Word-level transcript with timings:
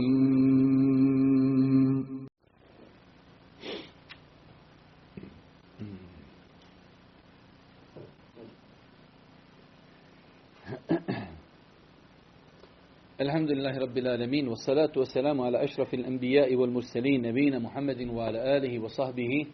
الحمد 13.21 13.51
لله 13.51 13.79
رب 13.79 13.99
العالمين 13.99 14.49
والصلاة 14.49 14.93
والسلام 14.97 15.41
على 15.41 15.65
أشرف 15.65 15.95
الأنبياء 15.95 16.55
والمرسلين 16.55 17.23
نبينا 17.23 17.59
محمد 17.59 18.03
وعلى 18.11 18.57
آله 18.57 18.79
وصحبه 18.83 19.47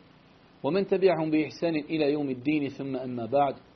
ومن 0.63 0.87
تبعهم 0.87 1.31
بإحسان 1.31 1.77
إلى 1.77 2.13
يوم 2.13 2.31
الدين 2.31 2.69
ثم 2.69 2.97
أما 2.97 3.27
بعد 3.27 3.55
ba'd. 3.55 3.69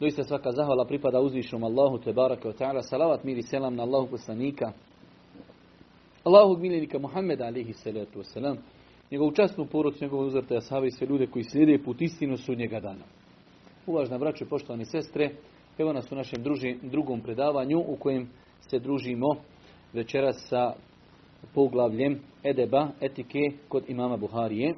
Doista 0.00 0.24
svaka 0.24 0.52
zahvala 0.52 0.84
pripada 0.84 1.20
uzvišnom 1.20 1.64
Allahu 1.64 1.98
te 1.98 2.12
baraka 2.12 2.52
ta'ala. 2.52 2.82
Salavat 2.82 3.24
miri 3.24 3.42
selam 3.42 3.74
na 3.74 3.82
Allahu 3.82 4.06
poslanika. 4.10 4.72
Allahu 6.24 6.56
miljenika 6.56 6.98
Muhammeda 6.98 7.46
alihi 7.46 7.72
salatu 7.72 8.18
wasalam. 8.18 8.56
Njegovu 9.10 9.32
časnu 9.32 9.66
porodcu, 9.66 10.04
njegove 10.04 10.26
uzrte 10.26 10.56
ashave 10.56 10.88
i 10.88 10.90
sve 10.90 11.06
ljude 11.06 11.26
koji 11.26 11.44
slijede 11.44 11.84
put 11.84 12.02
istinu 12.02 12.36
su 12.36 12.54
njega 12.54 12.80
dana. 12.80 13.04
Uvažna 13.86 14.18
braće, 14.18 14.44
poštovani 14.44 14.84
sestre, 14.84 15.30
evo 15.78 15.92
nas 15.92 16.12
u 16.12 16.14
našem 16.14 16.42
druži, 16.42 16.76
drugom 16.82 17.20
predavanju 17.20 17.78
u 17.78 17.96
kojem 17.96 18.28
se 18.70 18.78
družimo 18.78 19.26
večeras 19.92 20.36
sa 20.48 20.72
poglavljem 21.54 22.20
Edeba, 22.44 22.88
etike 23.00 23.38
kod 23.68 23.84
imama 23.88 24.16
Buharije. 24.16 24.74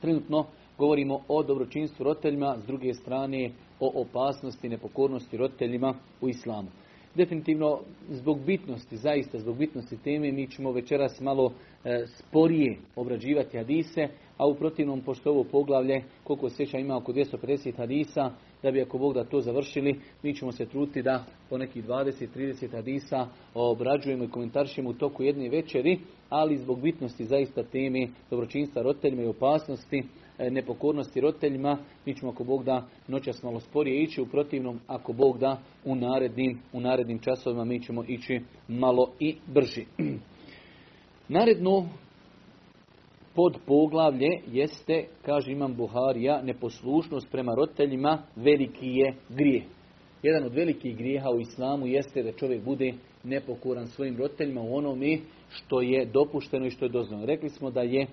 Trenutno 0.00 0.46
govorimo 0.80 1.20
o 1.28 1.42
dobročinstvu 1.42 2.04
roditeljima, 2.04 2.56
s 2.58 2.66
druge 2.66 2.94
strane 2.94 3.50
o 3.80 3.92
opasnosti, 3.94 4.68
nepokornosti 4.68 5.36
roditeljima 5.36 5.94
u 6.20 6.28
islamu. 6.28 6.68
Definitivno, 7.14 7.80
zbog 8.08 8.40
bitnosti, 8.46 8.96
zaista 8.96 9.38
zbog 9.38 9.56
bitnosti 9.56 9.96
teme, 9.96 10.32
mi 10.32 10.46
ćemo 10.46 10.72
večeras 10.72 11.20
malo 11.20 11.52
e, 11.84 12.04
sporije 12.06 12.78
obrađivati 12.96 13.58
hadise, 13.58 14.08
a 14.36 14.46
u 14.46 14.54
protivnom, 14.54 15.00
pošto 15.00 15.30
ovo 15.30 15.44
poglavlje, 15.44 16.02
koliko 16.24 16.50
sjeća 16.50 16.78
ima 16.78 16.96
oko 16.96 17.12
250 17.12 17.76
hadisa, 17.76 18.30
da 18.62 18.70
bi 18.70 18.82
ako 18.82 18.98
Bog 18.98 19.14
da 19.14 19.24
to 19.24 19.40
završili, 19.40 20.00
mi 20.22 20.34
ćemo 20.34 20.52
se 20.52 20.66
truditi 20.66 21.02
da 21.02 21.24
po 21.48 21.58
nekih 21.58 21.84
20-30 21.84 22.70
hadisa 22.72 23.26
obrađujemo 23.54 24.24
i 24.24 24.30
komentaršimo 24.30 24.90
u 24.90 24.94
toku 24.94 25.22
jedne 25.22 25.48
večeri, 25.48 25.98
ali 26.28 26.58
zbog 26.58 26.80
bitnosti 26.80 27.24
zaista 27.24 27.62
teme 27.62 28.08
dobročinstva 28.30 28.82
roditeljima 28.82 29.22
i 29.22 29.26
opasnosti, 29.26 30.02
nepokornosti 30.50 31.20
roditeljima, 31.20 31.78
mi 32.06 32.14
ćemo 32.14 32.32
ako 32.32 32.44
Bog 32.44 32.64
da 32.64 32.86
noćas 33.08 33.42
malo 33.42 33.60
sporije 33.60 34.02
ići, 34.02 34.20
u 34.20 34.26
protivnom 34.26 34.80
ako 34.86 35.12
Bog 35.12 35.38
da 35.38 35.60
u 35.84 35.94
narednim, 35.94 36.60
u 36.72 36.80
narednim 36.80 37.18
časovima 37.18 37.64
mi 37.64 37.82
ćemo 37.82 38.04
ići 38.08 38.40
malo 38.68 39.10
i 39.18 39.36
brži. 39.46 39.86
Naredno 41.28 41.88
pod 43.34 43.58
poglavlje 43.66 44.40
jeste, 44.46 45.04
kaže 45.22 45.52
imam 45.52 45.74
Buharija, 45.74 46.42
neposlušnost 46.42 47.30
prema 47.30 47.54
roditeljima 47.54 48.22
veliki 48.36 48.86
je 48.86 49.14
grije. 49.28 49.64
Jedan 50.22 50.44
od 50.44 50.54
velikih 50.54 50.96
grijeha 50.96 51.30
u 51.30 51.40
islamu 51.40 51.86
jeste 51.86 52.22
da 52.22 52.32
čovjek 52.32 52.64
bude 52.64 52.94
nepokoran 53.24 53.86
svojim 53.86 54.16
roditeljima 54.16 54.60
u 54.60 54.76
onome 54.76 55.18
što 55.50 55.80
je 55.80 56.06
dopušteno 56.06 56.66
i 56.66 56.70
što 56.70 56.84
je 56.84 56.88
dozvoljeno. 56.88 57.26
Rekli 57.26 57.48
smo 57.48 57.70
da 57.70 57.80
je 57.80 58.02
e, 58.02 58.06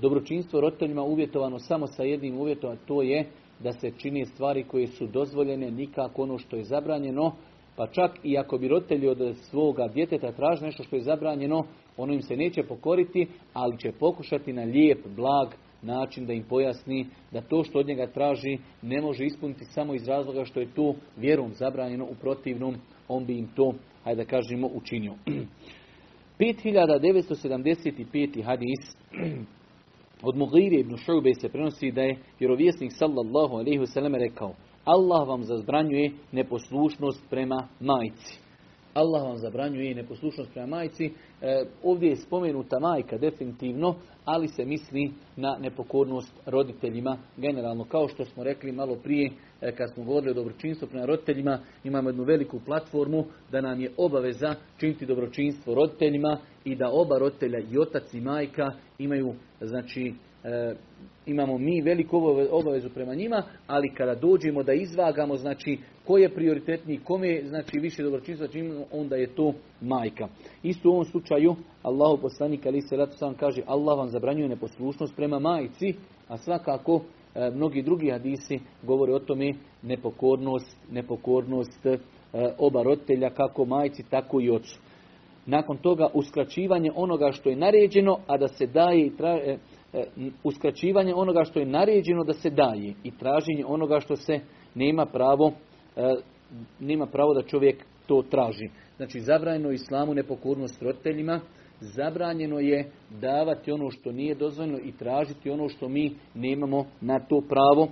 dobročinstvo 0.00 0.60
roditeljima 0.60 1.02
uvjetovano 1.02 1.58
samo 1.58 1.86
sa 1.86 2.02
jednim 2.02 2.38
uvjetom, 2.38 2.72
a 2.72 2.76
to 2.86 3.02
je 3.02 3.26
da 3.58 3.72
se 3.72 3.90
čini 3.98 4.26
stvari 4.26 4.64
koje 4.64 4.86
su 4.86 5.06
dozvoljene, 5.06 5.70
nikako 5.70 6.22
ono 6.22 6.38
što 6.38 6.56
je 6.56 6.64
zabranjeno, 6.64 7.32
pa 7.76 7.86
čak 7.86 8.10
i 8.24 8.38
ako 8.38 8.58
bi 8.58 8.68
roditelji 8.68 9.08
od 9.08 9.36
svoga 9.36 9.88
djeteta 9.88 10.32
tražili 10.32 10.66
nešto 10.66 10.82
što 10.82 10.96
je 10.96 11.02
zabranjeno, 11.02 11.64
ono 11.96 12.12
im 12.12 12.22
se 12.22 12.36
neće 12.36 12.62
pokoriti, 12.62 13.26
ali 13.52 13.78
će 13.78 13.92
pokušati 13.92 14.52
na 14.52 14.62
lijep, 14.62 14.98
blag 15.16 15.48
način 15.82 16.26
da 16.26 16.32
im 16.32 16.44
pojasni 16.48 17.06
da 17.32 17.40
to 17.40 17.64
što 17.64 17.78
od 17.78 17.86
njega 17.86 18.06
traži 18.06 18.58
ne 18.82 19.00
može 19.00 19.24
ispuniti 19.24 19.64
samo 19.64 19.94
iz 19.94 20.08
razloga 20.08 20.44
što 20.44 20.60
je 20.60 20.74
to 20.74 20.94
vjerom 21.16 21.52
zabranjeno, 21.54 22.04
u 22.04 22.14
protivnom 22.20 22.74
on 23.08 23.26
bi 23.26 23.38
im 23.38 23.48
to, 23.56 23.72
hajde 24.04 24.24
da 24.24 24.30
kažemo, 24.30 24.70
učinio. 24.74 25.14
5975. 26.40 28.44
hadis 28.44 28.96
od 30.22 30.36
Mughire 30.36 30.80
ibn 30.80 30.96
Šube 30.96 31.30
se 31.40 31.48
prenosi 31.48 31.90
da 31.90 32.02
je 32.02 32.18
vjerovjesnik 32.38 32.92
sallallahu 32.92 33.54
alaihi 33.54 33.78
wasallam 33.78 34.18
rekao 34.18 34.54
Allah 34.84 35.28
vam 35.28 35.44
zabranjuje 35.44 36.12
neposlušnost 36.32 37.30
prema 37.30 37.68
majci. 37.80 38.49
Allah 38.94 39.22
vam 39.22 39.36
zabranjuje 39.36 39.94
neposlušnost 39.94 40.52
prema 40.52 40.66
majci. 40.66 41.04
E, 41.42 41.64
ovdje 41.82 42.08
je 42.08 42.16
spomenuta 42.16 42.78
majka 42.78 43.18
definitivno, 43.18 43.94
ali 44.24 44.48
se 44.48 44.64
misli 44.64 45.12
na 45.36 45.58
nepokornost 45.60 46.32
roditeljima 46.46 47.18
generalno. 47.36 47.84
Kao 47.84 48.08
što 48.08 48.24
smo 48.24 48.44
rekli 48.44 48.72
malo 48.72 48.96
prije 48.96 49.30
e, 49.60 49.72
kad 49.72 49.94
smo 49.94 50.04
govorili 50.04 50.30
o 50.30 50.34
dobročinstvu 50.34 50.88
prema 50.88 51.06
roditeljima, 51.06 51.58
imamo 51.84 52.08
jednu 52.08 52.24
veliku 52.24 52.60
platformu 52.66 53.24
da 53.52 53.60
nam 53.60 53.80
je 53.80 53.92
obaveza 53.96 54.54
činiti 54.78 55.06
dobročinstvo 55.06 55.74
roditeljima 55.74 56.38
i 56.64 56.76
da 56.76 56.90
oba 56.92 57.18
roditelja 57.18 57.58
i 57.58 57.78
otac 57.78 58.14
i 58.14 58.20
majka 58.20 58.70
imaju 58.98 59.34
znači 59.60 60.14
e, 60.44 60.74
imamo 61.26 61.58
mi 61.58 61.80
veliku 61.80 62.16
obavezu 62.50 62.88
prema 62.94 63.14
njima, 63.14 63.42
ali 63.66 63.94
kada 63.94 64.14
dođemo 64.14 64.62
da 64.62 64.72
izvagamo, 64.72 65.36
znači, 65.36 65.78
ko 66.06 66.18
je 66.18 66.34
prioritetniji, 66.34 67.00
kome 67.04 67.28
je 67.28 67.48
znači, 67.48 67.78
više 67.78 68.02
dobročinstva 68.02 68.48
činimo, 68.48 68.84
onda 68.92 69.16
je 69.16 69.34
to 69.34 69.52
majka. 69.80 70.28
Isto 70.62 70.88
u 70.88 70.92
ovom 70.92 71.04
slučaju, 71.04 71.56
Allahu 71.82 72.22
poslanik 72.22 72.66
ali 72.66 72.80
se 72.80 72.96
ratu 72.96 73.16
sam 73.16 73.34
kaže, 73.34 73.62
Allah 73.66 73.98
vam 73.98 74.08
zabranjuje 74.08 74.48
neposlušnost 74.48 75.16
prema 75.16 75.38
majci, 75.38 75.94
a 76.28 76.36
svakako 76.36 77.00
e, 77.34 77.50
mnogi 77.50 77.82
drugi 77.82 78.10
hadisi 78.10 78.60
govore 78.82 79.14
o 79.14 79.18
tome 79.18 79.52
nepokornost, 79.82 80.76
nepokornost 80.90 81.86
e, 81.86 81.98
oba 82.58 82.82
roditelja, 82.82 83.30
kako 83.30 83.64
majci, 83.64 84.02
tako 84.10 84.40
i 84.40 84.50
ocu. 84.50 84.78
Nakon 85.46 85.76
toga 85.76 86.08
uskraćivanje 86.14 86.90
onoga 86.94 87.32
što 87.32 87.48
je 87.48 87.56
naređeno, 87.56 88.18
a 88.26 88.38
da 88.38 88.48
se 88.48 88.66
daje 88.66 89.06
i 89.06 89.16
traže, 89.16 89.56
uskraćivanje 90.44 91.14
onoga 91.14 91.44
što 91.44 91.58
je 91.58 91.66
naređeno 91.66 92.24
da 92.24 92.32
se 92.32 92.50
daje 92.50 92.94
i 93.04 93.10
traženje 93.10 93.64
onoga 93.66 94.00
što 94.00 94.16
se 94.16 94.40
nema 94.74 95.06
pravo, 95.06 95.52
nema 96.80 97.06
pravo 97.06 97.34
da 97.34 97.42
čovjek 97.42 97.84
to 98.06 98.22
traži. 98.30 98.68
Znači 98.96 99.20
zabranjeno 99.20 99.70
islamu 99.70 100.14
nepokornost 100.14 100.82
roditeljima, 100.82 101.40
zabranjeno 101.80 102.58
je 102.58 102.90
davati 103.20 103.72
ono 103.72 103.90
što 103.90 104.12
nije 104.12 104.34
dozvoljeno 104.34 104.78
i 104.84 104.92
tražiti 104.92 105.50
ono 105.50 105.68
što 105.68 105.88
mi 105.88 106.14
nemamo 106.34 106.86
na 107.00 107.20
to 107.20 107.40
pravo. 107.48 107.88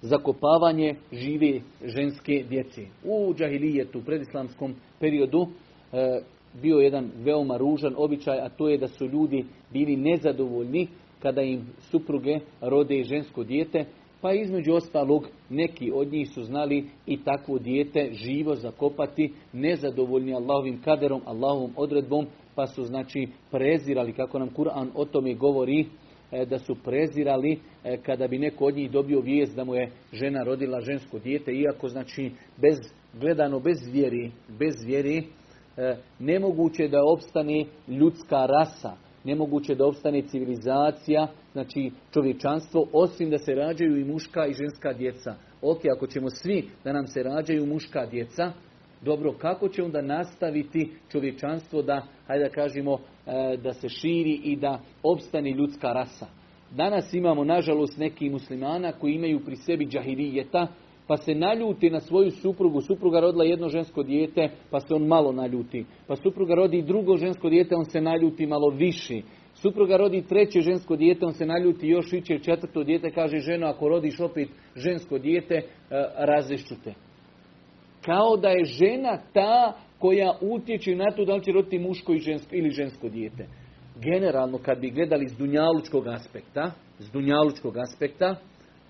Zakopavanje 0.00 0.94
žive 1.12 1.60
ženske 1.84 2.44
djece. 2.48 2.86
U 3.04 3.34
džahilijetu, 3.34 3.98
u 3.98 4.02
predislamskom 4.02 4.74
periodu, 5.00 5.46
bio 6.62 6.78
jedan 6.78 7.10
veoma 7.16 7.56
ružan 7.56 7.94
običaj, 7.96 8.38
a 8.38 8.48
to 8.48 8.68
je 8.68 8.78
da 8.78 8.88
su 8.88 9.06
ljudi 9.06 9.44
bili 9.72 9.96
nezadovoljni 9.96 10.88
kada 11.22 11.42
im 11.42 11.66
supruge 11.78 12.38
rode 12.60 13.02
žensko 13.02 13.44
dijete, 13.44 13.84
pa 14.20 14.32
između 14.32 14.72
ostalog 14.72 15.28
neki 15.50 15.92
od 15.94 16.12
njih 16.12 16.28
su 16.30 16.44
znali 16.44 16.84
i 17.06 17.24
takvo 17.24 17.58
dijete 17.58 18.10
živo 18.12 18.54
zakopati, 18.54 19.32
nezadovoljni 19.52 20.34
Allahovim 20.34 20.80
kaderom, 20.82 21.20
Allahovom 21.24 21.72
odredbom, 21.76 22.26
pa 22.54 22.66
su 22.66 22.82
znači 22.82 23.28
prezirali, 23.50 24.12
kako 24.12 24.38
nam 24.38 24.48
Kur'an 24.48 24.88
o 24.94 25.04
tome 25.04 25.34
govori, 25.34 25.86
da 26.48 26.58
su 26.58 26.74
prezirali 26.84 27.58
kada 28.02 28.28
bi 28.28 28.38
neko 28.38 28.64
od 28.64 28.76
njih 28.76 28.90
dobio 28.90 29.20
vijest 29.20 29.56
da 29.56 29.64
mu 29.64 29.74
je 29.74 29.90
žena 30.12 30.42
rodila 30.42 30.80
žensko 30.80 31.18
dijete, 31.18 31.52
iako 31.52 31.88
znači 31.88 32.30
bez, 32.56 32.78
gledano 33.20 33.60
bez 33.60 33.78
vjeri, 33.92 34.30
bez 34.58 34.74
vjeri, 34.86 35.22
nemoguće 36.18 36.88
da 36.88 37.04
opstane 37.04 37.64
ljudska 37.88 38.46
rasa, 38.46 38.92
nemoguće 39.24 39.74
da 39.74 39.86
opstane 39.86 40.22
civilizacija, 40.22 41.28
znači 41.52 41.90
čovječanstvo, 42.12 42.86
osim 42.92 43.30
da 43.30 43.38
se 43.38 43.54
rađaju 43.54 43.96
i 43.96 44.04
muška 44.04 44.46
i 44.46 44.52
ženska 44.52 44.92
djeca. 44.92 45.34
Ok, 45.62 45.80
ako 45.96 46.06
ćemo 46.06 46.30
svi 46.30 46.68
da 46.84 46.92
nam 46.92 47.06
se 47.06 47.22
rađaju 47.22 47.66
muška 47.66 48.06
djeca, 48.06 48.52
dobro, 49.02 49.32
kako 49.32 49.68
će 49.68 49.82
onda 49.82 50.02
nastaviti 50.02 50.92
čovječanstvo 51.12 51.82
da, 51.82 52.06
hajde 52.26 52.44
da 52.44 52.50
kažemo, 52.50 52.98
da 53.62 53.72
se 53.72 53.88
širi 53.88 54.40
i 54.44 54.56
da 54.56 54.80
opstane 55.02 55.50
ljudska 55.50 55.92
rasa? 55.92 56.26
Danas 56.70 57.14
imamo, 57.14 57.44
nažalost, 57.44 57.98
neki 57.98 58.30
muslimana 58.30 58.92
koji 58.92 59.14
imaju 59.14 59.44
pri 59.44 59.56
sebi 59.56 59.86
džahirijeta, 59.86 60.66
pa 61.06 61.16
se 61.16 61.34
naljuti 61.34 61.90
na 61.90 62.00
svoju 62.00 62.30
suprugu. 62.30 62.80
Supruga 62.80 63.20
rodila 63.20 63.44
jedno 63.44 63.68
žensko 63.68 64.02
dijete, 64.02 64.48
pa 64.70 64.80
se 64.80 64.94
on 64.94 65.06
malo 65.06 65.32
naljuti. 65.32 65.84
Pa 66.06 66.16
supruga 66.16 66.54
rodi 66.54 66.82
drugo 66.82 67.16
žensko 67.16 67.48
dijete, 67.48 67.74
on 67.74 67.84
se 67.84 68.00
naljuti 68.00 68.46
malo 68.46 68.68
više. 68.70 69.20
Supruga 69.54 69.96
rodi 69.96 70.22
treće 70.22 70.60
žensko 70.60 70.96
dijete, 70.96 71.24
on 71.24 71.32
se 71.32 71.46
naljuti 71.46 71.88
još 71.88 72.12
više 72.12 72.38
četvrto 72.38 72.84
dijete, 72.84 73.10
kaže 73.10 73.38
ženo 73.38 73.66
ako 73.66 73.88
rodiš 73.88 74.20
opet 74.20 74.48
žensko 74.76 75.18
dijete, 75.18 75.54
e, 75.54 75.64
razlišću 76.16 76.74
te. 76.84 76.94
Kao 78.04 78.36
da 78.36 78.48
je 78.48 78.64
žena 78.64 79.18
ta 79.32 79.72
koja 79.98 80.38
utječe 80.40 80.96
na 80.96 81.10
to 81.16 81.24
da 81.24 81.34
li 81.34 81.44
će 81.44 81.52
roditi 81.52 81.78
muško 81.78 82.12
i 82.12 82.18
žensko, 82.18 82.56
ili 82.56 82.70
žensko 82.70 83.08
dijete. 83.08 83.46
Generalno, 84.02 84.58
kad 84.58 84.80
bi 84.80 84.90
gledali 84.90 85.28
s 85.28 85.36
dunjalučkog 85.36 86.06
aspekta, 86.06 86.72
s 86.98 87.10
dunjalučkog 87.10 87.76
aspekta, 87.76 88.36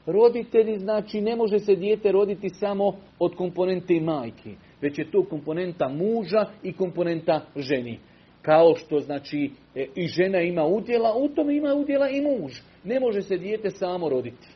roditelji, 0.07 0.79
znači, 0.79 1.21
ne 1.21 1.37
može 1.37 1.59
se 1.59 1.77
dijete 1.77 2.13
roditi 2.13 2.49
samo 2.49 2.97
od 3.19 3.35
komponente 3.35 4.01
majke, 4.01 4.51
već 4.81 4.99
je 4.99 5.11
to 5.11 5.25
komponenta 5.25 5.89
muža 5.89 6.47
i 6.63 6.73
komponenta 6.73 7.41
ženi. 7.57 7.99
Kao 8.43 8.75
što, 8.77 9.01
znači, 9.01 9.51
e, 9.75 9.87
i 9.95 10.07
žena 10.07 10.41
ima 10.41 10.65
udjela, 10.65 11.15
u 11.17 11.29
tome 11.29 11.57
ima 11.57 11.75
udjela 11.75 12.09
i 12.09 12.21
muž. 12.21 12.53
Ne 12.85 13.01
može 13.01 13.23
se 13.23 13.37
dijete 13.37 13.71
samo 13.71 14.09
roditi. 14.09 14.49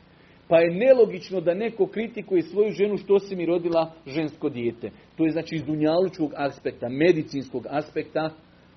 Pa 0.49 0.59
je 0.59 0.75
nelogično 0.75 1.41
da 1.41 1.55
neko 1.55 1.87
kritikuje 1.87 2.43
svoju 2.43 2.71
ženu 2.71 2.97
što 2.97 3.19
si 3.19 3.37
mi 3.37 3.47
rodila 3.47 3.93
žensko 4.06 4.49
dijete. 4.49 4.91
To 5.17 5.25
je 5.25 5.31
znači 5.31 5.55
iz 5.55 5.65
dunjalučkog 5.65 6.33
aspekta, 6.37 6.89
medicinskog 6.89 7.67
aspekta, 7.71 8.31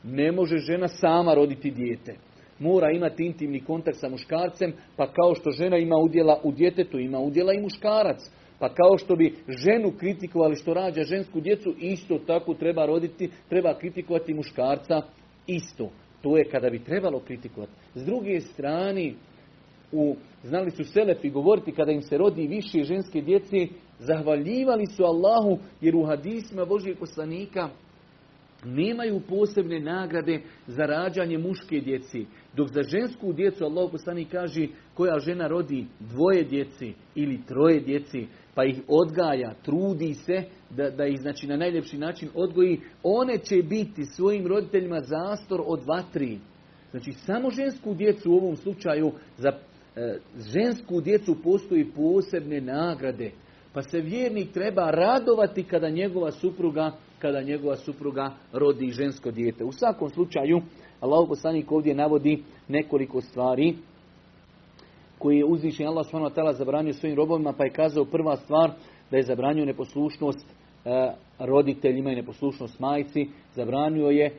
ne 0.03 0.31
može 0.31 0.57
žena 0.57 0.87
sama 0.87 1.33
roditi 1.33 1.71
dijete. 1.71 2.15
Mora 2.61 2.91
imati 2.91 3.25
intimni 3.25 3.63
kontakt 3.63 3.97
sa 3.97 4.09
muškarcem, 4.09 4.73
pa 4.95 5.07
kao 5.07 5.35
što 5.35 5.51
žena 5.51 5.77
ima 5.77 5.95
udjela 5.95 6.39
u 6.43 6.51
djetetu, 6.51 6.99
ima 6.99 7.19
udjela 7.19 7.53
i 7.53 7.61
muškarac. 7.61 8.29
Pa 8.59 8.69
kao 8.69 8.97
što 8.97 9.15
bi 9.15 9.35
ženu 9.47 9.91
kritikovali 9.99 10.55
što 10.55 10.73
rađa 10.73 11.03
žensku 11.03 11.39
djecu, 11.41 11.75
isto 11.79 12.19
tako 12.27 12.53
treba 12.53 12.85
roditi, 12.85 13.29
treba 13.49 13.77
kritikovati 13.79 14.33
muškarca, 14.33 15.01
isto. 15.47 15.89
To 16.21 16.37
je 16.37 16.49
kada 16.51 16.69
bi 16.69 16.83
trebalo 16.83 17.19
kritikovati. 17.19 17.71
S 17.95 18.05
druge 18.05 18.39
strane, 18.41 19.13
u, 19.91 20.15
znali 20.43 20.71
su 20.71 20.83
Selefi 20.83 21.29
govoriti 21.29 21.71
kada 21.71 21.91
im 21.91 22.01
se 22.01 22.17
rodi 22.17 22.47
više 22.47 22.83
ženske 22.83 23.21
djece, 23.21 23.67
zahvaljivali 23.99 24.85
su 24.85 25.03
Allahu 25.03 25.59
jer 25.81 25.95
u 25.95 26.05
hadisma 26.05 26.65
Božijeg 26.65 26.97
poslanika 26.99 27.69
nemaju 28.65 29.21
posebne 29.29 29.79
nagrade 29.79 30.41
za 30.67 30.83
rađanje 30.85 31.37
muške 31.37 31.79
djeci. 31.79 32.25
Dok 32.55 32.67
za 32.67 32.83
žensku 32.83 33.33
djecu 33.33 33.65
Allah 33.65 33.91
poslanik 33.91 34.31
kaže 34.31 34.67
koja 34.93 35.19
žena 35.19 35.47
rodi 35.47 35.85
dvoje 35.99 36.43
djeci 36.43 36.93
ili 37.15 37.41
troje 37.47 37.79
djeci, 37.79 38.27
pa 38.55 38.65
ih 38.65 38.81
odgaja, 38.87 39.53
trudi 39.63 40.13
se 40.13 40.43
da, 40.69 40.89
da 40.89 41.05
ih 41.05 41.19
znači, 41.21 41.47
na 41.47 41.57
najljepši 41.57 41.97
način 41.97 42.29
odgoji, 42.33 42.81
one 43.03 43.37
će 43.37 43.63
biti 43.63 44.05
svojim 44.05 44.47
roditeljima 44.47 44.99
zastor 44.99 45.61
od 45.65 45.83
vatri. 45.87 46.39
Znači 46.91 47.11
samo 47.11 47.49
žensku 47.49 47.93
djecu 47.93 48.31
u 48.31 48.35
ovom 48.35 48.55
slučaju 48.55 49.11
za 49.37 49.51
E, 49.95 50.19
žensku 50.53 51.01
djecu 51.01 51.35
postoji 51.43 51.91
posebne 51.95 52.61
nagrade. 52.61 53.31
Pa 53.73 53.81
se 53.81 54.01
vjernik 54.01 54.51
treba 54.51 54.91
radovati 54.91 55.63
kada 55.63 55.89
njegova 55.89 56.31
supruga, 56.31 56.91
kada 57.21 57.41
njegova 57.41 57.75
supruga 57.75 58.31
rodi 58.53 58.89
žensko 58.89 59.31
dijete. 59.31 59.63
U 59.63 59.71
svakom 59.71 60.09
slučaju, 60.09 60.61
Allah 60.99 61.25
poslanik 61.27 61.71
ovdje 61.71 61.95
navodi 61.95 62.43
nekoliko 62.67 63.21
stvari 63.21 63.75
koje 65.17 65.37
je 65.37 65.45
uzvišen 65.45 65.87
Allah 65.87 66.05
s.w.t. 66.05 66.53
zabranio 66.53 66.93
svojim 66.93 67.17
robovima, 67.17 67.53
pa 67.53 67.63
je 67.63 67.69
kazao 67.69 68.05
prva 68.05 68.35
stvar 68.37 68.71
da 69.11 69.17
je 69.17 69.23
zabranio 69.23 69.65
neposlušnost 69.65 70.47
e, 70.85 71.11
roditeljima 71.39 72.11
i 72.11 72.15
neposlušnost 72.15 72.79
majci. 72.79 73.27
Zabranio 73.53 74.07
je 74.07 74.25
e, 74.25 74.33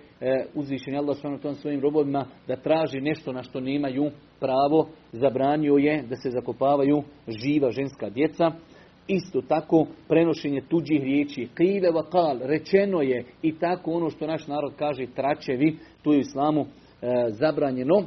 uzvišen 0.55 0.97
Allah 0.97 1.17
s.w.t. 1.17 1.55
svojim 1.55 1.81
robovima 1.81 2.27
da 2.49 2.57
traži 2.57 3.01
nešto 3.01 3.33
na 3.33 3.43
što 3.43 3.61
nemaju 3.61 4.11
pravo, 4.41 4.89
zabranio 5.13 5.75
je 5.75 6.03
da 6.03 6.17
se 6.17 6.31
zakopavaju 6.31 7.03
živa 7.29 7.71
ženska 7.71 8.11
djeca. 8.11 8.53
Isto 9.09 9.41
tako 9.49 9.87
prenošenje 10.09 10.61
tuđih 10.69 11.03
riječi, 11.03 11.49
krive 11.55 11.91
vakal, 11.91 12.39
rečeno 12.43 13.03
je. 13.03 13.25
I 13.43 13.59
tako 13.59 13.91
ono 13.91 14.11
što 14.11 14.27
naš 14.27 14.47
narod 14.47 14.73
kaže 14.79 15.07
tračevi, 15.15 15.77
tu 16.03 16.13
je 16.13 16.19
u 16.19 16.21
islamu 16.21 16.61
e, 16.61 16.67
zabranjeno. 17.29 18.03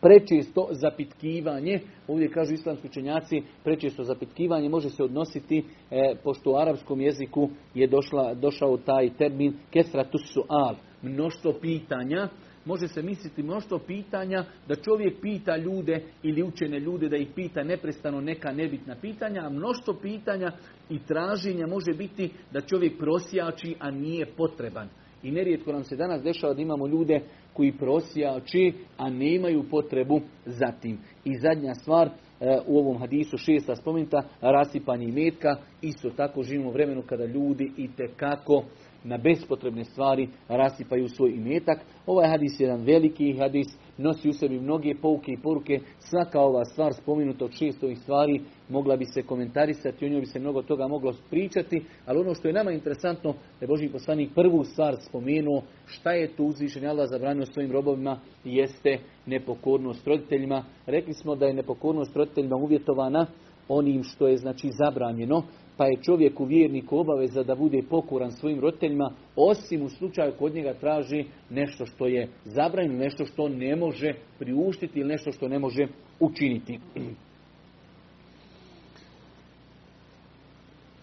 Prečisto 0.00 0.68
zapitkivanje, 0.70 1.80
ovdje 2.08 2.30
kažu 2.30 2.54
islamski 2.54 2.86
učenjaci, 2.86 3.42
prečisto 3.64 4.04
zapitkivanje 4.04 4.68
može 4.68 4.90
se 4.90 5.04
odnositi, 5.04 5.64
e, 5.90 6.14
pošto 6.24 6.50
u 6.50 6.56
arapskom 6.56 7.00
jeziku 7.00 7.48
je 7.74 7.86
došla, 7.86 8.34
došao 8.34 8.76
taj 8.76 9.10
termin 9.18 9.54
kesratus 9.70 10.22
su'al, 10.36 10.74
mnoštvo 11.02 11.52
pitanja, 11.60 12.28
može 12.68 12.88
se 12.88 13.02
misliti 13.02 13.42
mnoštvo 13.42 13.78
pitanja 13.78 14.44
da 14.68 14.74
čovjek 14.74 15.20
pita 15.20 15.56
ljude 15.56 16.02
ili 16.22 16.42
učene 16.42 16.80
ljude 16.80 17.08
da 17.08 17.16
ih 17.16 17.28
pita 17.34 17.62
neprestano 17.62 18.20
neka 18.20 18.52
nebitna 18.52 18.96
pitanja, 19.00 19.40
a 19.40 19.50
mnoštvo 19.50 19.94
pitanja 20.02 20.52
i 20.90 20.98
traženja 20.98 21.66
može 21.66 21.92
biti 21.98 22.30
da 22.52 22.60
čovjek 22.60 22.98
prosjači, 22.98 23.74
a 23.78 23.90
nije 23.90 24.26
potreban. 24.36 24.88
I 25.22 25.30
nerijetko 25.30 25.72
nam 25.72 25.84
se 25.84 25.96
danas 25.96 26.22
dešava 26.22 26.54
da 26.54 26.62
imamo 26.62 26.86
ljude 26.86 27.20
koji 27.52 27.72
prosjači, 27.72 28.72
a 28.96 29.10
nemaju 29.10 29.64
potrebu 29.70 30.20
za 30.46 30.72
tim. 30.80 30.98
I 31.24 31.38
zadnja 31.38 31.74
stvar, 31.74 32.08
e, 32.40 32.58
u 32.66 32.78
ovom 32.78 32.98
hadisu 32.98 33.36
šesta 33.36 33.76
spomenuta, 33.76 34.22
rasipanje 34.40 35.12
metka, 35.12 35.56
isto 35.82 36.10
tako 36.10 36.42
živimo 36.42 36.68
u 36.68 36.72
vremenu 36.72 37.02
kada 37.02 37.24
ljudi 37.24 37.72
i 37.76 37.88
kako 38.16 38.64
na 39.04 39.18
bespotrebne 39.18 39.84
stvari 39.84 40.28
rasipaju 40.48 41.08
svoj 41.08 41.30
imetak. 41.30 41.78
Ovaj 42.06 42.28
hadis 42.28 42.60
je 42.60 42.64
jedan 42.64 42.84
veliki 42.84 43.32
hadis, 43.38 43.66
nosi 43.98 44.28
u 44.28 44.32
sebi 44.32 44.60
mnoge 44.60 44.94
pouke 45.02 45.32
i 45.32 45.42
poruke. 45.42 45.80
Svaka 45.98 46.40
ova 46.40 46.64
stvar 46.64 46.92
spomenuta 46.94 47.44
od 47.44 47.52
šest 47.52 47.84
ovih 47.84 47.98
stvari 47.98 48.40
mogla 48.68 48.96
bi 48.96 49.04
se 49.04 49.22
komentarisati, 49.22 50.06
o 50.06 50.08
njoj 50.08 50.20
bi 50.20 50.26
se 50.26 50.40
mnogo 50.40 50.62
toga 50.62 50.88
moglo 50.88 51.14
pričati, 51.30 51.84
ali 52.06 52.20
ono 52.20 52.34
što 52.34 52.48
je 52.48 52.54
nama 52.54 52.72
interesantno, 52.72 53.32
da 53.32 53.38
je 53.60 53.68
Boži 53.68 53.88
poslanik 53.88 54.34
prvu 54.34 54.64
stvar 54.64 54.96
spomenuo, 55.08 55.62
šta 55.86 56.12
je 56.12 56.36
tu 56.36 56.44
uzvišen 56.44 56.86
Allah 56.86 57.08
zabranio 57.10 57.46
svojim 57.46 57.72
robovima, 57.72 58.20
jeste 58.44 58.98
nepokornost 59.26 60.06
roditeljima. 60.06 60.64
Rekli 60.86 61.14
smo 61.14 61.36
da 61.36 61.46
je 61.46 61.54
nepokornost 61.54 62.16
roditeljima 62.16 62.56
uvjetovana 62.56 63.26
onim 63.68 64.02
što 64.02 64.28
je 64.28 64.36
znači 64.36 64.70
zabranjeno, 64.70 65.42
pa 65.78 65.86
je 65.86 66.02
čovjeku 66.02 66.44
vjerniku 66.44 66.98
obaveza 66.98 67.42
da 67.42 67.54
bude 67.54 67.82
pokoran 67.90 68.32
svojim 68.32 68.60
roditeljima, 68.60 69.12
osim 69.36 69.82
u 69.82 69.88
slučaju 69.88 70.32
kod 70.38 70.54
njega 70.54 70.74
traži 70.74 71.24
nešto 71.50 71.86
što 71.86 72.06
je 72.06 72.28
zabranjeno, 72.44 72.98
nešto 72.98 73.24
što 73.24 73.48
ne 73.48 73.76
može 73.76 74.14
priuštiti 74.38 75.00
ili 75.00 75.08
nešto 75.08 75.32
što 75.32 75.48
ne 75.48 75.58
može 75.58 75.86
učiniti. 76.20 76.78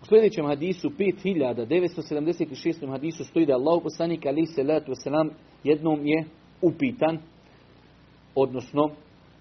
U 0.02 0.06
sljedećem 0.06 0.46
hadisu 0.46 0.90
5976. 0.90 2.90
hadisu 2.90 3.24
stoji 3.24 3.46
da 3.46 3.54
Allah 3.54 3.80
poslanik 3.84 4.26
ali 4.26 4.46
se 4.46 4.64
selam 5.04 5.30
jednom 5.64 6.08
je 6.08 6.26
upitan, 6.62 7.18
odnosno 8.36 8.90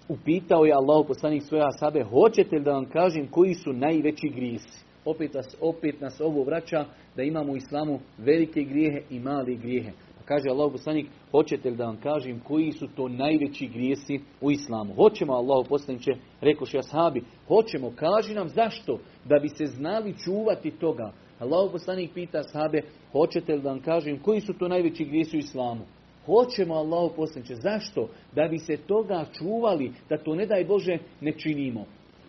upitao 0.09 0.65
je 0.65 0.73
Allah 0.73 1.05
poslanik 1.07 1.43
svoje 1.43 1.63
asabe, 1.67 2.03
hoćete 2.03 2.55
li 2.55 2.63
da 2.63 2.71
vam 2.71 2.85
kažem 2.85 3.27
koji 3.31 3.53
su 3.53 3.73
najveći 3.73 4.29
grijesi? 4.29 4.85
Opet 5.05 5.33
nas, 5.33 5.55
opet 5.61 6.01
nas 6.01 6.21
ovo 6.21 6.43
vraća 6.43 6.85
da 7.15 7.23
imamo 7.23 7.53
u 7.53 7.57
islamu 7.57 7.99
velike 8.17 8.63
grijehe 8.63 9.01
i 9.09 9.19
male 9.19 9.55
grijehe. 9.55 9.91
Pa 10.17 10.23
kaže 10.25 10.49
Allah 10.49 10.71
poslanik, 10.71 11.07
hoćete 11.31 11.69
li 11.69 11.75
da 11.75 11.85
vam 11.85 11.97
kažem 11.97 12.39
koji 12.39 12.71
su 12.71 12.87
to 12.95 13.07
najveći 13.07 13.67
grijesi 13.67 14.19
u 14.41 14.51
islamu? 14.51 14.93
Hoćemo 14.93 15.33
Allah 15.33 15.65
poslaniće, 15.69 16.11
rekoše 16.41 16.77
ashabi, 16.77 17.23
hoćemo, 17.47 17.93
kaži 17.95 18.33
nam 18.33 18.49
zašto? 18.49 18.99
Da 19.25 19.39
bi 19.39 19.49
se 19.49 19.65
znali 19.65 20.13
čuvati 20.23 20.71
toga. 20.71 21.11
Allah 21.39 21.71
poslanik 21.71 22.11
pita 22.13 22.37
ashabe, 22.37 22.81
hoćete 23.11 23.55
li 23.55 23.61
da 23.61 23.69
vam 23.69 23.81
kažem 23.81 24.19
koji 24.19 24.41
su 24.41 24.53
to 24.53 24.67
najveći 24.67 25.05
grijesi 25.05 25.37
u 25.37 25.39
islamu? 25.39 25.85
Hoćemo 26.25 26.73
Allah 26.73 27.11
poslaniće. 27.15 27.55
Zašto? 27.55 28.09
Da 28.35 28.47
bi 28.47 28.57
se 28.57 28.77
toga 28.77 29.25
čuvali, 29.37 29.91
da 30.09 30.17
to 30.17 30.35
ne 30.35 30.45
daj 30.45 30.65
Bože 30.65 30.97
ne 31.21 31.31
činimo. 31.31 31.85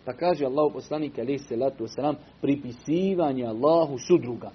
Pa 0.07 0.13
kaže 0.13 0.45
Allah 0.45 0.73
poslanik 0.73 1.19
alaih 1.19 1.41
salatu 1.41 1.83
wasalam, 1.83 2.15
pripisivanje 2.41 3.45
Allahu 3.45 3.97
sudruga. 4.07 4.51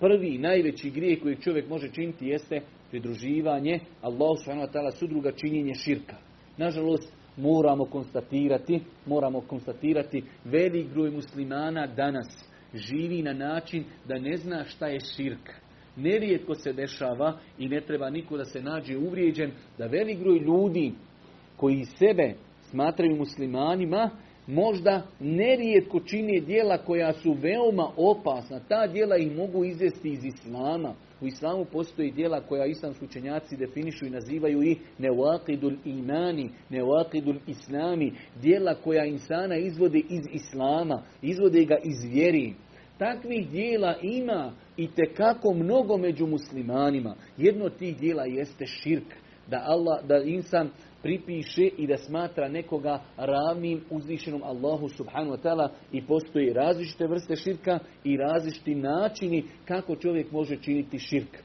Prvi 0.00 0.38
najveći 0.38 0.90
grijeh 0.90 1.22
koji 1.22 1.36
čovjek 1.36 1.68
može 1.68 1.92
činiti 1.92 2.26
jeste 2.26 2.60
pridruživanje 2.90 3.80
Allahu 4.02 4.36
subhanahu 4.36 4.72
wa 4.72 4.90
sudruga 4.90 5.32
činjenje 5.32 5.74
širka. 5.74 6.16
Nažalost, 6.56 7.12
moramo 7.36 7.84
konstatirati, 7.84 8.80
moramo 9.06 9.40
konstatirati 9.40 10.24
velik 10.44 10.86
broj 10.94 11.10
muslimana 11.10 11.86
danas 11.86 12.48
živi 12.74 13.22
na 13.22 13.32
način 13.32 13.84
da 14.08 14.18
ne 14.18 14.36
zna 14.36 14.64
šta 14.64 14.86
je 14.86 15.00
širk. 15.00 15.50
Nerijetko 15.96 16.54
se 16.54 16.72
dešava 16.72 17.38
i 17.58 17.68
ne 17.68 17.80
treba 17.80 18.10
niko 18.10 18.36
da 18.36 18.44
se 18.44 18.62
nađe 18.62 18.96
uvrijeđen 18.96 19.50
da 19.78 19.86
velik 19.86 20.18
broj 20.18 20.38
ljudi 20.38 20.92
koji 21.56 21.84
sebe 21.84 22.34
smatraju 22.60 23.16
muslimanima 23.16 24.10
možda 24.46 25.02
nerijetko 25.20 26.00
čine 26.00 26.40
dijela 26.40 26.78
koja 26.78 27.12
su 27.12 27.32
veoma 27.32 27.90
opasna. 27.96 28.60
Ta 28.68 28.86
dijela 28.86 29.16
ih 29.16 29.36
mogu 29.36 29.64
izvesti 29.64 30.08
iz 30.08 30.24
islama. 30.24 30.94
U 31.20 31.26
islamu 31.26 31.64
postoji 31.64 32.10
dijela 32.10 32.40
koja 32.40 32.66
islamski 32.66 33.04
učenjaci 33.04 33.56
definišu 33.56 34.06
i 34.06 34.10
nazivaju 34.10 34.62
i 34.62 34.76
nevaqidul 34.98 35.76
imani, 35.84 36.50
nevaqidul 36.70 37.38
islami, 37.46 38.12
dijela 38.42 38.74
koja 38.74 39.04
insana 39.04 39.56
izvode 39.56 39.98
iz 39.98 40.24
islama, 40.32 41.02
izvode 41.22 41.64
ga 41.64 41.76
iz 41.84 42.12
vjeri. 42.12 42.54
Takvih 42.98 43.50
dijela 43.50 43.94
ima 44.02 44.52
i 44.76 44.88
tekako 44.88 45.54
mnogo 45.54 45.96
među 45.96 46.26
muslimanima. 46.26 47.14
Jedno 47.36 47.64
od 47.64 47.76
tih 47.78 47.96
dijela 47.98 48.24
jeste 48.24 48.66
širk. 48.66 49.14
Da, 49.50 49.62
Allah, 49.66 50.04
da 50.04 50.16
insan 50.16 50.70
pripiše 51.06 51.62
i 51.78 51.86
da 51.86 51.96
smatra 51.96 52.48
nekoga 52.48 53.00
ravnim 53.16 53.80
uzvišenom 53.90 54.42
Allahu 54.42 54.88
subhanu 54.88 55.32
wa 55.32 55.38
ta'ala 55.42 55.68
i 55.92 56.02
postoji 56.02 56.52
različite 56.52 57.06
vrste 57.06 57.36
širka 57.36 57.78
i 58.04 58.16
različiti 58.16 58.74
načini 58.74 59.44
kako 59.64 59.96
čovjek 59.96 60.32
može 60.32 60.56
činiti 60.56 60.98
širk. 60.98 61.38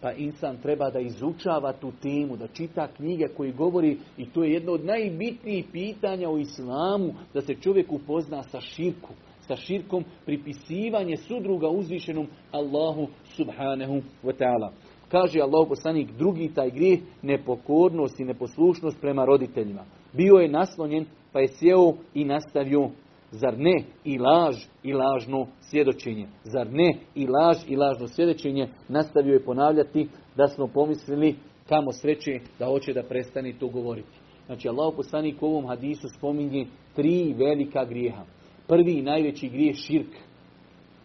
Pa 0.00 0.12
insan 0.12 0.56
treba 0.62 0.90
da 0.90 1.00
izučava 1.00 1.72
tu 1.72 1.92
temu, 2.02 2.36
da 2.36 2.48
čita 2.48 2.88
knjige 2.96 3.24
koji 3.36 3.52
govori 3.52 3.98
i 4.18 4.30
to 4.30 4.44
je 4.44 4.52
jedno 4.52 4.72
od 4.72 4.84
najbitnijih 4.84 5.64
pitanja 5.72 6.30
u 6.30 6.38
islamu, 6.38 7.14
da 7.34 7.40
se 7.40 7.54
čovjek 7.54 7.92
upozna 7.92 8.42
sa 8.42 8.60
širku 8.60 9.12
sa 9.46 9.56
širkom 9.56 10.04
pripisivanje 10.24 11.16
sudruga 11.16 11.68
uzvišenom 11.68 12.26
Allahu 12.50 13.08
subhanahu 13.36 14.02
wa 14.24 14.32
ta'ala. 14.38 14.70
Kaže 15.16 15.40
Allah 15.40 15.68
poslanik 15.68 16.08
drugi 16.18 16.50
taj 16.54 16.70
grijeh 16.70 17.00
nepokornost 17.22 18.20
i 18.20 18.24
neposlušnost 18.24 19.00
prema 19.00 19.24
roditeljima. 19.24 19.84
Bio 20.12 20.34
je 20.34 20.48
naslonjen 20.48 21.06
pa 21.32 21.40
je 21.40 21.48
sjeo 21.48 21.92
i 22.14 22.24
nastavio 22.24 22.90
Zar 23.30 23.58
ne 23.58 23.84
i 24.04 24.18
laž 24.18 24.56
i 24.82 24.92
lažno 24.92 25.46
svjedočenje? 25.60 26.26
Zar 26.44 26.66
ne 26.72 26.98
i 27.14 27.26
laž 27.26 27.56
i 27.68 27.76
lažno 27.76 28.08
svjedočenje? 28.08 28.68
Nastavio 28.88 29.32
je 29.32 29.44
ponavljati 29.44 30.08
da 30.36 30.46
smo 30.46 30.66
pomislili 30.66 31.34
kamo 31.68 31.92
sreće 31.92 32.40
da 32.58 32.66
hoće 32.66 32.92
da 32.92 33.02
prestani 33.02 33.58
to 33.58 33.68
govoriti. 33.68 34.18
Znači 34.46 34.68
Allah 34.68 34.92
poslanik 34.96 35.42
u 35.42 35.46
ovom 35.46 35.66
hadisu 35.66 36.08
spominje 36.18 36.66
tri 36.94 37.34
velika 37.38 37.84
grijeha. 37.84 38.24
Prvi 38.68 38.92
i 38.92 39.02
najveći 39.02 39.48
grijeh 39.48 39.76
širk. 39.76 40.10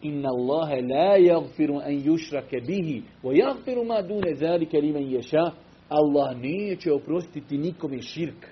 Inna 0.01 0.29
Allahe 0.29 0.81
la 0.81 1.17
yagfiru 1.17 1.79
an 1.79 1.93
yushrake 2.05 2.61
bihi 2.61 3.03
wa 3.23 3.33
yagfiru 3.33 3.85
ma 3.85 4.01
dune 4.01 4.35
zalika 4.35 4.77
limen 4.77 5.11
yasha. 5.11 5.51
Allah 5.89 6.37
neće 6.37 6.93
oprostiti 6.93 7.57
nikome 7.57 8.01
širk. 8.01 8.47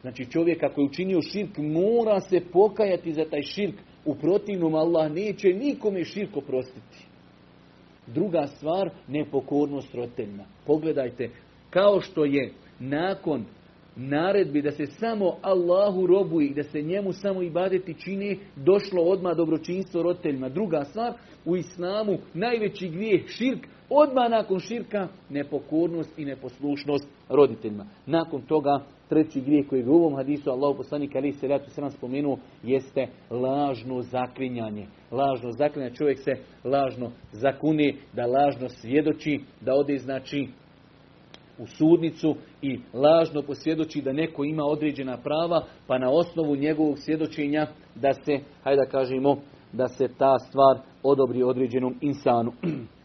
Znači 0.00 0.30
čovjek 0.30 0.62
ako 0.62 0.80
je 0.80 0.86
učinio 0.86 1.22
širk 1.22 1.58
mora 1.58 2.20
se 2.20 2.40
pokajati 2.52 3.12
za 3.12 3.24
taj 3.24 3.42
širk. 3.42 3.74
U 4.04 4.14
protivnom 4.14 4.74
Allah 4.74 5.12
neće 5.12 5.48
nikome 5.48 6.04
širk 6.04 6.36
oprostiti. 6.36 7.06
Druga 8.06 8.46
stvar, 8.46 8.90
nepokornost 9.08 9.94
roditeljima. 9.94 10.44
Pogledajte, 10.66 11.30
kao 11.70 12.00
što 12.00 12.24
je 12.24 12.52
nakon 12.80 13.44
naredbi 13.96 14.62
da 14.62 14.70
se 14.70 14.86
samo 14.86 15.36
Allahu 15.42 16.06
robu 16.06 16.40
i 16.40 16.54
da 16.54 16.62
se 16.62 16.82
njemu 16.82 17.12
samo 17.12 17.42
ibadeti 17.42 17.94
čini, 17.94 18.38
došlo 18.56 19.02
odmah 19.02 19.36
dobročinstvo 19.36 20.02
roditeljima. 20.02 20.48
Druga 20.48 20.84
stvar, 20.84 21.12
u 21.44 21.56
islamu 21.56 22.18
najveći 22.34 22.88
grijeh 22.88 23.26
širk, 23.26 23.66
odmah 23.90 24.30
nakon 24.30 24.60
širka 24.60 25.08
nepokornost 25.30 26.18
i 26.18 26.24
neposlušnost 26.24 27.08
roditeljima. 27.28 27.86
Nakon 28.06 28.42
toga 28.42 28.80
treći 29.08 29.40
grijeh 29.40 29.66
koji 29.68 29.80
je 29.80 29.88
u 29.88 29.94
ovom 29.94 30.16
hadisu 30.16 30.50
Allah 30.50 30.76
poslanik 30.76 31.16
ali 31.16 31.32
se 31.32 31.48
ratu 31.48 31.70
sam 31.70 31.90
spomenuo 31.90 32.38
jeste 32.62 33.06
lažno 33.30 34.02
zaklinjanje. 34.02 34.86
Lažno 35.10 35.52
zaklinjanje, 35.52 35.94
čovjek 35.94 36.18
se 36.18 36.32
lažno 36.64 37.10
zakuni, 37.32 37.96
da 38.12 38.26
lažno 38.26 38.68
svjedoči, 38.68 39.40
da 39.60 39.74
ode 39.74 39.98
znači 39.98 40.48
u 41.58 41.66
sudnicu 41.66 42.34
i 42.62 42.78
lažno 42.94 43.42
posvjedoči 43.42 44.02
da 44.02 44.12
neko 44.12 44.44
ima 44.44 44.64
određena 44.64 45.16
prava, 45.16 45.64
pa 45.86 45.98
na 45.98 46.10
osnovu 46.10 46.56
njegovog 46.56 46.98
svjedočenja 46.98 47.66
da 47.94 48.12
se, 48.12 48.38
hajde 48.62 48.82
da 48.84 48.90
kažemo, 48.90 49.36
da 49.72 49.88
se 49.88 50.08
ta 50.18 50.38
stvar 50.38 50.78
odobri 51.02 51.42
određenom 51.42 51.94
insanu. 52.00 52.52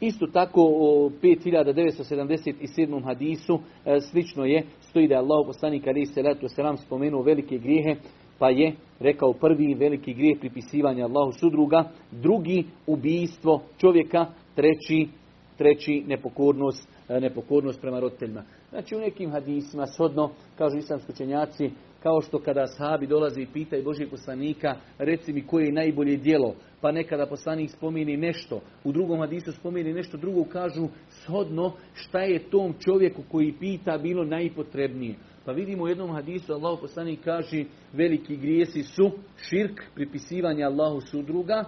Isto 0.00 0.26
tako 0.26 0.62
u 0.62 1.10
5977. 1.22 3.04
hadisu 3.04 3.58
e, 3.84 4.00
slično 4.00 4.44
je, 4.44 4.62
stoji 4.80 5.08
da 5.08 5.14
je 5.14 5.18
Allah 5.18 5.46
poslanik 5.46 5.86
ali 5.86 6.06
se 6.06 6.22
ratu 6.22 6.48
selam 6.48 6.76
spomenuo 6.76 7.22
velike 7.22 7.58
grijehe, 7.58 7.96
pa 8.38 8.50
je 8.50 8.72
rekao 9.00 9.32
prvi 9.32 9.74
veliki 9.74 10.14
grijeh 10.14 10.38
pripisivanja 10.40 11.04
Allahu 11.04 11.32
sudruga, 11.32 11.84
drugi 12.10 12.64
ubijstvo 12.86 13.62
čovjeka, 13.78 14.26
treći 14.54 15.08
treći 15.58 16.04
nepokornost, 16.06 16.88
e, 17.08 17.20
nepokornost 17.20 17.80
prema 17.80 18.00
roditeljima. 18.00 18.42
Znači 18.70 18.96
u 18.96 19.00
nekim 19.00 19.30
hadisima 19.30 19.86
shodno, 19.86 20.30
kažu 20.58 20.76
islamski 20.76 21.12
učenjaci, 21.12 21.70
kao 22.02 22.20
što 22.20 22.38
kada 22.38 22.66
sahabi 22.66 23.06
dolazi 23.06 23.40
i 23.42 23.46
pita 23.52 23.76
i 23.76 23.82
Božih 23.82 24.08
poslanika, 24.10 24.76
reci 24.98 25.32
mi 25.32 25.46
koje 25.46 25.66
je 25.66 25.72
najbolje 25.72 26.16
djelo, 26.16 26.54
pa 26.80 26.92
nekada 26.92 27.26
poslanik 27.26 27.70
spomini 27.70 28.16
nešto, 28.16 28.60
u 28.84 28.92
drugom 28.92 29.20
hadisu 29.20 29.52
spomini 29.52 29.92
nešto 29.92 30.16
drugo, 30.16 30.44
kažu 30.44 30.88
shodno 31.08 31.72
šta 31.94 32.20
je 32.20 32.50
tom 32.50 32.74
čovjeku 32.80 33.22
koji 33.30 33.54
pita 33.60 33.98
bilo 33.98 34.24
najpotrebnije. 34.24 35.14
Pa 35.44 35.52
vidimo 35.52 35.84
u 35.84 35.88
jednom 35.88 36.10
hadisu 36.10 36.52
Allah 36.52 36.78
poslanik 36.80 37.20
kaže 37.24 37.64
veliki 37.92 38.36
grijesi 38.36 38.82
su 38.82 39.10
širk, 39.36 39.80
pripisivanje 39.94 40.64
Allahu 40.64 41.00
sudruga, 41.00 41.64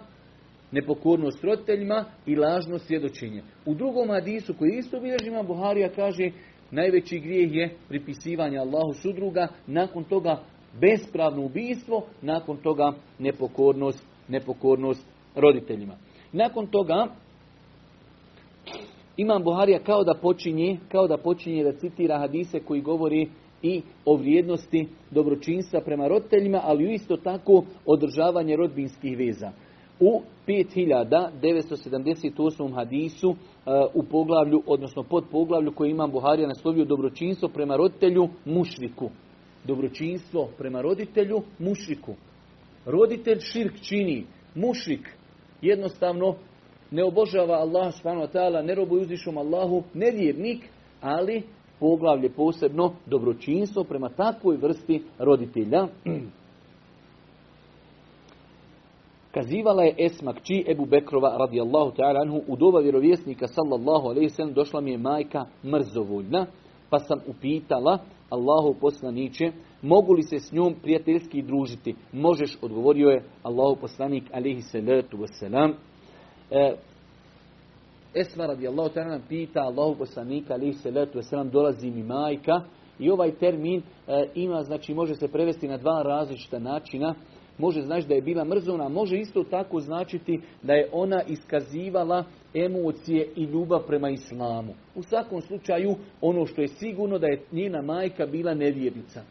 nepokornost 0.73 1.45
roditeljima 1.45 2.05
i 2.27 2.37
lažno 2.37 2.79
svjedočenje. 2.79 3.43
U 3.67 3.75
drugom 3.75 4.09
hadisu 4.09 4.55
koji 4.55 4.77
isto 4.79 5.01
bilježi 5.01 5.29
ima 5.29 5.43
Buharija 5.43 5.89
kaže 5.89 6.31
najveći 6.71 7.19
grijeh 7.19 7.55
je 7.55 7.77
pripisivanje 7.89 8.59
Allahu 8.59 8.93
sudruga, 8.93 9.49
nakon 9.67 10.05
toga 10.05 10.43
bespravno 10.81 11.45
ubijstvo, 11.45 12.07
nakon 12.23 12.57
toga 12.57 12.93
nepokornost, 13.19 14.07
nepokornost 14.29 15.07
roditeljima. 15.35 15.97
Nakon 16.33 16.67
toga 16.67 17.07
Imam 19.17 19.43
Buharija 19.43 19.79
kao 19.79 20.05
da 20.05 20.15
počinje, 20.15 20.79
kao 20.89 21.07
da 21.07 21.17
počinje 21.17 21.65
da 21.65 21.73
citira 21.73 22.19
hadise 22.19 22.61
koji 22.61 22.81
govori 22.81 23.31
i 23.63 23.83
o 24.05 24.17
vrijednosti 24.17 24.89
dobročinstva 25.11 25.81
prema 25.81 26.09
roditeljima, 26.09 26.61
ali 26.65 26.95
isto 26.95 27.17
tako 27.17 27.65
održavanje 27.87 28.57
rodbinskih 28.57 29.19
veza 29.19 29.53
u 30.01 30.23
5978. 30.47 32.75
hadisu 32.75 33.29
uh, 33.29 33.37
u 33.95 34.03
poglavlju, 34.03 34.63
odnosno 34.67 35.03
pod 35.03 35.25
poglavlju 35.31 35.73
koji 35.73 35.91
imam 35.91 36.11
Buharija 36.11 36.49
naslovio 36.49 36.85
dobročinstvo 36.85 37.49
prema 37.49 37.77
roditelju 37.77 38.29
mušriku. 38.45 39.11
Dobročinstvo 39.65 40.49
prema 40.59 40.81
roditelju 40.81 41.43
mušriku. 41.59 42.15
Roditelj 42.87 43.39
širk 43.41 43.81
čini, 43.81 44.25
mušrik 44.55 45.17
jednostavno 45.63 46.35
ne 46.91 47.05
obožava 47.05 47.55
Allah 47.55 47.95
subhanahu 47.95 48.29
ne 48.67 48.75
robuje 48.75 49.03
uzvišom 49.03 49.39
Allahu, 49.39 49.83
nevjernik, 49.95 50.65
ali 51.01 51.43
poglavlje 51.81 52.29
posebno 52.29 52.93
dobročinstvo 53.07 53.85
prema 53.85 54.09
takvoj 54.09 54.57
vrsti 54.57 55.03
roditelja. 55.19 55.87
Kazivala 59.37 59.83
je 59.83 59.95
Esma 59.99 60.33
kći 60.33 60.65
Ebu 60.69 60.87
Bekrova 60.87 61.37
radijallahu 61.39 61.91
ta'ala 61.97 62.23
anhu 62.23 62.41
u 62.49 62.57
doba 62.57 62.81
vjerovjesnika 62.81 63.47
sallallahu 63.47 64.09
alaihi 64.09 64.29
sallam 64.29 64.55
došla 64.55 64.81
mi 64.81 64.91
je 64.91 64.99
majka 64.99 65.45
mrzovoljna 65.65 66.47
pa 66.91 66.99
sam 66.99 67.19
upitala 67.27 67.99
Allahu 68.31 68.75
poslaniće 68.81 69.53
mogu 69.83 70.13
li 70.13 70.23
se 70.23 70.39
s 70.39 70.53
njom 70.53 70.75
prijateljski 70.83 71.43
družiti? 71.43 71.95
Možeš, 72.13 72.59
odgovorio 72.63 73.09
je 73.09 73.25
Allahu 73.43 73.77
poslanik 73.81 74.25
alaihi 74.33 74.63
salatu 74.63 75.17
wasalam. 75.17 75.73
E, 76.51 76.75
Esma 78.15 78.47
radijallahu 78.47 78.91
ta'ala 78.95 79.21
pita 79.29 79.61
Allahu 79.61 79.99
poslanika 79.99 80.55
alaihi 80.55 80.73
salatu 80.73 81.19
wasalam 81.19 81.51
dolazi 81.51 81.91
mi 81.91 82.03
majka 82.03 82.61
i 82.99 83.11
ovaj 83.11 83.31
termin 83.31 83.83
e, 84.09 84.29
ima, 84.35 84.63
znači 84.63 84.95
može 84.95 85.15
se 85.15 85.29
prevesti 85.29 85.69
na 85.69 85.77
dva 85.77 86.03
različita 86.03 86.59
načina 86.59 87.15
može 87.59 87.83
znači 87.83 88.09
da 88.09 88.15
je 88.15 88.23
bila 88.23 88.45
mrzona, 88.45 88.89
može 88.89 89.19
isto 89.19 89.45
tako 89.45 89.81
značiti 89.81 90.41
da 90.63 90.73
je 90.73 90.89
ona 90.93 91.23
iskazivala 91.23 92.25
emocije 92.55 93.29
i 93.37 93.45
ljubav 93.45 93.87
prema 93.87 94.11
islamu. 94.11 94.75
U 94.95 95.03
svakom 95.03 95.41
slučaju, 95.41 95.95
ono 96.21 96.47
što 96.47 96.61
je 96.61 96.69
sigurno 96.69 97.19
da 97.19 97.27
je 97.27 97.43
njena 97.53 97.83
majka 97.83 98.27
bila 98.27 98.55
nevjernica. 98.55 99.23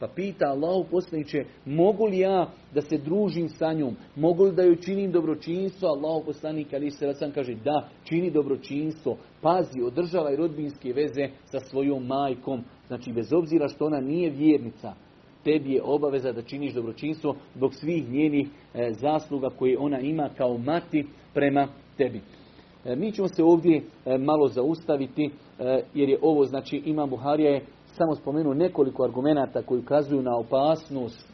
Pa 0.00 0.08
pita 0.08 0.46
Allahu 0.46 0.84
poslaniće, 0.90 1.44
mogu 1.64 2.04
li 2.06 2.18
ja 2.18 2.50
da 2.74 2.80
se 2.80 2.98
družim 2.98 3.48
sa 3.48 3.72
njom? 3.72 3.96
Mogu 4.16 4.44
li 4.44 4.52
da 4.52 4.62
joj 4.62 4.80
činim 4.80 5.12
dobročinstvo? 5.12 5.88
Allahu 5.88 6.24
poslanik 6.24 6.74
ali 6.74 6.90
se 6.90 7.14
sam 7.14 7.32
kaže 7.32 7.54
da, 7.54 7.88
čini 8.04 8.30
dobročinstvo. 8.30 9.16
Pazi, 9.40 9.82
održavaj 9.82 10.36
rodbinske 10.36 10.92
veze 10.92 11.28
sa 11.44 11.60
svojom 11.60 12.06
majkom. 12.06 12.64
Znači, 12.86 13.12
bez 13.12 13.32
obzira 13.32 13.68
što 13.68 13.86
ona 13.86 14.00
nije 14.00 14.30
vjernica 14.30 14.94
tebi 15.44 15.72
je 15.72 15.82
obaveza 15.82 16.32
da 16.32 16.42
činiš 16.42 16.74
dobročinstvo 16.74 17.36
zbog 17.54 17.74
svih 17.74 18.10
njenih 18.10 18.48
e, 18.74 18.92
zasluga 18.92 19.50
koje 19.58 19.78
ona 19.78 20.00
ima 20.00 20.28
kao 20.36 20.58
mati 20.58 21.06
prema 21.34 21.68
tebi. 21.96 22.20
E, 22.84 22.96
mi 22.96 23.12
ćemo 23.12 23.28
se 23.28 23.44
ovdje 23.44 23.82
e, 24.06 24.18
malo 24.18 24.48
zaustaviti 24.48 25.30
jer 25.94 26.08
je 26.08 26.18
ovo, 26.22 26.44
znači 26.44 26.82
Imam 26.84 27.10
Buharija 27.10 27.50
je 27.50 27.64
samo 27.84 28.14
spomenuo 28.14 28.54
nekoliko 28.54 29.04
argumenata 29.04 29.62
koji 29.62 29.80
ukazuju 29.80 30.22
na 30.22 30.36
opasnost 30.36 31.30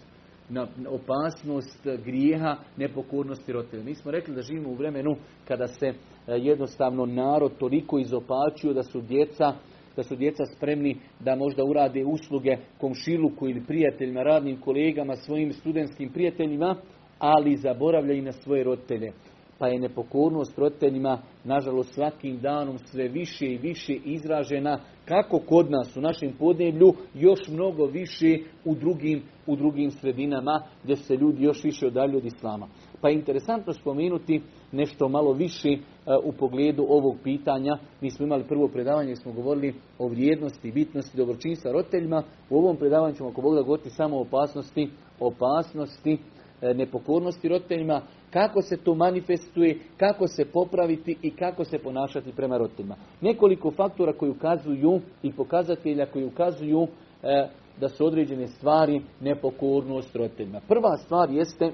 na 0.49 0.67
opasnost 0.89 1.87
grijeha, 2.05 2.57
nepokornosti 2.77 3.53
roditelja. 3.53 3.85
Mi 3.85 3.95
smo 3.95 4.11
rekli 4.11 4.35
da 4.35 4.43
živimo 4.43 4.71
u 4.71 4.75
vremenu 4.75 5.17
kada 5.49 5.67
se 5.67 5.93
jednostavno 6.27 7.07
narod 7.07 7.53
toliko 7.59 7.99
izopačio 7.99 8.73
da 8.73 8.83
su 8.83 9.01
djeca 9.01 9.53
da 9.97 10.03
su 10.03 10.17
djeca 10.17 10.45
spremni 10.47 10.97
da 11.21 11.37
možda 11.37 11.65
urade 11.65 12.05
usluge 12.05 12.57
komšiluku 12.79 13.49
ili 13.49 13.65
prijateljima, 13.67 14.23
radnim 14.23 14.61
kolegama, 14.61 15.17
svojim 15.17 15.53
studentskim 15.53 16.13
prijateljima, 16.13 16.77
ali 17.19 17.57
zaboravljaju 17.57 18.23
na 18.23 18.33
svoje 18.33 18.65
roditelje. 18.65 19.13
Pa 19.59 19.69
je 19.69 19.81
nepokornost 19.81 20.59
roditeljima, 20.59 21.19
nažalost, 21.45 21.95
svakim 21.95 22.39
danom 22.39 22.79
sve 22.79 23.09
više 23.09 23.47
i 23.47 23.59
više 23.59 23.93
izražena, 24.05 24.79
kako 25.05 25.39
kod 25.39 25.71
nas 25.71 25.97
u 25.97 26.01
našem 26.01 26.33
podneblju, 26.39 26.93
još 27.15 27.49
mnogo 27.49 27.87
više 27.87 28.39
u 28.65 28.75
drugim, 28.75 29.23
u 29.47 29.57
drugim 29.57 29.91
sredinama, 29.91 30.63
gdje 30.85 30.97
se 30.97 31.17
ljudi 31.17 31.45
još 31.45 31.65
više 31.65 31.87
odalju 31.87 32.17
od 32.17 32.25
Islama. 32.25 32.69
Pa 33.01 33.09
je 33.09 33.15
interesantno 33.15 33.73
spomenuti 33.73 34.43
nešto 34.73 35.09
malo 35.09 35.33
više 35.33 35.69
e, 35.69 35.79
u 36.25 36.33
pogledu 36.33 36.87
ovog 36.89 37.17
pitanja. 37.25 37.79
Mi 38.01 38.11
smo 38.11 38.27
imali 38.27 38.45
prvo 38.45 38.69
predavanje 38.69 39.07
gdje 39.07 39.17
smo 39.17 39.33
govorili 39.33 39.75
o 39.99 40.09
vrijednosti, 40.09 40.73
bitnosti 40.73 41.17
dobročinstva 41.17 41.73
roditeljima. 41.73 42.23
U 42.51 42.59
ovom 42.59 42.77
predavanju 42.77 43.15
ćemo 43.15 43.29
ako 43.29 43.43
Bog 43.43 43.55
da 43.55 43.63
govoriti 43.63 43.91
samo 43.91 44.17
o 44.17 44.21
opasnosti, 44.21 44.91
opasnosti, 45.21 46.19
e, 46.63 46.75
nepokornosti 46.75 47.49
roditeljima, 47.49 48.03
kako 48.31 48.63
se 48.63 48.77
to 48.77 48.95
manifestuje, 48.95 49.79
kako 49.97 50.29
se 50.29 50.45
popraviti 50.45 51.17
i 51.23 51.31
kako 51.31 51.65
se 51.65 51.79
ponašati 51.79 52.33
prema 52.33 52.59
roditeljima. 52.59 52.97
Nekoliko 53.21 53.71
faktora 53.71 54.13
koji 54.13 54.31
ukazuju 54.31 55.01
i 55.23 55.33
pokazatelja 55.33 56.07
koji 56.07 56.25
ukazuju 56.25 56.87
e, 57.23 57.49
da 57.81 57.89
su 57.89 58.07
određene 58.07 58.47
stvari 58.47 59.01
nepokornost 59.21 60.17
roditeljima. 60.17 60.61
Prva 60.69 60.97
stvar 60.97 61.31
jeste 61.31 61.73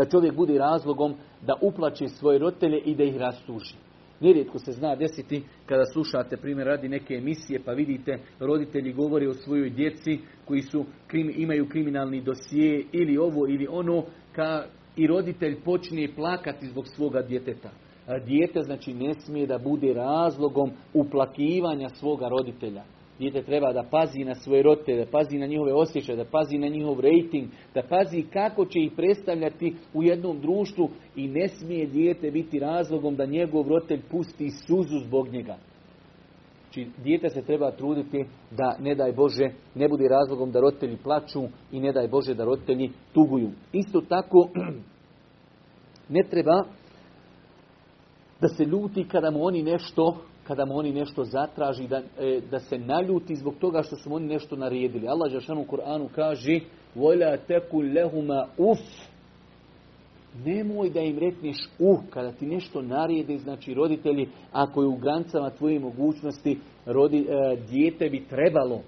da 0.00 0.10
čovjek 0.10 0.34
bude 0.34 0.58
razlogom 0.58 1.14
da 1.46 1.54
uplaći 1.60 2.08
svoje 2.08 2.38
roditelje 2.38 2.78
i 2.78 2.94
da 2.94 3.04
ih 3.04 3.16
rastuži. 3.16 3.74
Nerijetko 4.20 4.58
se 4.58 4.72
zna 4.72 4.96
desiti 4.96 5.42
kada 5.66 5.84
slušate 5.92 6.36
primjer 6.36 6.66
radi 6.66 6.88
neke 6.88 7.14
emisije 7.14 7.60
pa 7.64 7.72
vidite 7.72 8.18
roditelji 8.38 8.92
govore 8.92 9.28
o 9.28 9.34
svojoj 9.34 9.70
djeci 9.70 10.18
koji 10.44 10.62
su 10.62 10.84
imaju 11.36 11.68
kriminalni 11.68 12.20
dosije 12.20 12.84
ili 12.92 13.18
ovo 13.18 13.46
ili 13.48 13.66
ono 13.70 14.04
ka, 14.32 14.64
i 14.96 15.06
roditelj 15.06 15.60
počne 15.64 16.08
plakati 16.16 16.66
zbog 16.66 16.88
svoga 16.88 17.22
djeteta. 17.22 17.70
Dijete 18.26 18.62
znači 18.62 18.94
ne 18.94 19.14
smije 19.14 19.46
da 19.46 19.58
bude 19.58 19.92
razlogom 19.94 20.70
uplakivanja 20.94 21.88
svoga 21.88 22.28
roditelja. 22.28 22.82
Dijete 23.20 23.42
treba 23.42 23.72
da 23.72 23.82
pazi 23.90 24.24
na 24.24 24.34
svoje 24.34 24.62
roditelje, 24.62 25.04
da 25.04 25.10
pazi 25.10 25.38
na 25.38 25.46
njihove 25.46 25.72
osjećaje, 25.72 26.16
da 26.16 26.24
pazi 26.24 26.58
na 26.58 26.68
njihov 26.68 27.00
rating, 27.00 27.48
da 27.74 27.82
pazi 27.82 28.22
kako 28.32 28.66
će 28.66 28.80
ih 28.80 28.92
predstavljati 28.96 29.74
u 29.94 30.02
jednom 30.02 30.40
društvu 30.40 30.90
i 31.16 31.28
ne 31.28 31.48
smije 31.48 31.86
dijete 31.86 32.30
biti 32.30 32.58
razlogom 32.58 33.16
da 33.16 33.26
njegov 33.26 33.68
roditelj 33.68 34.00
pusti 34.10 34.50
suzu 34.50 34.98
zbog 35.06 35.28
njega. 35.28 35.56
Znači, 36.62 36.90
dijete 37.02 37.28
se 37.28 37.42
treba 37.42 37.70
truditi 37.70 38.24
da, 38.50 38.76
ne 38.80 38.94
daj 38.94 39.12
Bože, 39.12 39.50
ne 39.74 39.88
bude 39.88 40.08
razlogom 40.08 40.50
da 40.50 40.60
roditelji 40.60 40.96
plaću 40.96 41.42
i 41.72 41.80
ne 41.80 41.92
daj 41.92 42.08
Bože 42.08 42.34
da 42.34 42.44
roditelji 42.44 42.90
tuguju. 43.12 43.50
Isto 43.72 44.00
tako, 44.00 44.48
ne 46.16 46.22
treba 46.30 46.64
da 48.40 48.48
se 48.48 48.64
ljuti 48.64 49.08
kada 49.08 49.30
mu 49.30 49.44
oni 49.44 49.62
nešto 49.62 50.16
kada 50.49 50.65
mu 50.65 50.77
oni 50.77 50.93
nešto 50.93 51.23
zatraži, 51.23 51.87
da, 51.87 52.01
e, 52.19 52.41
da 52.51 52.59
se 52.59 52.77
naljuti 52.77 53.35
zbog 53.35 53.55
toga 53.59 53.83
što 53.83 53.95
su 53.95 54.13
oni 54.13 54.27
nešto 54.27 54.55
naredili. 54.55 55.07
Allah 55.07 55.31
Žešanu 55.31 55.61
u 55.61 55.65
Kur'anu 55.65 56.07
kaže 56.15 56.59
وَلَا 56.95 57.37
teku 57.47 57.79
lehuma 57.79 58.47
uf 58.57 58.79
Nemoj 60.43 60.89
da 60.89 60.99
im 60.99 61.19
rekneš 61.19 61.57
uh, 61.79 61.99
kada 62.09 62.31
ti 62.31 62.45
nešto 62.45 62.81
narede, 62.81 63.37
znači 63.37 63.73
roditelji, 63.73 64.29
ako 64.51 64.81
je 64.81 64.87
u 64.87 64.95
granicama 64.95 65.49
tvoje 65.49 65.79
mogućnosti, 65.79 66.59
rodi, 66.85 67.19
e, 67.19 67.55
dijete 67.69 68.09
bi 68.09 68.25
trebalo 68.29 68.81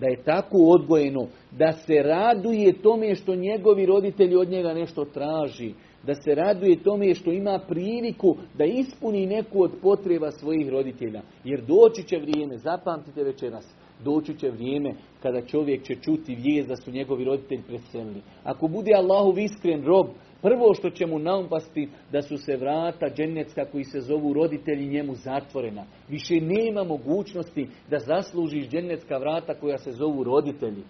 da 0.00 0.06
je 0.06 0.22
tako 0.22 0.56
odgojeno, 0.58 1.26
da 1.50 1.72
se 1.72 2.02
raduje 2.02 2.82
tome 2.82 3.14
što 3.14 3.34
njegovi 3.34 3.86
roditelji 3.86 4.36
od 4.36 4.48
njega 4.48 4.74
nešto 4.74 5.04
traži, 5.04 5.74
da 6.03 6.13
se 6.15 6.35
raduje 6.35 6.83
tome 6.83 7.13
što 7.13 7.31
ima 7.31 7.59
priliku 7.67 8.35
da 8.57 8.65
ispuni 8.65 9.25
neku 9.25 9.63
od 9.63 9.71
potreba 9.81 10.31
svojih 10.31 10.69
roditelja. 10.69 11.21
Jer 11.43 11.61
doći 11.61 12.03
će 12.07 12.17
vrijeme, 12.17 12.57
zapamtite 12.57 13.23
večeras, 13.23 13.75
doći 14.03 14.37
će 14.37 14.49
vrijeme 14.49 14.93
kada 15.21 15.41
čovjek 15.41 15.83
će 15.83 15.95
čuti 15.95 16.35
vijest 16.35 16.69
da 16.69 16.75
su 16.75 16.91
njegovi 16.91 17.23
roditelji 17.23 17.63
preselili. 17.67 18.21
Ako 18.43 18.67
bude 18.67 18.91
Allahu 18.95 19.37
iskren 19.37 19.85
rob, 19.85 20.07
prvo 20.41 20.73
što 20.73 20.89
će 20.89 21.05
mu 21.05 21.19
naumpasti 21.19 21.89
da 22.11 22.21
su 22.21 22.37
se 22.37 22.57
vrata 22.57 23.05
dženecka 23.15 23.65
koji 23.71 23.83
se 23.83 23.99
zovu 23.99 24.33
roditelji 24.33 24.87
njemu 24.87 25.15
zatvorena. 25.15 25.85
Više 26.09 26.41
nema 26.41 26.83
mogućnosti 26.83 27.67
da 27.89 27.99
zaslužiš 27.99 28.69
dženecka 28.69 29.17
vrata 29.17 29.53
koja 29.53 29.77
se 29.77 29.91
zovu 29.91 30.23
roditelji. 30.23 30.83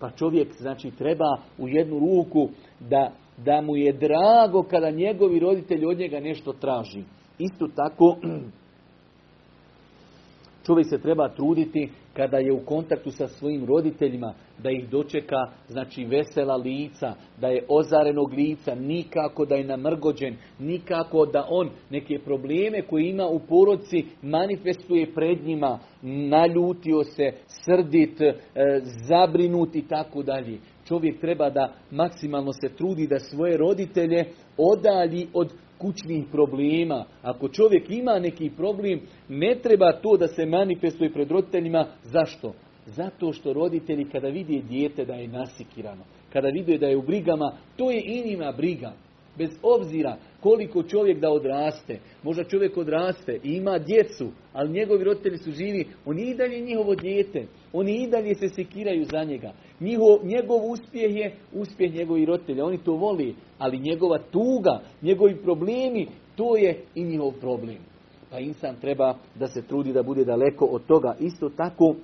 Pa 0.00 0.10
čovjek 0.10 0.52
znači 0.58 0.90
treba 0.90 1.36
u 1.58 1.68
jednu 1.68 1.98
ruku 1.98 2.48
da 2.80 3.12
da 3.44 3.60
mu 3.60 3.76
je 3.76 3.92
drago 3.92 4.62
kada 4.62 4.90
njegovi 4.90 5.38
roditelji 5.38 5.86
od 5.86 5.98
njega 5.98 6.20
nešto 6.20 6.52
traži. 6.52 7.02
Isto 7.38 7.68
tako, 7.76 8.16
čovjek 10.66 10.88
se 10.88 10.98
treba 10.98 11.28
truditi 11.28 11.88
kada 12.12 12.38
je 12.38 12.52
u 12.52 12.64
kontaktu 12.64 13.10
sa 13.10 13.28
svojim 13.28 13.66
roditeljima, 13.66 14.34
da 14.58 14.70
ih 14.70 14.88
dočeka, 14.88 15.36
znači 15.68 16.04
vesela 16.04 16.56
lica, 16.56 17.14
da 17.40 17.48
je 17.48 17.64
ozarenog 17.68 18.32
lica, 18.32 18.74
nikako 18.74 19.44
da 19.44 19.54
je 19.54 19.64
namrgođen, 19.64 20.36
nikako 20.58 21.26
da 21.26 21.46
on 21.50 21.70
neke 21.90 22.18
probleme 22.24 22.82
koje 22.82 23.10
ima 23.10 23.26
u 23.26 23.38
porodci 23.38 24.04
manifestuje 24.22 25.14
pred 25.14 25.44
njima, 25.44 25.78
naljutio 26.02 27.04
se, 27.04 27.32
srdit, 27.46 28.20
e, 28.20 28.34
zabrinut 29.08 29.74
i 29.74 29.88
tako 29.88 30.22
dalje 30.22 30.58
čovjek 30.90 31.20
treba 31.20 31.50
da 31.50 31.72
maksimalno 31.90 32.52
se 32.52 32.68
trudi 32.76 33.06
da 33.06 33.18
svoje 33.18 33.56
roditelje 33.56 34.24
odalji 34.56 35.26
od 35.34 35.52
kućnih 35.78 36.24
problema. 36.32 37.04
Ako 37.22 37.48
čovjek 37.48 37.90
ima 37.90 38.18
neki 38.18 38.50
problem, 38.56 39.00
ne 39.28 39.56
treba 39.62 39.92
to 39.92 40.16
da 40.16 40.26
se 40.28 40.46
manifestuje 40.46 41.12
pred 41.12 41.30
roditeljima. 41.30 41.86
Zašto? 42.02 42.52
Zato 42.86 43.32
što 43.32 43.52
roditelji 43.52 44.04
kada 44.04 44.28
vidi 44.28 44.62
dijete 44.68 45.04
da 45.04 45.14
je 45.14 45.28
nasikirano, 45.28 46.04
kada 46.32 46.48
vide 46.48 46.78
da 46.78 46.86
je 46.86 46.96
u 46.96 47.02
brigama, 47.02 47.52
to 47.76 47.90
je 47.90 48.02
i 48.04 48.28
njima 48.28 48.52
briga. 48.52 48.92
Bez 49.38 49.50
obzira 49.62 50.16
koliko 50.40 50.82
čovjek 50.82 51.20
da 51.20 51.30
odraste, 51.30 51.98
možda 52.22 52.44
čovjek 52.44 52.76
odraste 52.76 53.38
i 53.44 53.52
ima 53.52 53.78
djecu, 53.78 54.28
ali 54.52 54.72
njegovi 54.72 55.04
roditelji 55.04 55.38
su 55.38 55.50
živi, 55.50 55.86
on 56.06 56.18
i 56.18 56.34
dalje 56.34 56.60
njihovo 56.60 56.94
dijete, 56.94 57.46
oni 57.72 58.02
i 58.02 58.10
dalje 58.10 58.34
se 58.34 58.48
sekiraju 58.48 59.04
za 59.04 59.24
njega. 59.24 59.52
Njihov, 59.80 60.18
njegov 60.24 60.70
uspjeh 60.70 61.16
je 61.16 61.34
uspjeh 61.52 61.94
njegovih 61.94 62.28
roditelja, 62.28 62.64
oni 62.64 62.78
to 62.78 62.92
voli, 62.92 63.34
ali 63.58 63.78
njegova 63.78 64.18
tuga, 64.18 64.80
njegovi 65.02 65.42
problemi, 65.42 66.06
to 66.36 66.56
je 66.56 66.84
i 66.94 67.04
njihov 67.04 67.32
problem. 67.40 67.78
Pa 68.30 68.38
insan 68.38 68.76
treba 68.80 69.14
da 69.34 69.46
se 69.46 69.62
trudi 69.62 69.92
da 69.92 70.02
bude 70.02 70.24
daleko 70.24 70.64
od 70.64 70.86
toga. 70.86 71.16
Isto 71.20 71.48
tako 71.48 71.94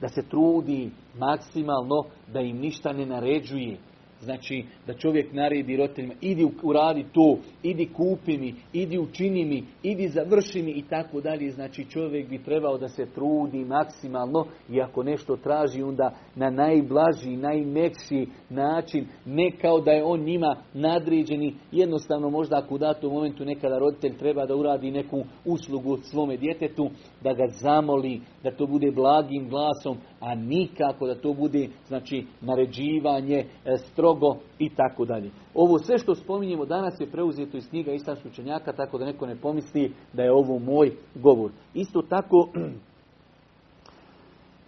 da 0.00 0.08
se 0.08 0.22
trudi 0.28 0.90
maksimalno 1.18 2.04
da 2.32 2.40
im 2.40 2.56
ništa 2.56 2.92
ne 2.92 3.06
naređuje 3.06 3.76
Znači 4.20 4.64
da 4.86 4.94
čovjek 4.94 5.32
naredi 5.32 5.76
roditeljima, 5.76 6.14
idi 6.20 6.46
uradi 6.62 7.04
to, 7.12 7.38
idi 7.62 7.88
kupi 7.96 8.38
mi, 8.38 8.54
idi 8.72 8.98
učini 8.98 9.44
mi, 9.44 9.64
idi 9.82 10.08
završi 10.08 10.62
mi 10.62 10.70
i 10.70 10.82
tako 10.90 11.20
dalje. 11.20 11.50
Znači 11.50 11.84
čovjek 11.84 12.28
bi 12.28 12.42
trebao 12.42 12.78
da 12.78 12.88
se 12.88 13.06
trudi 13.14 13.64
maksimalno 13.64 14.46
i 14.70 14.80
ako 14.80 15.02
nešto 15.02 15.36
traži 15.36 15.82
onda 15.82 16.14
na 16.36 16.50
najblaži, 16.50 17.36
najmekši 17.36 18.26
način, 18.50 19.06
ne 19.26 19.50
kao 19.60 19.80
da 19.80 19.90
je 19.90 20.04
on 20.04 20.20
njima 20.20 20.56
nadređeni, 20.74 21.54
jednostavno 21.72 22.30
možda 22.30 22.58
ako 22.58 22.74
u 22.74 22.78
datom 22.78 23.12
momentu 23.12 23.44
nekada 23.44 23.78
roditelj 23.78 24.16
treba 24.16 24.46
da 24.46 24.56
uradi 24.56 24.90
neku 24.90 25.24
uslugu 25.44 25.96
svome 25.96 26.36
djetetu, 26.36 26.90
da 27.22 27.32
ga 27.32 27.46
zamoli, 27.48 28.20
da 28.42 28.50
to 28.50 28.66
bude 28.66 28.90
blagim 28.90 29.48
glasom, 29.48 29.96
a 30.20 30.34
nikako 30.34 31.06
da 31.06 31.14
to 31.14 31.32
bude 31.32 31.68
znači 31.88 32.26
naređivanje, 32.40 33.44
e, 33.64 33.76
strogo 33.76 34.36
i 34.58 34.68
tako 34.68 35.04
dalje. 35.04 35.30
Ovo 35.54 35.78
sve 35.78 35.98
što 35.98 36.14
spominjemo 36.14 36.64
danas 36.64 37.00
je 37.00 37.10
preuzeto 37.10 37.56
iz 37.56 37.68
knjiga 37.68 37.92
islamskih 37.92 38.32
učenjaka, 38.32 38.72
tako 38.72 38.98
da 38.98 39.04
neko 39.04 39.26
ne 39.26 39.36
pomisli 39.36 39.92
da 40.12 40.22
je 40.22 40.32
ovo 40.32 40.58
moj 40.58 40.92
govor. 41.14 41.50
Isto 41.74 42.02
tako, 42.02 42.48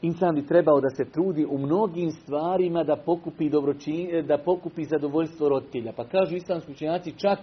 Insan 0.02 0.34
bi 0.34 0.46
trebao 0.46 0.80
da 0.80 0.88
se 0.90 1.04
trudi 1.04 1.46
u 1.50 1.58
mnogim 1.58 2.10
stvarima 2.10 2.84
da 2.84 2.96
pokupi, 2.96 3.50
dobročin, 3.50 4.26
da 4.26 4.38
pokupi 4.38 4.84
zadovoljstvo 4.84 5.48
roditelja. 5.48 5.92
Pa 5.96 6.04
kažu 6.04 6.36
islamski 6.36 6.72
učenjaci 6.72 7.18
čak 7.18 7.38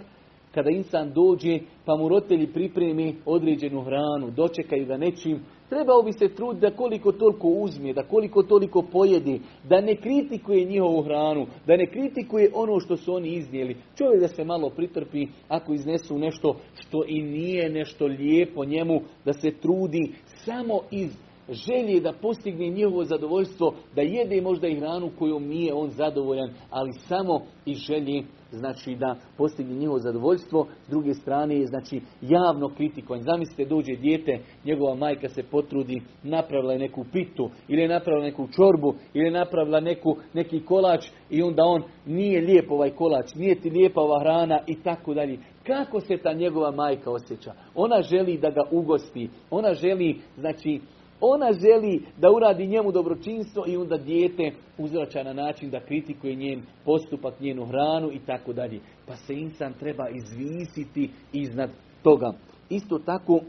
kada 0.53 0.69
insan 0.69 1.13
dođe 1.13 1.59
pa 1.85 1.95
mu 1.95 2.09
roditelji 2.09 2.47
pripremi 2.47 3.15
određenu 3.25 3.81
hranu, 3.81 4.31
dočekaju 4.35 4.85
ga 4.85 4.97
nečim, 4.97 5.39
trebao 5.69 6.01
bi 6.01 6.13
se 6.13 6.35
truditi 6.35 6.61
da 6.61 6.75
koliko 6.75 7.11
toliko 7.11 7.47
uzme, 7.47 7.93
da 7.93 8.03
koliko 8.03 8.43
toliko 8.43 8.81
pojedi, 8.81 9.41
da 9.69 9.81
ne 9.81 9.95
kritikuje 9.95 10.65
njihovu 10.65 11.01
hranu, 11.01 11.45
da 11.67 11.77
ne 11.77 11.85
kritikuje 11.85 12.51
ono 12.53 12.79
što 12.79 12.97
su 12.97 13.13
oni 13.13 13.29
iznijeli. 13.29 13.77
Čovjek 13.97 14.21
da 14.21 14.27
se 14.27 14.43
malo 14.43 14.69
pritrpi 14.69 15.27
ako 15.47 15.73
iznesu 15.73 16.17
nešto 16.17 16.55
što 16.73 17.03
i 17.07 17.21
nije 17.21 17.69
nešto 17.69 18.05
lijepo 18.05 18.65
njemu, 18.65 19.01
da 19.25 19.33
se 19.33 19.51
trudi 19.51 20.11
samo 20.45 20.79
iz 20.91 21.28
želje 21.51 22.01
da 22.01 22.13
postigne 22.21 22.69
njihovo 22.69 23.03
zadovoljstvo, 23.03 23.73
da 23.95 24.01
jede 24.01 24.41
možda 24.41 24.67
i 24.67 24.75
hranu 24.75 25.11
kojom 25.19 25.47
nije 25.47 25.73
on 25.73 25.89
zadovoljan, 25.89 26.49
ali 26.69 26.91
samo 26.93 27.41
i 27.65 27.73
želje 27.73 28.23
znači 28.51 28.95
da 28.95 29.15
postigne 29.37 29.75
njihovo 29.75 29.99
zadovoljstvo, 29.99 30.67
s 30.87 30.89
druge 30.89 31.13
strane 31.13 31.55
je 31.55 31.67
znači 31.67 32.01
javno 32.21 32.69
kritikovanje. 32.69 33.23
Zamislite 33.23 33.65
dođe 33.65 33.95
dijete, 33.95 34.39
njegova 34.65 34.95
majka 34.95 35.29
se 35.29 35.43
potrudi, 35.43 36.01
napravila 36.23 36.73
je 36.73 36.79
neku 36.79 37.05
pitu, 37.11 37.49
ili 37.67 37.81
je 37.81 37.87
napravila 37.87 38.25
neku 38.25 38.47
čorbu, 38.47 38.93
ili 39.13 39.25
je 39.25 39.31
napravila 39.31 39.79
neku, 39.79 40.15
neki 40.33 40.65
kolač 40.65 41.05
i 41.29 41.41
onda 41.41 41.63
on 41.63 41.83
nije 42.05 42.41
lijep 42.41 42.71
ovaj 42.71 42.89
kolač, 42.89 43.35
nije 43.35 43.61
ti 43.61 43.69
lijepa 43.69 44.01
ova 44.01 44.19
hrana 44.19 44.59
i 44.67 44.75
tako 44.83 45.13
dalje. 45.13 45.39
Kako 45.67 45.99
se 45.99 46.17
ta 46.17 46.33
njegova 46.33 46.71
majka 46.71 47.11
osjeća? 47.11 47.53
Ona 47.75 48.01
želi 48.01 48.37
da 48.37 48.49
ga 48.49 48.61
ugosti, 48.71 49.29
ona 49.49 49.73
želi, 49.73 50.21
znači, 50.37 50.79
ona 51.21 51.51
želi 51.53 52.01
da 52.17 52.31
uradi 52.31 52.67
njemu 52.67 52.91
dobročinstvo 52.91 53.63
i 53.67 53.77
onda 53.77 53.97
dijete 53.97 54.51
uzvraća 54.77 55.23
na 55.23 55.33
način 55.33 55.69
da 55.69 55.79
kritikuje 55.79 56.35
njen 56.35 56.61
postupak, 56.85 57.39
njenu 57.39 57.65
hranu 57.65 58.11
i 58.11 58.19
tako 58.19 58.53
dalje. 58.53 58.79
Pa 59.07 59.15
se 59.15 59.33
insan 59.33 59.73
treba 59.73 60.09
izvisiti 60.09 61.09
iznad 61.33 61.69
toga. 62.03 62.33
Isto 62.69 62.99
tako 62.99 63.39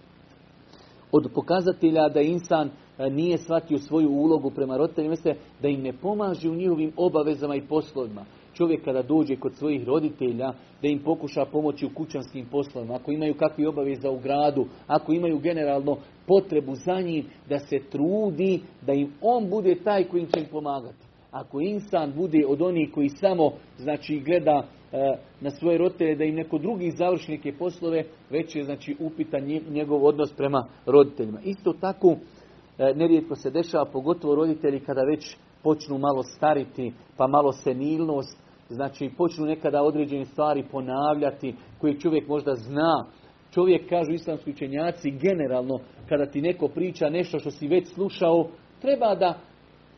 od 1.16 1.30
pokazatelja 1.34 2.08
da 2.08 2.20
insan 2.20 2.70
e, 2.98 3.10
nije 3.10 3.38
shvatio 3.38 3.78
svoju 3.78 4.10
ulogu 4.10 4.50
prema 4.50 4.76
roditeljima, 4.76 5.16
da 5.62 5.68
im 5.68 5.82
ne 5.82 5.92
pomaže 5.92 6.50
u 6.50 6.54
njihovim 6.54 6.92
obavezama 6.96 7.56
i 7.56 7.66
poslovima 7.68 8.24
čovjek 8.56 8.84
kada 8.84 9.02
dođe 9.02 9.36
kod 9.36 9.54
svojih 9.54 9.84
roditelja 9.86 10.52
da 10.82 10.88
im 10.88 10.98
pokuša 10.98 11.44
pomoći 11.44 11.86
u 11.86 11.94
kućanskim 11.94 12.46
poslovima, 12.50 12.94
ako 12.94 13.12
imaju 13.12 13.34
kakvi 13.34 13.66
obaveza 13.66 14.10
u 14.10 14.18
gradu, 14.18 14.66
ako 14.86 15.12
imaju 15.12 15.38
generalno 15.38 15.96
potrebu 16.26 16.74
za 16.74 17.00
njim, 17.00 17.24
da 17.48 17.58
se 17.58 17.78
trudi 17.90 18.60
da 18.86 18.92
im 18.92 19.12
on 19.20 19.50
bude 19.50 19.74
taj 19.84 20.04
koji 20.04 20.26
će 20.26 20.40
im 20.40 20.46
pomagati. 20.50 21.06
Ako 21.30 21.60
insan 21.60 22.12
bude 22.16 22.46
od 22.48 22.62
onih 22.62 22.90
koji 22.94 23.08
samo 23.08 23.52
znači 23.78 24.22
gleda 24.26 24.62
e, 24.92 25.16
na 25.40 25.50
svoje 25.50 25.78
roditelje 25.78 26.14
da 26.14 26.24
im 26.24 26.34
neko 26.34 26.58
drugi 26.58 26.90
završi 26.90 27.30
neke 27.30 27.52
poslove, 27.52 28.04
već 28.30 28.56
je 28.56 28.64
znači 28.64 28.96
upitan 29.00 29.42
njegov 29.70 30.04
odnos 30.04 30.32
prema 30.32 30.66
roditeljima. 30.86 31.40
Isto 31.44 31.72
tako 31.72 32.16
e, 32.78 32.94
nerijetko 32.94 33.34
se 33.34 33.50
dešava, 33.50 33.84
pogotovo 33.84 34.34
roditelji 34.34 34.80
kada 34.80 35.02
već 35.02 35.36
počnu 35.62 35.98
malo 35.98 36.22
stariti, 36.22 36.92
pa 37.16 37.26
malo 37.26 37.52
senilnost, 37.52 38.45
Znači, 38.68 39.10
počnu 39.16 39.46
nekada 39.46 39.82
određene 39.82 40.24
stvari 40.24 40.64
ponavljati 40.70 41.54
koje 41.80 42.00
čovjek 42.00 42.28
možda 42.28 42.54
zna. 42.54 43.06
Čovjek, 43.54 43.88
kažu 43.88 44.12
islamski 44.12 44.50
učenjaci, 44.50 45.10
generalno, 45.10 45.78
kada 46.08 46.26
ti 46.26 46.40
neko 46.40 46.68
priča 46.68 47.08
nešto 47.08 47.38
što 47.38 47.50
si 47.50 47.68
već 47.68 47.88
slušao, 47.88 48.46
treba 48.80 49.14
da 49.14 49.38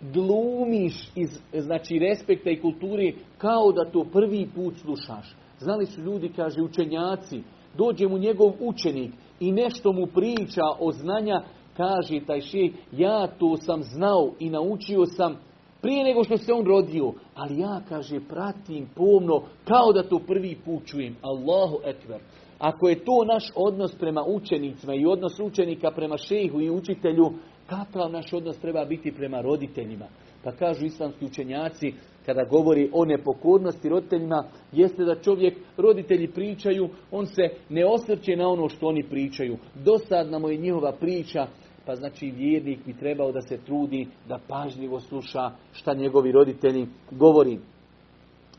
glumiš 0.01 1.11
iz 1.17 1.41
znači, 1.53 1.99
respekta 1.99 2.51
i 2.51 2.61
kulturi 2.61 3.17
kao 3.39 3.73
da 3.73 3.91
to 3.91 4.05
prvi 4.13 4.49
put 4.55 4.75
slušaš. 4.77 5.37
Znali 5.59 5.87
su 5.87 6.01
ljudi, 6.01 6.33
kaže 6.37 6.63
učenjaci, 6.63 7.43
dođe 7.77 8.09
mu 8.09 8.19
njegov 8.19 8.53
učenik 8.61 9.13
i 9.41 9.53
nešto 9.53 9.93
mu 9.93 10.07
priča 10.07 10.63
o 10.81 10.93
znanja, 10.93 11.43
kaže 11.77 12.21
taj 12.27 12.41
šej, 12.41 12.73
ja 12.93 13.27
to 13.27 13.57
sam 13.57 13.83
znao 13.83 14.33
i 14.39 14.51
naučio 14.51 15.07
sam 15.07 15.37
prije 15.83 16.05
nego 16.05 16.25
što 16.25 16.37
se 16.37 16.53
on 16.53 16.67
rodio. 16.67 17.13
Ali 17.35 17.59
ja, 17.61 17.81
kaže, 17.89 18.21
pratim 18.29 18.87
pomno 18.95 19.43
kao 19.65 19.93
da 19.93 20.03
to 20.03 20.19
prvi 20.27 20.57
put 20.65 20.87
čujem. 20.87 21.17
Allahu 21.23 21.79
ekber. 21.85 22.21
Ako 22.59 22.89
je 22.89 23.05
to 23.05 23.25
naš 23.33 23.45
odnos 23.55 23.95
prema 23.95 24.25
učenicima 24.27 24.95
i 24.95 25.07
odnos 25.07 25.41
učenika 25.41 25.91
prema 25.91 26.17
šehu 26.17 26.61
i 26.61 26.71
učitelju, 26.71 27.33
kakav 27.67 28.11
naš 28.11 28.33
odnos 28.33 28.59
treba 28.59 28.85
biti 28.85 29.13
prema 29.13 29.41
roditeljima? 29.41 30.07
Pa 30.45 30.53
kažu 30.53 30.85
islamski 30.85 31.25
učenjaci, 31.25 31.93
kada 32.27 32.45
govori 32.45 32.91
o 32.93 33.05
nepokornosti 33.05 33.89
roditeljima, 33.89 34.45
jeste 34.73 35.05
da 35.05 35.15
čovjek, 35.15 35.59
roditelji 35.77 36.29
pričaju, 36.29 36.89
on 37.11 37.27
se 37.27 37.43
ne 37.69 37.87
osvrće 37.87 38.37
na 38.37 38.49
ono 38.49 38.69
što 38.69 38.87
oni 38.87 39.03
pričaju. 39.03 39.57
Dosadna 39.85 40.39
mu 40.39 40.49
je 40.49 40.57
njihova 40.57 40.93
priča, 40.93 41.47
pa 41.89 41.97
znači 41.97 42.31
vjernik 42.31 42.87
bi 42.87 42.93
trebao 42.93 43.33
da 43.33 43.41
se 43.41 43.57
trudi, 43.57 44.09
da 44.29 44.39
pažljivo 44.49 45.01
sluša 45.01 45.51
šta 45.73 45.95
njegovi 45.95 46.33
roditelji 46.33 46.87
govori. 47.11 47.59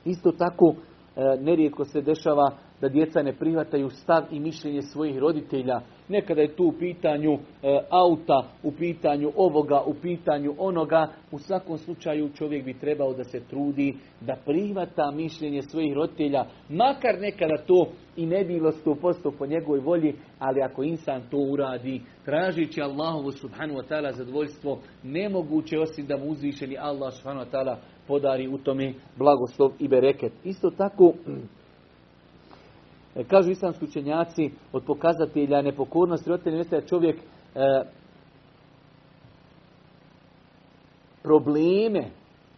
Isto 0.05 0.31
tako, 0.31 0.75
e, 1.15 1.37
nerijetko 1.41 1.85
se 1.85 2.01
dešava 2.01 2.51
da 2.81 2.89
djeca 2.89 3.21
ne 3.21 3.33
prihvataju 3.33 3.89
stav 3.89 4.23
i 4.31 4.39
mišljenje 4.39 4.81
svojih 4.81 5.17
roditelja. 5.17 5.81
Nekada 6.09 6.41
je 6.41 6.55
tu 6.55 6.65
u 6.65 6.71
pitanju 6.71 7.33
e, 7.33 7.37
auta, 7.89 8.43
u 8.63 8.71
pitanju 8.71 9.31
ovoga, 9.35 9.81
u 9.85 9.93
pitanju 9.93 10.55
onoga. 10.57 11.07
U 11.31 11.39
svakom 11.39 11.77
slučaju 11.77 12.29
čovjek 12.29 12.65
bi 12.65 12.79
trebao 12.79 13.13
da 13.13 13.23
se 13.23 13.39
trudi 13.39 13.95
da 14.21 14.35
prihvata 14.45 15.11
mišljenje 15.11 15.61
svojih 15.61 15.93
roditelja. 15.93 16.45
Makar 16.69 17.19
nekada 17.19 17.57
to 17.67 17.87
i 18.15 18.25
ne 18.25 18.43
bilo 18.43 18.71
100% 18.71 19.31
po 19.37 19.45
njegovoj 19.45 19.79
volji, 19.79 20.15
ali 20.39 20.61
ako 20.61 20.83
insan 20.83 21.21
to 21.31 21.37
uradi, 21.37 22.01
tražići 22.25 22.81
Allahovu 22.81 23.31
subhanu 23.31 23.73
wa 23.73 23.83
ta'ala 23.89 24.11
zadovoljstvo, 24.11 24.79
nemoguće 25.03 25.79
osim 25.79 26.05
da 26.05 26.17
mu 26.17 26.25
uzvišeni 26.25 26.77
Allah 26.77 27.13
subhanu 27.13 27.41
wa 27.41 27.45
ta'ala 27.51 27.75
podari 28.07 28.47
u 28.47 28.57
tome 28.57 28.93
blagoslov 29.17 29.71
i 29.79 29.87
bereket. 29.87 30.31
Isto 30.43 30.69
tako, 30.69 31.13
kažu 33.23 33.51
islamski 33.51 33.85
učenjaci 33.85 34.51
od 34.71 34.83
pokazatelja 34.83 35.61
nepokornosti 35.61 36.29
roditelja 36.29 36.57
jeste 36.57 36.81
da 36.81 36.87
čovjek 36.87 37.15
e, 37.15 37.21
probleme, 41.23 42.03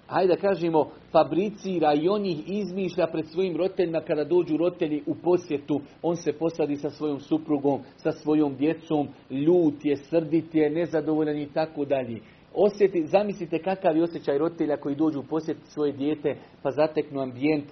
hajde 0.08 0.36
da 0.36 0.42
kažemo, 0.42 0.90
fabricira 1.12 1.94
i 1.94 2.10
on 2.10 2.26
ih 2.26 2.44
izmišlja 2.48 3.08
pred 3.08 3.26
svojim 3.26 3.58
roditeljima 3.58 4.02
kada 4.02 4.24
dođu 4.24 4.58
roditelji 4.58 5.04
u 5.06 5.16
posjetu. 5.16 5.82
On 6.02 6.16
se 6.16 6.34
posadi 6.34 6.76
sa 6.76 6.90
svojom 6.90 7.20
suprugom, 7.20 7.80
sa 7.98 8.12
svojom 8.12 8.56
djecom, 8.56 9.08
ljut 9.30 9.86
je, 9.86 9.96
srdit 9.98 10.56
je, 10.56 10.70
nezadovoljan 10.70 11.38
i 11.38 11.54
tako 11.54 11.86
dalje. 11.86 12.20
Osjeti, 12.54 13.08
zamislite 13.08 13.60
kakav 13.60 13.98
je 13.98 14.04
osjećaj 14.04 14.38
roditelja 14.38 14.78
koji 14.78 14.96
dođu 14.96 15.20
u 15.20 15.24
posjet 15.24 15.58
svoje 15.64 15.92
dijete 15.92 16.36
pa 16.62 16.72
zateknu 16.72 17.22
ambijent 17.22 17.66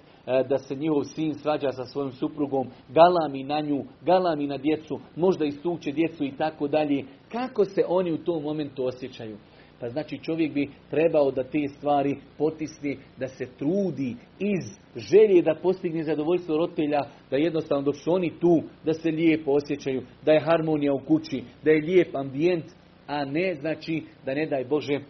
da 0.48 0.58
se 0.58 0.74
njihov 0.74 1.04
sin 1.04 1.34
svađa 1.34 1.72
sa 1.72 1.84
svojom 1.84 2.12
suprugom, 2.12 2.66
galami 2.88 3.44
na 3.44 3.60
nju, 3.60 3.84
galami 4.02 4.46
na 4.46 4.56
djecu, 4.56 5.00
možda 5.16 5.44
istuče 5.44 5.92
djecu 5.92 6.24
i 6.24 6.32
tako 6.38 6.68
dalje. 6.68 7.04
Kako 7.32 7.64
se 7.64 7.84
oni 7.88 8.12
u 8.12 8.18
tom 8.18 8.42
momentu 8.42 8.84
osjećaju? 8.84 9.36
Pa 9.80 9.88
znači 9.88 10.18
čovjek 10.18 10.52
bi 10.52 10.70
trebao 10.90 11.30
da 11.30 11.44
te 11.44 11.68
stvari 11.76 12.16
potisni, 12.38 12.98
da 13.18 13.28
se 13.28 13.46
trudi 13.58 14.16
iz 14.38 14.78
želje 14.96 15.42
da 15.42 15.54
postigne 15.62 16.04
zadovoljstvo 16.04 16.56
roditelja, 16.56 17.00
da 17.30 17.36
jednostavno 17.36 17.84
dok 17.84 17.96
su 17.96 18.12
oni 18.12 18.32
tu, 18.40 18.62
da 18.84 18.94
se 18.94 19.10
lijepo 19.10 19.50
osjećaju, 19.50 20.02
da 20.24 20.32
je 20.32 20.40
harmonija 20.40 20.92
u 20.92 20.98
kući, 20.98 21.42
da 21.64 21.70
je 21.70 21.82
lijep 21.82 22.16
ambijent, 22.16 22.64
a 23.06 23.24
ne 23.24 23.54
znači 23.54 24.02
da 24.26 24.34
ne 24.34 24.46
daj 24.46 24.64
Bože 24.64 25.00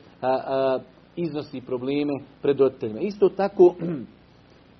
iznosi 1.17 1.61
probleme 1.67 2.13
pred 2.43 2.61
roditeljima. 2.61 3.01
Isto 3.01 3.29
tako 3.29 3.75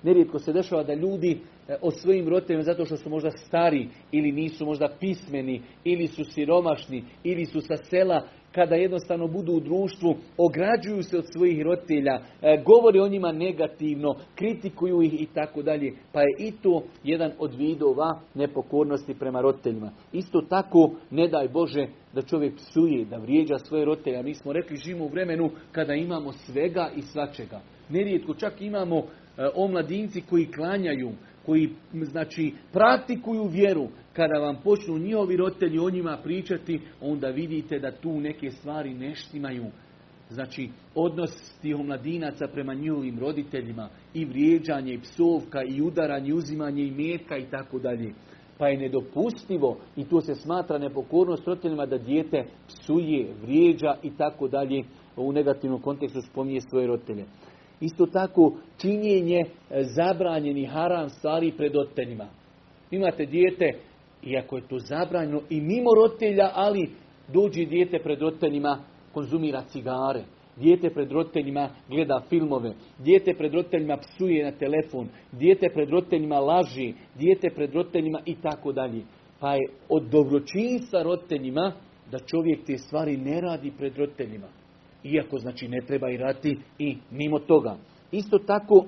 Nerijetko 0.03 0.39
se 0.39 0.53
dešava 0.53 0.83
da 0.83 0.93
ljudi 0.93 1.31
e, 1.67 1.75
o 1.81 1.91
svojim 1.91 2.29
roditeljima 2.29 2.63
zato 2.63 2.85
što 2.85 2.97
su 2.97 3.09
možda 3.09 3.31
stari 3.31 3.87
ili 4.11 4.31
nisu 4.31 4.65
možda 4.65 4.95
pismeni 4.99 5.61
ili 5.83 6.07
su 6.07 6.23
siromašni 6.23 7.03
ili 7.23 7.45
su 7.45 7.61
sa 7.61 7.77
sela 7.77 8.27
kada 8.55 8.75
jednostavno 8.75 9.27
budu 9.27 9.53
u 9.53 9.59
društvu, 9.59 10.15
ograđuju 10.37 11.03
se 11.03 11.17
od 11.17 11.25
svojih 11.33 11.61
roditelja, 11.61 12.19
e, 12.41 12.63
govore 12.65 13.01
o 13.01 13.07
njima 13.07 13.31
negativno, 13.31 14.15
kritikuju 14.35 15.01
ih 15.01 15.21
i 15.21 15.25
tako 15.33 15.61
dalje. 15.61 15.93
Pa 16.11 16.21
je 16.21 16.35
i 16.39 16.51
to 16.51 16.83
jedan 17.03 17.31
od 17.39 17.55
vidova 17.55 18.19
nepokornosti 18.35 19.13
prema 19.13 19.41
roditeljima. 19.41 19.91
Isto 20.13 20.41
tako, 20.41 20.91
ne 21.11 21.27
daj 21.27 21.47
Bože 21.47 21.87
da 22.13 22.21
čovjek 22.21 22.55
psuje, 22.55 23.05
da 23.05 23.17
vrijeđa 23.17 23.57
svoje 23.57 23.85
roditelja. 23.85 24.21
Mi 24.21 24.33
smo 24.33 24.53
rekli, 24.53 24.77
živimo 24.77 25.05
u 25.05 25.09
vremenu 25.09 25.49
kada 25.71 25.93
imamo 25.93 26.31
svega 26.31 26.89
i 26.95 27.01
svačega. 27.01 27.61
Nerijetko 27.91 28.33
čak 28.33 28.61
imamo 28.61 29.03
E, 29.37 29.49
omladinci 29.55 30.21
koji 30.29 30.45
klanjaju, 30.45 31.11
koji 31.45 31.69
znači 31.93 32.53
praktikuju 32.73 33.43
vjeru, 33.43 33.87
kada 34.13 34.39
vam 34.39 34.61
počnu 34.63 34.97
njihovi 34.97 35.37
roditelji 35.37 35.79
o 35.79 35.89
njima 35.89 36.17
pričati, 36.23 36.79
onda 37.01 37.27
vidite 37.27 37.79
da 37.79 37.91
tu 37.91 38.19
neke 38.19 38.49
stvari 38.49 38.93
ne 38.93 39.15
štimaju. 39.15 39.65
Znači, 40.29 40.69
odnos 40.95 41.59
tih 41.61 41.75
omladinaca 41.75 42.47
prema 42.47 42.73
njihovim 42.73 43.19
roditeljima 43.19 43.89
i 44.13 44.25
vrijeđanje, 44.25 44.93
i 44.93 45.01
psovka, 45.01 45.63
i 45.63 45.81
udaranje, 45.81 46.29
i 46.29 46.33
uzimanje 46.33 46.83
i 46.83 46.91
metka 46.91 47.37
i 47.37 47.45
tako 47.51 47.79
dalje. 47.79 48.13
Pa 48.57 48.67
je 48.67 48.77
nedopustivo 48.77 49.77
i 49.95 50.05
tu 50.05 50.21
se 50.21 50.35
smatra 50.35 50.77
nepokornost 50.77 51.47
roditeljima 51.47 51.85
da 51.85 51.97
dijete 51.97 52.45
psuje, 52.67 53.33
vrijeđa 53.41 53.95
i 54.03 54.11
tako 54.17 54.47
dalje 54.47 54.83
u 55.15 55.31
negativnom 55.31 55.81
kontekstu 55.81 56.21
spominje 56.21 56.61
svoje 56.61 56.87
roditelje. 56.87 57.25
Isto 57.81 58.05
tako 58.05 58.53
činjenje 58.77 59.39
e, 59.39 59.83
zabranjeni 59.83 60.65
haram 60.65 61.09
stvari 61.09 61.51
pred 61.57 61.75
roditeljima. 61.75 62.27
Imate 62.91 63.25
dijete, 63.25 63.73
iako 64.23 64.55
je 64.55 64.67
to 64.67 64.79
zabranjeno 64.79 65.41
i 65.49 65.61
mimo 65.61 65.89
roditelja, 65.95 66.49
ali 66.53 66.89
dođe 67.33 67.65
dijete 67.65 67.99
pred 67.99 68.21
roditeljima, 68.21 68.77
konzumira 69.13 69.61
cigare. 69.61 70.23
Dijete 70.55 70.89
pred 70.89 71.11
roditeljima 71.11 71.69
gleda 71.89 72.21
filmove, 72.29 72.73
dijete 72.99 73.33
pred 73.37 73.53
roditeljima 73.53 73.97
psuje 73.97 74.43
na 74.43 74.51
telefon, 74.51 75.07
dijete 75.31 75.67
pred 75.73 75.89
roditeljima 75.89 76.39
laži, 76.39 76.93
dijete 77.15 77.49
pred 77.55 77.73
roditeljima 77.73 78.19
i 78.25 78.35
tako 78.35 78.71
dalje. 78.71 79.01
Pa 79.39 79.53
je 79.53 79.69
od 79.89 80.03
dobročinstva 80.03 81.03
roditeljima 81.03 81.73
da 82.11 82.19
čovjek 82.19 82.65
te 82.65 82.77
stvari 82.77 83.17
ne 83.17 83.41
radi 83.41 83.71
pred 83.77 83.97
roditeljima. 83.97 84.47
Iako 85.03 85.39
znači 85.39 85.67
ne 85.67 85.81
treba 85.87 86.09
i 86.09 86.17
rati 86.17 86.59
i 86.79 86.97
mimo 87.11 87.39
toga. 87.39 87.77
Isto 88.11 88.39
tako 88.39 88.85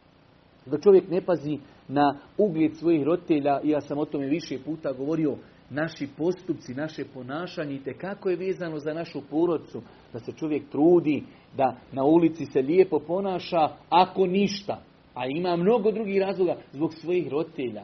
da 0.70 0.78
čovjek 0.78 1.10
ne 1.10 1.20
pazi 1.20 1.58
na 1.88 2.18
ugled 2.38 2.76
svojih 2.76 3.02
roditelja, 3.02 3.60
ja 3.64 3.80
sam 3.80 3.98
o 3.98 4.04
tome 4.04 4.26
više 4.26 4.58
puta 4.64 4.92
govorio, 4.92 5.36
naši 5.70 6.08
postupci, 6.16 6.74
naše 6.74 7.04
ponašanje 7.14 7.74
i 7.74 7.94
kako 7.94 8.30
je 8.30 8.36
vezano 8.36 8.78
za 8.78 8.94
našu 8.94 9.20
porodcu, 9.30 9.82
da 10.12 10.18
se 10.18 10.32
čovjek 10.32 10.62
trudi, 10.70 11.22
da 11.56 11.76
na 11.92 12.04
ulici 12.04 12.46
se 12.46 12.62
lijepo 12.62 12.98
ponaša, 12.98 13.68
ako 13.88 14.26
ništa. 14.26 14.82
A 15.14 15.26
ima 15.26 15.56
mnogo 15.56 15.92
drugih 15.92 16.20
razloga 16.20 16.56
zbog 16.72 16.94
svojih 16.94 17.28
roditelja. 17.28 17.82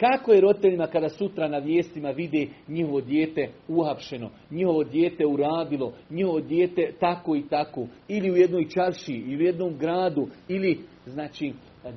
Kako 0.00 0.32
je 0.32 0.40
roditeljima 0.40 0.86
kada 0.86 1.08
sutra 1.08 1.48
na 1.48 1.58
vijestima 1.58 2.10
vide 2.10 2.46
njihovo 2.68 3.00
dijete 3.00 3.48
uhapšeno, 3.68 4.30
njihovo 4.50 4.84
dijete 4.84 5.26
uradilo, 5.26 5.92
njihovo 6.10 6.40
dijete 6.40 6.92
tako 7.00 7.36
i 7.36 7.42
tako, 7.48 7.86
ili 8.08 8.30
u 8.30 8.36
jednoj 8.36 8.68
čarši, 8.68 9.12
ili 9.12 9.36
u 9.36 9.46
jednom 9.46 9.78
gradu, 9.78 10.28
ili, 10.48 10.78
znači, 11.06 11.52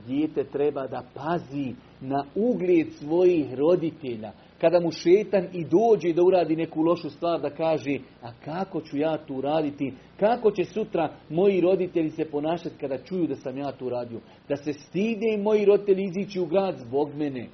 dijete 0.07 0.43
treba 0.43 0.88
da 0.88 1.03
pazi 1.13 1.73
na 2.01 2.25
ugled 2.36 2.88
svojih 2.91 3.53
roditelja. 3.53 4.31
Kada 4.62 4.79
mu 4.79 4.91
šetan 4.91 5.47
i 5.53 5.63
dođe 5.63 6.13
da 6.13 6.23
uradi 6.23 6.55
neku 6.55 6.81
lošu 6.81 7.10
stvar, 7.10 7.41
da 7.41 7.49
kaže, 7.49 7.99
a 8.21 8.31
kako 8.45 8.81
ću 8.81 8.97
ja 8.97 9.17
tu 9.17 9.36
uraditi? 9.36 9.93
Kako 10.19 10.51
će 10.51 10.63
sutra 10.63 11.13
moji 11.29 11.62
roditelji 11.62 12.10
se 12.10 12.25
ponašati 12.25 12.75
kada 12.79 12.97
čuju 12.97 13.27
da 13.27 13.36
sam 13.36 13.57
ja 13.57 13.71
tu 13.71 13.86
uradio? 13.86 14.19
Da 14.49 14.55
se 14.55 14.73
stide 14.73 15.33
i 15.33 15.41
moji 15.41 15.65
roditelji 15.65 16.03
izići 16.03 16.39
u 16.39 16.45
grad 16.45 16.75
zbog 16.77 17.15
mene. 17.15 17.47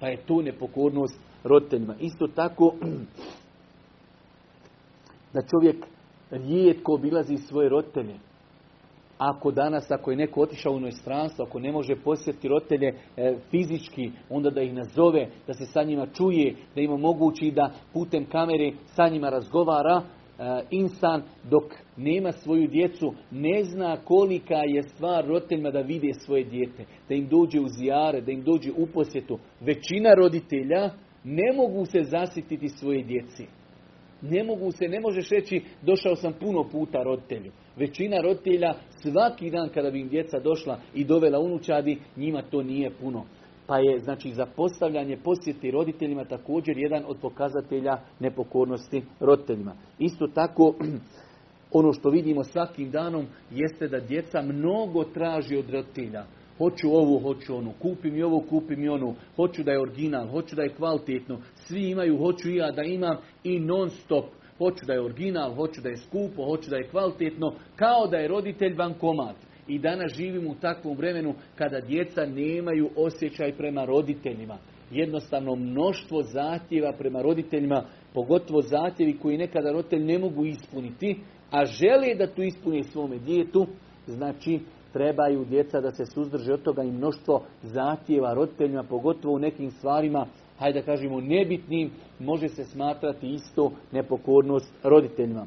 Pa 0.00 0.08
je 0.08 0.16
to 0.16 0.42
nepokornost 0.42 1.20
roditeljima. 1.44 1.94
Isto 2.00 2.26
tako 2.26 2.74
da 5.34 5.42
čovjek 5.42 5.86
rijetko 6.30 6.94
obilazi 6.94 7.36
svoje 7.36 7.68
roditelje. 7.68 8.14
Ako 9.18 9.50
danas, 9.50 9.90
ako 9.90 10.10
je 10.10 10.16
neko 10.16 10.40
otišao 10.40 10.72
u 10.72 10.78
inostranstvo, 10.78 11.44
ako 11.44 11.58
ne 11.58 11.72
može 11.72 11.96
posjetiti 11.96 12.48
roditelje 12.48 12.94
e, 13.16 13.36
fizički, 13.50 14.10
onda 14.30 14.50
da 14.50 14.62
ih 14.62 14.74
nazove, 14.74 15.28
da 15.46 15.54
se 15.54 15.66
sa 15.66 15.82
njima 15.82 16.06
čuje, 16.06 16.56
da 16.74 16.80
im 16.80 16.92
omogući 16.92 17.50
da 17.50 17.72
putem 17.92 18.26
kamere 18.26 18.72
sa 18.86 19.08
njima 19.08 19.28
razgovara, 19.28 20.02
insan 20.70 21.22
dok 21.50 21.64
nema 21.96 22.32
svoju 22.32 22.66
djecu 22.68 23.14
ne 23.30 23.64
zna 23.64 23.96
kolika 23.96 24.54
je 24.54 24.82
stvar 24.82 25.26
roditeljima 25.26 25.70
da 25.70 25.80
vide 25.80 26.12
svoje 26.14 26.44
dijete, 26.44 26.84
da 27.08 27.14
im 27.14 27.28
dođe 27.28 27.60
u 27.60 27.68
zijare, 27.68 28.20
da 28.20 28.32
im 28.32 28.42
dođe 28.42 28.70
u 28.76 28.86
posjetu. 28.86 29.38
Većina 29.60 30.14
roditelja 30.14 30.90
ne 31.24 31.52
mogu 31.56 31.84
se 31.84 32.02
zasititi 32.02 32.68
svoje 32.68 33.02
djeci. 33.02 33.46
Ne 34.22 34.44
mogu 34.44 34.70
se, 34.70 34.88
ne 34.88 35.00
možeš 35.00 35.30
reći 35.30 35.62
došao 35.82 36.16
sam 36.16 36.32
puno 36.40 36.68
puta 36.72 37.02
roditelju. 37.02 37.52
Većina 37.76 38.20
roditelja 38.20 38.74
svaki 39.02 39.50
dan 39.50 39.68
kada 39.68 39.90
bi 39.90 40.00
im 40.00 40.08
djeca 40.08 40.38
došla 40.40 40.80
i 40.94 41.04
dovela 41.04 41.38
unučadi, 41.38 41.98
njima 42.16 42.42
to 42.42 42.62
nije 42.62 42.90
puno. 42.90 43.24
Pa 43.66 43.78
je 43.78 43.98
znači 43.98 44.32
za 44.32 44.46
postavljanje 44.46 45.16
posjeti 45.16 45.70
roditeljima 45.70 46.24
također 46.24 46.78
jedan 46.78 47.04
od 47.06 47.16
pokazatelja 47.22 47.98
nepokornosti 48.20 49.02
roditeljima. 49.20 49.74
Isto 49.98 50.26
tako 50.26 50.74
ono 51.78 51.92
što 51.92 52.10
vidimo 52.10 52.44
svakim 52.44 52.90
danom 52.90 53.26
jeste 53.50 53.88
da 53.88 54.00
djeca 54.00 54.42
mnogo 54.42 55.04
traži 55.04 55.56
od 55.56 55.70
roditelja. 55.70 56.24
Hoću 56.58 56.88
ovu, 56.88 57.18
hoću 57.18 57.56
onu, 57.56 57.72
kupi 57.82 58.10
mi 58.10 58.22
ovo, 58.22 58.40
kupi 58.40 58.76
mi 58.76 58.88
onu, 58.88 59.14
hoću 59.36 59.62
da 59.62 59.72
je 59.72 59.80
original, 59.80 60.28
hoću 60.28 60.56
da 60.56 60.62
je 60.62 60.74
kvalitetno, 60.74 61.38
svi 61.54 61.90
imaju, 61.90 62.18
hoću 62.18 62.50
i 62.50 62.56
ja 62.56 62.70
da 62.70 62.82
imam 62.82 63.16
i 63.44 63.60
non 63.60 63.90
stop. 63.90 64.24
Hoću 64.58 64.86
da 64.86 64.92
je 64.92 65.04
original, 65.04 65.54
hoću 65.54 65.80
da 65.80 65.88
je 65.88 65.96
skupo, 65.96 66.44
hoću 66.44 66.70
da 66.70 66.76
je 66.76 66.88
kvalitetno, 66.88 67.52
kao 67.76 68.06
da 68.06 68.16
je 68.16 68.28
roditelj 68.28 68.74
bankomat. 68.74 69.36
I 69.68 69.78
danas 69.78 70.12
živimo 70.12 70.50
u 70.50 70.54
takvom 70.54 70.96
vremenu 70.96 71.34
kada 71.54 71.80
djeca 71.80 72.26
nemaju 72.26 72.90
osjećaj 72.96 73.52
prema 73.52 73.84
roditeljima. 73.84 74.58
Jednostavno 74.90 75.54
mnoštvo 75.54 76.22
zahtjeva 76.22 76.92
prema 76.98 77.22
roditeljima, 77.22 77.84
pogotovo 78.14 78.62
zahtjevi 78.62 79.18
koji 79.18 79.38
nekada 79.38 79.72
roditelj 79.72 80.04
ne 80.04 80.18
mogu 80.18 80.44
ispuniti, 80.44 81.16
a 81.50 81.64
žele 81.64 82.14
da 82.18 82.26
tu 82.26 82.42
ispuni 82.42 82.82
svome 82.82 83.18
djetu, 83.18 83.66
znači 84.06 84.60
trebaju 84.92 85.44
djeca 85.44 85.80
da 85.80 85.90
se 85.90 86.06
suzdrže 86.06 86.52
od 86.52 86.62
toga 86.62 86.82
i 86.82 86.90
mnoštvo 86.90 87.42
zahtjeva 87.62 88.34
roditeljima, 88.34 88.82
pogotovo 88.82 89.34
u 89.34 89.38
nekim 89.38 89.70
stvarima, 89.70 90.26
hajde 90.58 90.80
da 90.80 90.86
kažemo 90.86 91.20
nebitnim, 91.20 91.90
može 92.18 92.48
se 92.48 92.64
smatrati 92.64 93.26
isto 93.26 93.72
nepokornost 93.92 94.74
roditeljima. 94.82 95.46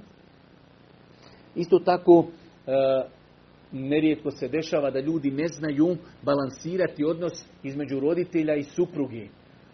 Isto 1.56 1.80
tako, 1.80 2.25
e, 2.67 3.16
nerijetko 3.71 4.32
se 4.32 4.47
dešava 4.47 4.91
da 4.91 4.99
ljudi 4.99 5.32
ne 5.32 5.47
znaju 5.47 5.97
balansirati 6.23 7.06
odnos 7.06 7.34
između 7.63 7.99
roditelja 7.99 8.56
i 8.56 8.63
supruge. 8.63 9.27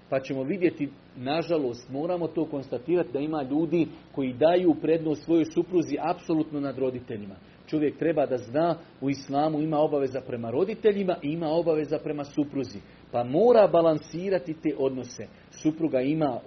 Pa 0.10 0.20
ćemo 0.20 0.44
vidjeti, 0.44 0.90
nažalost, 1.16 1.90
moramo 1.90 2.28
to 2.28 2.46
konstatirati 2.46 3.10
da 3.14 3.20
ima 3.20 3.44
ljudi 3.44 3.88
koji 4.12 4.34
daju 4.34 4.76
prednost 4.82 5.24
svojoj 5.24 5.46
supruzi 5.46 5.98
apsolutno 6.02 6.60
nad 6.60 6.78
roditeljima. 6.78 7.36
Čovjek 7.68 7.98
treba 7.98 8.26
da 8.26 8.38
zna 8.38 8.76
u 9.02 9.10
islamu 9.10 9.62
ima 9.62 9.78
obaveza 9.80 10.22
prema 10.28 10.52
roditeljima 10.52 11.16
i 11.22 11.30
ima 11.30 11.48
obaveza 11.48 12.00
prema 12.04 12.24
supruzi. 12.24 12.80
Pa 13.14 13.24
mora 13.24 13.68
balansirati 13.68 14.54
te 14.54 14.76
odnose. 14.78 15.28
Supruga 15.52 16.02
ima 16.02 16.40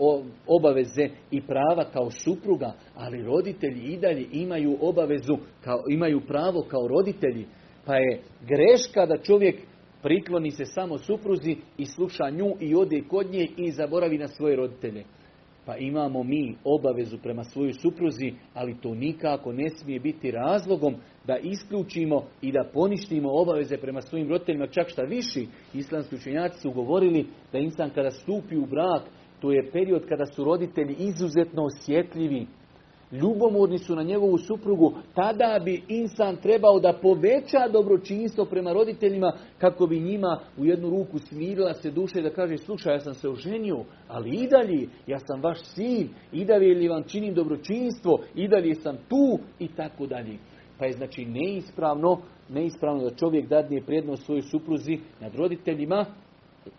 obaveze 0.46 1.08
i 1.30 1.40
prava 1.40 1.84
kao 1.92 2.10
supruga, 2.10 2.72
ali 2.94 3.22
roditelji 3.22 3.80
i 3.80 3.96
dalje 3.96 4.26
imaju 4.32 4.78
obavezu, 4.80 5.36
kao, 5.64 5.82
imaju 5.88 6.20
pravo 6.20 6.62
kao 6.62 6.88
roditelji. 6.88 7.46
Pa 7.84 7.96
je 7.96 8.22
greška 8.48 9.06
da 9.06 9.18
čovjek 9.18 9.56
prikloni 10.02 10.50
se 10.50 10.64
samo 10.64 10.98
supruzi 10.98 11.56
i 11.78 11.86
sluša 11.86 12.30
nju 12.30 12.54
i 12.60 12.74
ode 12.74 13.02
kod 13.08 13.30
nje 13.30 13.48
i 13.56 13.70
zaboravi 13.70 14.18
na 14.18 14.28
svoje 14.28 14.56
roditelje. 14.56 15.04
Pa 15.66 15.76
imamo 15.76 16.22
mi 16.22 16.56
obavezu 16.64 17.18
prema 17.18 17.44
svojoj 17.44 17.72
supruzi, 17.72 18.32
ali 18.54 18.80
to 18.80 18.94
nikako 18.94 19.52
ne 19.52 19.70
smije 19.70 20.00
biti 20.00 20.30
razlogom 20.30 20.94
da 21.26 21.38
isključimo 21.38 22.22
i 22.42 22.52
da 22.52 22.70
poništimo 22.72 23.28
obaveze 23.32 23.76
prema 23.76 24.00
svojim 24.00 24.28
roditeljima. 24.28 24.66
Čak 24.66 24.88
šta 24.88 25.02
viši, 25.02 25.46
islamski 25.74 26.14
učenjaci 26.14 26.60
su 26.60 26.70
govorili 26.70 27.26
da 27.52 27.58
insan 27.58 27.90
kada 27.90 28.10
stupi 28.10 28.56
u 28.56 28.66
brak, 28.66 29.02
to 29.40 29.52
je 29.52 29.70
period 29.70 30.08
kada 30.08 30.26
su 30.26 30.44
roditelji 30.44 30.96
izuzetno 30.98 31.64
osjetljivi 31.64 32.46
ljubomorni 33.12 33.78
su 33.78 33.96
na 33.96 34.02
njegovu 34.02 34.38
suprugu, 34.38 34.92
tada 35.14 35.60
bi 35.64 35.82
insan 35.88 36.36
trebao 36.36 36.80
da 36.80 36.98
poveća 37.02 37.68
dobročinstvo 37.72 38.44
prema 38.44 38.72
roditeljima 38.72 39.32
kako 39.58 39.86
bi 39.86 40.00
njima 40.00 40.40
u 40.58 40.64
jednu 40.64 40.90
ruku 40.90 41.18
smirila 41.18 41.74
se 41.74 41.90
duša 41.90 42.18
i 42.18 42.22
da 42.22 42.30
kaže 42.30 42.56
slušaj 42.56 42.94
ja 42.94 43.00
sam 43.00 43.14
se 43.14 43.28
oženio, 43.28 43.84
ali 44.08 44.30
i 44.30 44.48
dalje 44.48 44.88
ja 45.06 45.18
sam 45.18 45.42
vaš 45.42 45.58
sin, 45.62 46.08
i 46.32 46.44
dalje 46.44 46.74
li 46.74 46.88
vam 46.88 47.02
činim 47.02 47.34
dobročinstvo, 47.34 48.18
i 48.34 48.48
dalje 48.48 48.74
sam 48.74 48.96
tu 49.08 49.38
i 49.58 49.68
tako 49.68 50.06
dalje. 50.06 50.38
Pa 50.78 50.86
je 50.86 50.92
znači 50.92 51.24
neispravno, 51.24 52.18
neispravno 52.48 53.02
da 53.02 53.16
čovjek 53.16 53.48
dadne 53.48 53.82
prednost 53.86 54.24
svojoj 54.24 54.42
supruzi 54.42 54.98
nad 55.20 55.34
roditeljima, 55.34 56.06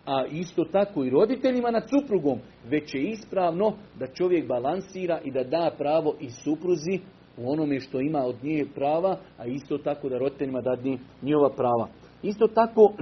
a 0.04 0.26
isto 0.30 0.64
tako 0.64 1.04
i 1.04 1.10
roditeljima 1.10 1.70
nad 1.70 1.82
suprugom, 1.88 2.38
već 2.64 2.94
je 2.94 3.02
ispravno 3.02 3.72
da 3.98 4.06
čovjek 4.06 4.46
balansira 4.46 5.20
i 5.24 5.30
da 5.30 5.44
da 5.44 5.70
pravo 5.78 6.14
i 6.20 6.30
supruzi 6.30 7.00
u 7.36 7.52
onome 7.52 7.80
što 7.80 8.00
ima 8.00 8.18
od 8.18 8.36
nje 8.42 8.66
prava, 8.74 9.18
a 9.38 9.46
isto 9.46 9.78
tako 9.78 10.08
da 10.08 10.18
roditeljima 10.18 10.60
dadne 10.60 10.98
njihova 11.22 11.50
prava. 11.50 11.88
Isto 12.22 12.46
tako 12.46 12.92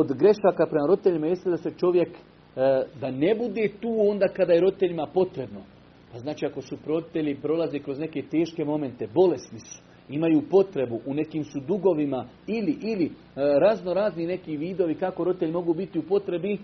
od 0.00 0.12
grešaka 0.12 0.66
prema 0.70 0.86
roditeljima 0.86 1.26
jeste 1.26 1.50
da 1.50 1.56
se 1.56 1.70
čovjek, 1.78 2.08
e, 2.08 2.16
da 3.00 3.10
ne 3.10 3.34
bude 3.34 3.68
tu 3.80 3.96
onda 4.10 4.28
kada 4.28 4.52
je 4.52 4.60
roditeljima 4.60 5.06
potrebno. 5.14 5.60
Pa 6.12 6.18
znači 6.18 6.46
ako 6.46 6.62
su 6.62 6.76
roditelji 6.86 7.40
prolaze 7.42 7.78
kroz 7.78 7.98
neke 7.98 8.22
teške 8.22 8.64
momente, 8.64 9.08
bolesni 9.14 9.58
su, 9.58 9.82
imaju 10.10 10.42
potrebu, 10.50 11.00
u 11.06 11.14
nekim 11.14 11.44
su 11.44 11.60
dugovima 11.60 12.26
ili, 12.46 12.78
ili 12.82 13.04
e, 13.04 13.10
razno 13.36 13.94
razni 13.94 14.26
neki 14.26 14.56
vidovi 14.56 14.94
kako 14.94 15.24
roditelji 15.24 15.52
mogu 15.52 15.74
biti 15.74 15.98
u 15.98 16.02
potrebi, 16.02 16.58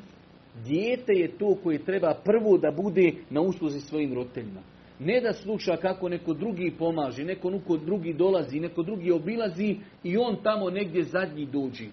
dijete 0.65 1.13
je 1.13 1.39
to 1.39 1.57
koje 1.63 1.79
treba 1.79 2.15
prvo 2.25 2.59
da 2.59 2.71
bude 2.71 3.13
na 3.31 3.41
usluzi 3.41 3.81
svojim 3.81 4.15
roditeljima. 4.15 4.61
Ne 4.99 5.21
da 5.21 5.33
sluša 5.33 5.77
kako 5.77 6.09
neko 6.09 6.35
drugi 6.35 6.73
pomaže, 6.79 7.25
neko, 7.25 7.51
neko 7.51 7.77
drugi 7.77 8.13
dolazi, 8.13 8.61
neko 8.61 8.83
drugi 8.83 9.13
obilazi 9.13 9.77
i 10.05 10.17
on 10.17 10.37
tamo 10.43 10.71
negdje 10.71 11.03
zadnji 11.03 11.47
dođi. 11.47 11.89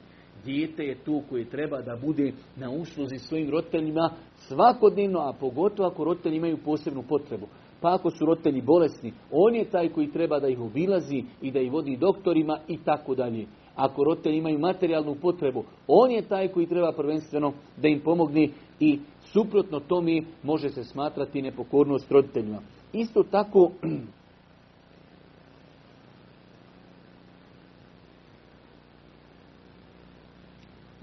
Dijete 0.45 0.83
je 0.83 0.95
to 0.95 1.21
koje 1.29 1.45
treba 1.45 1.81
da 1.81 1.95
bude 1.95 2.31
na 2.55 2.69
usluzi 2.69 3.17
svojim 3.17 3.49
roditeljima 3.49 4.13
svakodnevno, 4.35 5.19
a 5.19 5.33
pogotovo 5.39 5.89
ako 5.89 6.03
roditelji 6.03 6.37
imaju 6.37 6.57
posebnu 6.57 7.03
potrebu. 7.09 7.47
Pa 7.83 7.93
ako 7.93 8.11
su 8.11 8.25
roditelji 8.25 8.61
bolesni, 8.61 9.13
on 9.31 9.55
je 9.55 9.65
taj 9.65 9.89
koji 9.89 10.11
treba 10.11 10.39
da 10.39 10.47
ih 10.47 10.59
obilazi 10.59 11.23
i 11.41 11.51
da 11.51 11.59
ih 11.59 11.71
vodi 11.71 11.97
doktorima 11.97 12.59
i 12.67 12.77
tako 12.77 13.15
dalje. 13.15 13.45
Ako 13.75 14.03
roditelji 14.03 14.37
imaju 14.37 14.59
materijalnu 14.59 15.15
potrebu, 15.15 15.63
on 15.87 16.11
je 16.11 16.21
taj 16.21 16.47
koji 16.47 16.67
treba 16.67 16.91
prvenstveno 16.91 17.53
da 17.77 17.87
im 17.87 17.99
pomogne 17.99 18.49
i 18.79 18.99
suprotno 19.23 19.79
tome 19.79 20.21
može 20.43 20.69
se 20.69 20.83
smatrati 20.83 21.41
nepokornost 21.41 22.11
roditeljima. 22.11 22.59
Isto 22.93 23.23
tako, 23.23 23.71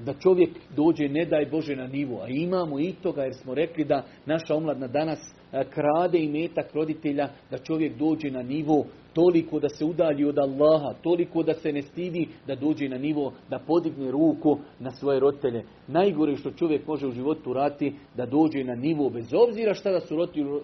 da 0.05 0.15
čovjek 0.15 0.51
dođe, 0.77 1.09
ne 1.09 1.25
daj 1.25 1.47
Bože, 1.47 1.77
na 1.77 1.87
nivo. 1.87 2.21
A 2.23 2.29
imamo 2.29 2.81
i 2.81 2.93
toga 3.03 3.23
jer 3.23 3.35
smo 3.35 3.55
rekli 3.55 3.85
da 3.85 4.05
naša 4.27 4.55
omladna 4.55 4.87
danas 4.87 5.19
e, 5.53 5.65
krade 5.65 6.19
i 6.19 6.29
metak 6.29 6.75
roditelja, 6.75 7.29
da 7.51 7.59
čovjek 7.59 7.99
dođe 7.99 8.31
na 8.31 8.43
nivo 8.43 8.85
toliko 9.15 9.61
da 9.61 9.69
se 9.69 9.85
udalji 9.85 10.25
od 10.25 10.39
Allaha, 10.39 10.95
toliko 11.03 11.43
da 11.43 11.55
se 11.55 11.73
ne 11.73 11.83
stidi, 11.83 12.29
da 12.47 12.55
dođe 12.55 12.89
na 12.89 12.99
nivo, 12.99 13.33
da 13.49 13.59
podigne 13.59 14.11
ruku 14.11 14.59
na 14.79 14.91
svoje 14.91 15.21
roditelje. 15.21 15.65
Najgore 15.89 16.37
što 16.37 16.51
čovjek 16.51 16.87
može 16.87 17.07
u 17.07 17.13
životu 17.13 17.53
rati, 17.53 17.95
da 18.17 18.27
dođe 18.27 18.65
na 18.65 18.75
nivo, 18.75 19.11
bez 19.11 19.35
obzira 19.49 19.75
šta 19.75 19.91
da 19.91 20.01
su 20.01 20.17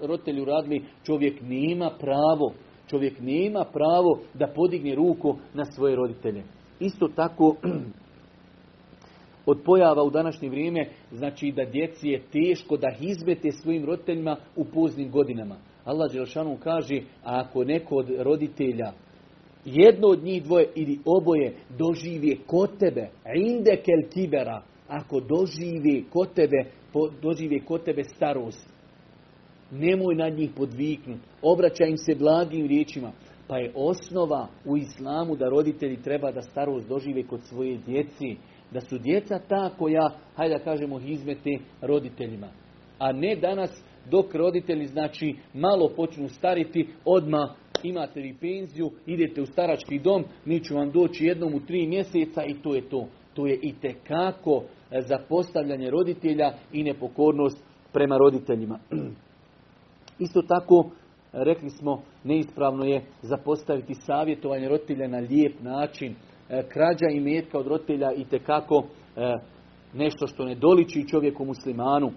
roditelji 0.02 0.40
uradili, 0.40 0.84
čovjek 1.04 1.40
nema 1.42 1.90
pravo, 1.98 2.52
čovjek 2.90 3.20
nema 3.20 3.64
pravo 3.72 4.20
da 4.34 4.46
podigne 4.46 4.94
ruku 4.94 5.36
na 5.54 5.64
svoje 5.64 5.96
roditelje. 5.96 6.42
Isto 6.80 7.08
tako, 7.08 7.56
od 9.46 9.58
pojava 9.64 10.02
u 10.02 10.10
današnje 10.10 10.48
vrijeme, 10.48 10.88
znači 11.12 11.52
da 11.56 11.64
djeci 11.64 12.08
je 12.08 12.22
teško 12.32 12.76
da 12.76 12.88
izbete 13.00 13.52
svojim 13.52 13.84
roditeljima 13.84 14.36
u 14.56 14.64
poznim 14.64 15.10
godinama. 15.10 15.56
Allah 15.84 16.12
Đelšanu 16.12 16.56
kaže, 16.62 17.00
a 17.24 17.40
ako 17.40 17.64
neko 17.64 17.96
od 17.96 18.10
roditelja, 18.18 18.92
jedno 19.64 20.08
od 20.08 20.24
njih 20.24 20.44
dvoje 20.44 20.68
ili 20.74 20.98
oboje 21.04 21.54
dožive 21.78 22.36
kod 22.46 22.78
tebe, 22.78 23.08
inde 23.36 23.76
kel 23.76 24.10
kibera, 24.14 24.62
ako 24.88 25.20
dožive 25.20 26.02
kod 26.10 26.32
tebe, 26.34 26.64
dožive 27.22 27.60
kod 27.60 27.84
tebe 27.84 28.04
starost, 28.04 28.68
nemoj 29.70 30.14
nad 30.14 30.32
njih 30.38 30.50
podviknut, 30.56 31.20
obraćaj 31.42 31.88
im 31.88 31.96
se 31.96 32.14
blagim 32.14 32.66
riječima, 32.66 33.12
pa 33.48 33.58
je 33.58 33.72
osnova 33.74 34.48
u 34.64 34.76
islamu 34.76 35.36
da 35.36 35.48
roditelji 35.48 36.02
treba 36.02 36.32
da 36.32 36.42
starost 36.42 36.88
dožive 36.88 37.22
kod 37.22 37.40
svoje 37.42 37.78
djeci, 37.86 38.36
da 38.70 38.80
su 38.80 38.98
djeca 38.98 39.38
ta 39.48 39.70
koja, 39.78 40.10
hajde 40.34 40.54
da 40.54 40.64
kažemo, 40.64 41.00
izmete 41.00 41.58
roditeljima. 41.80 42.48
A 42.98 43.12
ne 43.12 43.36
danas 43.36 43.84
dok 44.10 44.34
roditelji 44.34 44.86
znači 44.86 45.34
malo 45.54 45.88
počnu 45.96 46.28
stariti, 46.28 46.88
odma 47.04 47.54
imate 47.82 48.20
vi 48.20 48.36
penziju, 48.40 48.90
idete 49.06 49.42
u 49.42 49.46
starački 49.46 49.98
dom, 49.98 50.24
mi 50.44 50.64
ću 50.64 50.74
vam 50.74 50.90
doći 50.90 51.24
jednom 51.24 51.54
u 51.54 51.60
tri 51.60 51.86
mjeseca 51.86 52.44
i 52.44 52.54
to 52.62 52.74
je 52.74 52.88
to. 52.88 53.06
To 53.34 53.46
je 53.46 53.58
i 53.62 53.74
tekako 53.80 54.62
zapostavljanje 55.08 55.90
roditelja 55.90 56.52
i 56.72 56.82
nepokornost 56.82 57.64
prema 57.92 58.16
roditeljima. 58.16 58.78
Isto 60.18 60.42
tako, 60.42 60.90
rekli 61.32 61.70
smo, 61.70 62.02
neispravno 62.24 62.84
je 62.84 63.02
zapostaviti 63.22 63.94
savjetovanje 63.94 64.68
roditelja 64.68 65.08
na 65.08 65.18
lijep 65.18 65.60
način. 65.60 66.14
E, 66.50 66.62
krađa 66.68 67.06
i 67.12 67.20
metka 67.20 67.58
od 67.58 67.66
roditelja 67.66 68.12
i 68.12 68.24
tekako 68.24 68.84
e, 69.16 69.34
nešto 69.94 70.26
što 70.26 70.44
ne 70.44 70.54
doliči 70.54 71.08
čovjeku 71.08 71.44
muslimanu. 71.44 72.12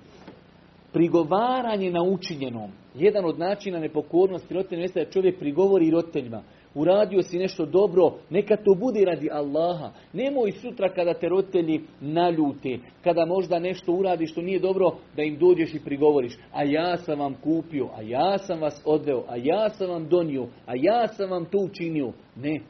Prigovaranje 0.93 1.91
na 1.91 2.03
učinjenom. 2.03 2.71
Jedan 2.95 3.25
od 3.25 3.39
načina 3.39 3.79
nepokornosti 3.79 4.53
roditelja 4.53 4.81
jeste 4.81 5.05
da 5.05 5.11
čovjek 5.11 5.39
prigovori 5.39 5.91
roditeljima. 5.91 6.41
Uradio 6.75 7.21
si 7.21 7.37
nešto 7.37 7.65
dobro, 7.65 8.13
neka 8.29 8.55
to 8.55 8.75
bude 8.79 9.05
radi 9.05 9.29
Allaha. 9.31 9.91
Nemoj 10.13 10.51
sutra 10.51 10.89
kada 10.89 11.13
te 11.13 11.29
roditelji 11.29 11.81
naljute, 12.01 12.77
kada 13.03 13.25
možda 13.25 13.59
nešto 13.59 13.93
uradi 13.93 14.27
što 14.27 14.41
nije 14.41 14.59
dobro, 14.59 14.91
da 15.15 15.23
im 15.23 15.37
dođeš 15.37 15.73
i 15.73 15.83
prigovoriš. 15.85 16.37
A 16.53 16.63
ja 16.63 16.97
sam 16.97 17.19
vam 17.19 17.35
kupio, 17.43 17.89
a 17.97 18.01
ja 18.01 18.37
sam 18.37 18.61
vas 18.61 18.81
odveo, 18.85 19.23
a 19.27 19.35
ja 19.37 19.69
sam 19.69 19.89
vam 19.89 20.07
donio, 20.09 20.47
a 20.65 20.73
ja 20.75 21.07
sam 21.07 21.29
vam 21.29 21.45
to 21.45 21.57
učinio. 21.57 22.11
Ne, 22.35 22.61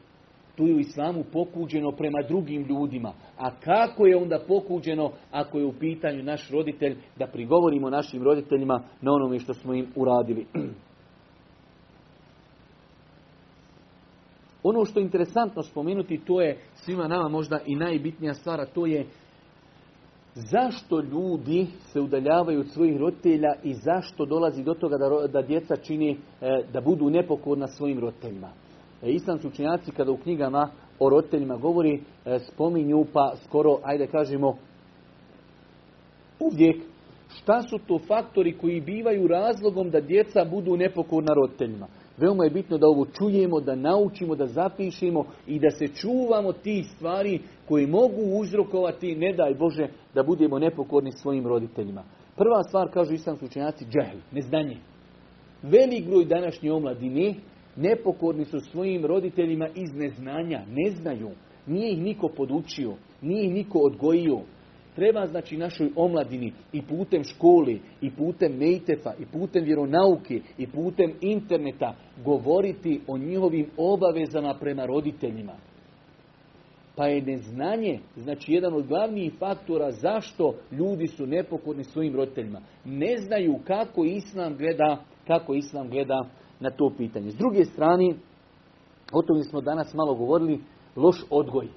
tu 0.60 0.66
je 0.66 0.74
u 0.74 0.78
islamu 0.78 1.24
pokuđeno 1.32 1.92
prema 1.92 2.18
drugim 2.28 2.62
ljudima. 2.62 3.12
A 3.38 3.50
kako 3.50 4.06
je 4.06 4.16
onda 4.16 4.40
pokuđeno 4.48 5.12
ako 5.30 5.58
je 5.58 5.64
u 5.64 5.72
pitanju 5.72 6.22
naš 6.22 6.50
roditelj 6.50 6.96
da 7.18 7.26
prigovorimo 7.26 7.90
našim 7.90 8.22
roditeljima 8.22 8.82
na 9.00 9.12
onome 9.12 9.38
što 9.38 9.54
smo 9.54 9.74
im 9.74 9.86
uradili. 9.96 10.46
Ono 14.62 14.84
što 14.84 15.00
je 15.00 15.04
interesantno 15.04 15.62
spomenuti, 15.62 16.20
to 16.26 16.40
je 16.40 16.58
svima 16.74 17.08
nama 17.08 17.28
možda 17.28 17.60
i 17.66 17.76
najbitnija 17.76 18.34
stvar, 18.34 18.66
to 18.74 18.86
je 18.86 19.06
zašto 20.34 21.00
ljudi 21.00 21.66
se 21.92 22.00
udaljavaju 22.00 22.60
od 22.60 22.68
svojih 22.68 22.96
roditelja 22.96 23.54
i 23.62 23.74
zašto 23.74 24.24
dolazi 24.24 24.64
do 24.64 24.74
toga 24.74 24.96
da, 24.98 25.26
da 25.26 25.42
djeca 25.42 25.76
čini 25.76 26.10
e, 26.10 26.16
da 26.72 26.80
budu 26.80 27.10
nepokorna 27.10 27.66
svojim 27.66 27.98
roditeljima. 28.00 28.50
E, 29.02 29.10
islamski 29.10 29.48
učenjaci 29.48 29.90
kada 29.90 30.12
u 30.12 30.16
knjigama 30.16 30.70
o 30.98 31.08
roditeljima 31.08 31.56
govori, 31.56 32.02
e, 32.24 32.38
spominju 32.38 33.04
pa 33.12 33.32
skoro, 33.44 33.78
ajde 33.82 34.06
kažemo, 34.06 34.56
uvijek 36.40 36.76
šta 37.28 37.62
su 37.62 37.78
to 37.86 37.98
faktori 37.98 38.58
koji 38.58 38.80
bivaju 38.80 39.26
razlogom 39.26 39.90
da 39.90 40.00
djeca 40.00 40.44
budu 40.44 40.76
nepokorna 40.76 41.34
roditeljima. 41.34 41.86
Veoma 42.16 42.44
je 42.44 42.50
bitno 42.50 42.78
da 42.78 42.86
ovo 42.86 43.06
čujemo, 43.06 43.60
da 43.60 43.74
naučimo, 43.74 44.34
da 44.34 44.46
zapišemo 44.46 45.24
i 45.46 45.58
da 45.58 45.70
se 45.70 45.88
čuvamo 45.88 46.52
tih 46.52 46.86
stvari 46.96 47.40
koji 47.68 47.86
mogu 47.86 48.22
uzrokovati, 48.40 49.16
ne 49.16 49.32
daj 49.32 49.54
Bože, 49.54 49.88
da 50.14 50.22
budemo 50.22 50.58
nepokorni 50.58 51.12
svojim 51.12 51.46
roditeljima. 51.46 52.04
Prva 52.36 52.62
stvar, 52.62 52.90
kažu 52.90 53.12
islamski 53.12 53.44
učenjaci, 53.44 53.84
džehl, 53.84 54.18
neznanje. 54.32 54.76
Velik 55.62 56.06
broj 56.06 56.24
današnje 56.24 56.72
omladine 56.72 57.34
Nepokorni 57.80 58.44
su 58.44 58.60
svojim 58.60 59.06
roditeljima 59.06 59.68
iz 59.74 59.94
neznanja, 59.94 60.62
ne 60.68 60.90
znaju. 60.90 61.30
Nije 61.66 61.92
ih 61.92 61.98
niko 62.02 62.28
podučio, 62.28 62.94
nije 63.22 63.44
ih 63.44 63.52
niko 63.52 63.78
odgojio. 63.78 64.40
Treba 64.94 65.26
znači 65.26 65.56
našoj 65.56 65.90
omladini 65.96 66.52
i 66.72 66.82
putem 66.82 67.24
škole, 67.24 67.74
i 68.00 68.10
putem 68.10 68.56
mejtefa, 68.56 69.12
i 69.18 69.26
putem 69.26 69.64
vjeronauke, 69.64 70.40
i 70.58 70.66
putem 70.66 71.12
interneta 71.20 71.94
govoriti 72.24 73.00
o 73.06 73.18
njihovim 73.18 73.66
obavezama 73.76 74.54
prema 74.60 74.86
roditeljima. 74.86 75.52
Pa 76.96 77.06
je 77.06 77.22
neznanje, 77.22 77.98
znači 78.16 78.52
jedan 78.52 78.74
od 78.74 78.86
glavnijih 78.86 79.32
faktora 79.38 79.90
zašto 79.90 80.54
ljudi 80.72 81.06
su 81.06 81.26
nepokorni 81.26 81.84
svojim 81.84 82.16
roditeljima. 82.16 82.60
Ne 82.84 83.16
znaju 83.16 83.58
kako 83.64 84.04
Islam 84.04 84.56
gleda, 84.56 85.04
kako 85.26 85.54
Islam 85.54 85.88
gleda 85.88 86.28
na 86.60 86.70
to 86.70 86.90
pitanje. 86.98 87.30
S 87.30 87.36
druge 87.36 87.64
strane, 87.64 88.14
o 89.12 89.22
tome 89.22 89.44
smo 89.44 89.60
danas 89.60 89.94
malo 89.94 90.14
govorili, 90.14 90.60
loš 90.96 91.24
odgoj. 91.30 91.68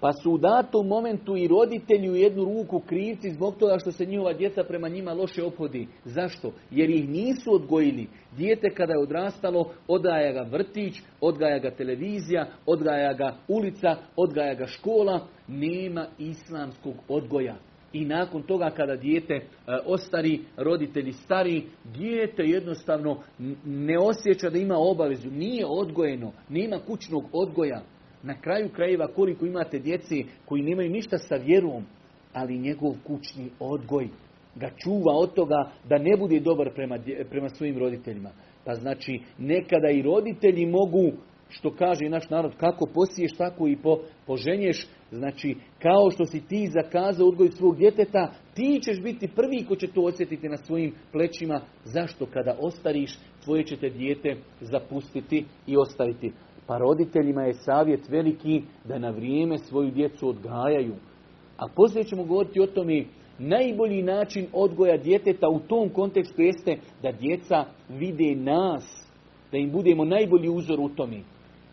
Pa 0.00 0.12
su 0.12 0.32
u 0.32 0.38
datom 0.38 0.86
momentu 0.86 1.36
i 1.36 1.48
roditelji 1.48 2.10
u 2.10 2.16
jednu 2.16 2.44
ruku 2.44 2.80
krivci 2.80 3.30
zbog 3.30 3.56
toga 3.56 3.78
što 3.78 3.92
se 3.92 4.06
njihova 4.06 4.32
djeca 4.32 4.64
prema 4.64 4.88
njima 4.88 5.12
loše 5.12 5.44
ophodi. 5.44 5.88
Zašto? 6.04 6.52
Jer 6.70 6.90
ih 6.90 7.08
nisu 7.08 7.54
odgojili. 7.54 8.08
Dijete 8.36 8.70
kada 8.70 8.92
je 8.92 9.02
odrastalo, 9.02 9.70
odgaja 9.88 10.32
ga 10.32 10.48
vrtić, 10.50 10.94
odgaja 11.20 11.58
ga 11.58 11.70
televizija, 11.70 12.46
odgaja 12.66 13.12
ga 13.12 13.34
ulica, 13.48 13.96
odgaja 14.16 14.54
ga 14.54 14.66
škola. 14.66 15.26
Nema 15.48 16.06
islamskog 16.18 16.94
odgoja. 17.08 17.56
I 17.92 18.04
nakon 18.04 18.42
toga 18.42 18.70
kada 18.70 18.96
dijete 18.96 19.34
e, 19.34 19.42
ostari, 19.86 20.40
roditelji 20.56 21.12
stari, 21.12 21.64
dijete 21.84 22.42
jednostavno 22.42 23.18
ne 23.64 23.98
osjeća 23.98 24.50
da 24.50 24.58
ima 24.58 24.74
obavezu, 24.78 25.30
nije 25.30 25.66
odgojeno, 25.66 26.32
nema 26.48 26.78
kućnog 26.86 27.24
odgoja. 27.32 27.82
Na 28.22 28.40
kraju 28.40 28.68
krajeva 28.68 29.06
koliko 29.06 29.46
imate 29.46 29.78
djeci 29.78 30.24
koji 30.44 30.62
nemaju 30.62 30.90
ništa 30.90 31.18
sa 31.18 31.34
vjerom, 31.34 31.84
ali 32.32 32.58
njegov 32.58 32.94
kućni 33.06 33.50
odgoj 33.60 34.08
ga 34.54 34.70
čuva 34.76 35.12
od 35.14 35.34
toga 35.34 35.70
da 35.88 35.98
ne 35.98 36.16
bude 36.16 36.40
dobar 36.40 36.70
prema, 36.74 36.98
prema 37.30 37.48
svojim 37.48 37.78
roditeljima. 37.78 38.30
Pa 38.64 38.74
znači 38.74 39.20
nekada 39.38 39.90
i 39.90 40.02
roditelji 40.02 40.66
mogu 40.66 41.12
što 41.50 41.70
kaže 41.70 42.08
naš 42.08 42.30
narod, 42.30 42.52
kako 42.56 42.86
posiješ, 42.86 43.32
tako 43.38 43.68
i 43.68 43.76
po, 43.76 43.98
poženješ. 44.26 44.86
Znači, 45.10 45.56
kao 45.82 46.10
što 46.10 46.24
si 46.24 46.46
ti 46.46 46.70
zakazao 46.72 47.28
odgoj 47.28 47.50
svog 47.50 47.76
djeteta, 47.76 48.32
ti 48.54 48.80
ćeš 48.84 49.02
biti 49.02 49.28
prvi 49.28 49.64
ko 49.68 49.76
će 49.76 49.86
to 49.86 50.00
osjetiti 50.00 50.48
na 50.48 50.56
svojim 50.56 50.94
plećima. 51.12 51.60
Zašto? 51.84 52.26
Kada 52.26 52.56
ostariš, 52.60 53.18
tvoje 53.44 53.64
će 53.64 53.76
te 53.76 53.90
dijete 53.90 54.36
zapustiti 54.60 55.44
i 55.66 55.76
ostaviti. 55.76 56.32
Pa 56.66 56.78
roditeljima 56.78 57.42
je 57.42 57.52
savjet 57.52 58.08
veliki 58.08 58.62
da 58.84 58.98
na 58.98 59.10
vrijeme 59.10 59.58
svoju 59.58 59.90
djecu 59.90 60.28
odgajaju. 60.28 60.94
A 61.56 61.66
poslije 61.76 62.04
ćemo 62.04 62.24
govoriti 62.24 62.60
o 62.60 62.66
tome 62.66 63.04
najbolji 63.38 64.02
način 64.02 64.46
odgoja 64.52 64.96
djeteta 64.96 65.48
u 65.48 65.60
tom 65.60 65.88
kontekstu 65.88 66.42
jeste 66.42 66.76
da 67.02 67.12
djeca 67.12 67.64
vide 67.88 68.34
nas, 68.34 69.10
da 69.52 69.58
im 69.58 69.70
budemo 69.70 70.04
najbolji 70.04 70.48
uzor 70.48 70.80
u 70.80 70.88
tome 70.88 71.20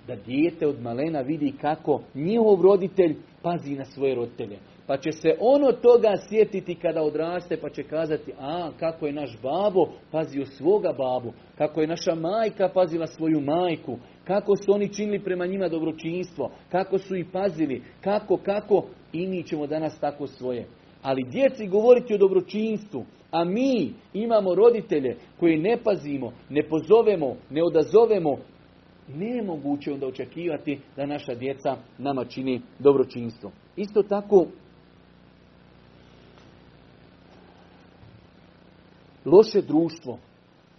da 0.07 0.15
dijete 0.15 0.67
od 0.67 0.81
malena 0.81 1.21
vidi 1.21 1.53
kako 1.61 2.01
njihov 2.15 2.61
roditelj 2.61 3.15
pazi 3.41 3.75
na 3.75 3.85
svoje 3.85 4.15
roditelje. 4.15 4.57
Pa 4.87 4.97
će 4.97 5.11
se 5.11 5.35
ono 5.39 5.71
toga 5.71 6.13
sjetiti 6.29 6.75
kada 6.75 7.01
odraste, 7.01 7.57
pa 7.61 7.69
će 7.69 7.83
kazati, 7.83 8.33
a 8.39 8.71
kako 8.79 9.05
je 9.07 9.13
naš 9.13 9.37
babo 9.43 9.87
pazio 10.11 10.45
svoga 10.45 10.93
babu, 10.97 11.33
kako 11.57 11.81
je 11.81 11.87
naša 11.87 12.15
majka 12.15 12.69
pazila 12.73 13.07
svoju 13.07 13.41
majku, 13.41 13.97
kako 14.23 14.55
su 14.55 14.73
oni 14.73 14.93
činili 14.93 15.19
prema 15.19 15.45
njima 15.45 15.69
dobročinstvo, 15.69 16.51
kako 16.71 16.97
su 16.97 17.15
ih 17.15 17.25
pazili, 17.33 17.83
kako, 18.01 18.37
kako, 18.37 18.85
i 19.13 19.27
mi 19.27 19.43
ćemo 19.43 19.67
danas 19.67 19.99
tako 19.99 20.27
svoje. 20.27 20.67
Ali 21.01 21.23
djeci 21.23 21.67
govoriti 21.67 22.13
o 22.13 22.17
dobročinstvu, 22.17 23.05
a 23.31 23.43
mi 23.43 23.93
imamo 24.13 24.55
roditelje 24.55 25.15
koji 25.39 25.57
ne 25.57 25.77
pazimo, 25.83 26.31
ne 26.49 26.63
pozovemo, 26.63 27.35
ne 27.49 27.63
odazovemo, 27.63 28.37
nemoguće 29.15 29.93
onda 29.93 30.07
očekivati 30.07 30.79
da 30.95 31.05
naša 31.05 31.35
djeca 31.35 31.77
nama 31.97 32.25
čini 32.25 32.61
dobročinstvo. 32.79 33.51
Isto 33.75 34.03
tako, 34.03 34.45
loše 39.25 39.61
društvo, 39.61 40.17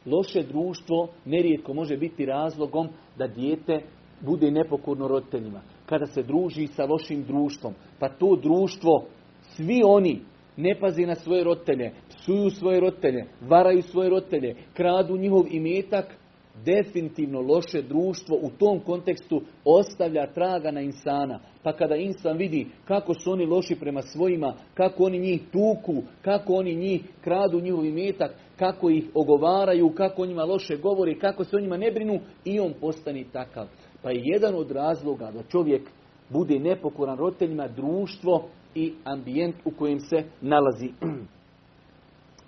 loše 0.07 0.43
društvo 0.43 1.09
nerijetko 1.25 1.75
može 1.75 1.97
biti 1.97 2.27
razlogom 2.27 2.89
da 3.17 3.27
dijete 3.27 3.81
bude 4.21 4.51
nepokorno 4.51 5.09
roditeljima. 5.09 5.61
Kada 5.87 6.07
se 6.07 6.23
druži 6.23 6.67
sa 6.67 6.85
lošim 6.85 7.25
društvom, 7.25 7.75
pa 7.99 8.09
to 8.09 8.37
društvo, 8.43 9.05
svi 9.43 9.83
oni 9.85 10.21
ne 10.57 10.79
pazi 10.81 11.07
na 11.07 11.15
svoje 11.15 11.45
roditelje, 11.45 11.93
psuju 12.09 12.51
svoje 12.51 12.81
roditelje, 12.81 13.25
varaju 13.41 13.83
svoje 13.83 14.11
roditelje, 14.11 14.55
kradu 14.75 15.17
njihov 15.17 15.45
imetak, 15.51 16.17
definitivno 16.65 17.41
loše 17.41 17.83
društvo 17.83 18.39
u 18.43 18.51
tom 18.51 18.81
kontekstu 18.81 19.43
ostavlja 19.65 20.27
traga 20.27 20.71
na 20.71 20.81
insana. 20.81 21.41
Pa 21.63 21.73
kada 21.73 21.97
insan 21.97 22.37
vidi 22.37 22.67
kako 22.85 23.15
su 23.15 23.33
oni 23.33 23.47
loši 23.47 23.75
prema 23.81 24.03
svojima, 24.03 24.55
kako 24.75 25.05
oni 25.05 25.19
njih 25.19 25.43
tuku, 25.53 26.03
kako 26.23 26.53
oni 26.53 26.75
njih 26.75 27.03
kradu 27.21 27.61
njihov 27.61 27.85
metak, 27.85 28.35
kako 28.59 28.91
ih 28.91 29.05
ogovaraju, 29.15 29.93
kako 29.97 30.23
o 30.23 30.27
njima 30.27 30.45
loše 30.45 30.77
govori, 30.77 31.19
kako 31.19 31.45
se 31.45 31.57
o 31.57 31.61
njima 31.61 31.77
ne 31.77 31.91
brinu, 31.91 32.21
i 32.45 32.61
on 32.61 32.73
postani 32.81 33.25
takav. 33.33 33.67
Pa 34.03 34.11
je 34.11 34.23
jedan 34.25 34.55
od 34.55 34.71
razloga 34.71 35.31
da 35.31 35.43
čovjek 35.43 35.83
bude 36.31 36.59
nepokoran 36.59 37.19
roditeljima 37.19 37.69
društvo 37.69 38.49
i 38.75 38.93
ambijent 39.05 39.57
u 39.65 39.71
kojem 39.71 40.01
se 40.01 40.25
nalazi. 40.41 40.91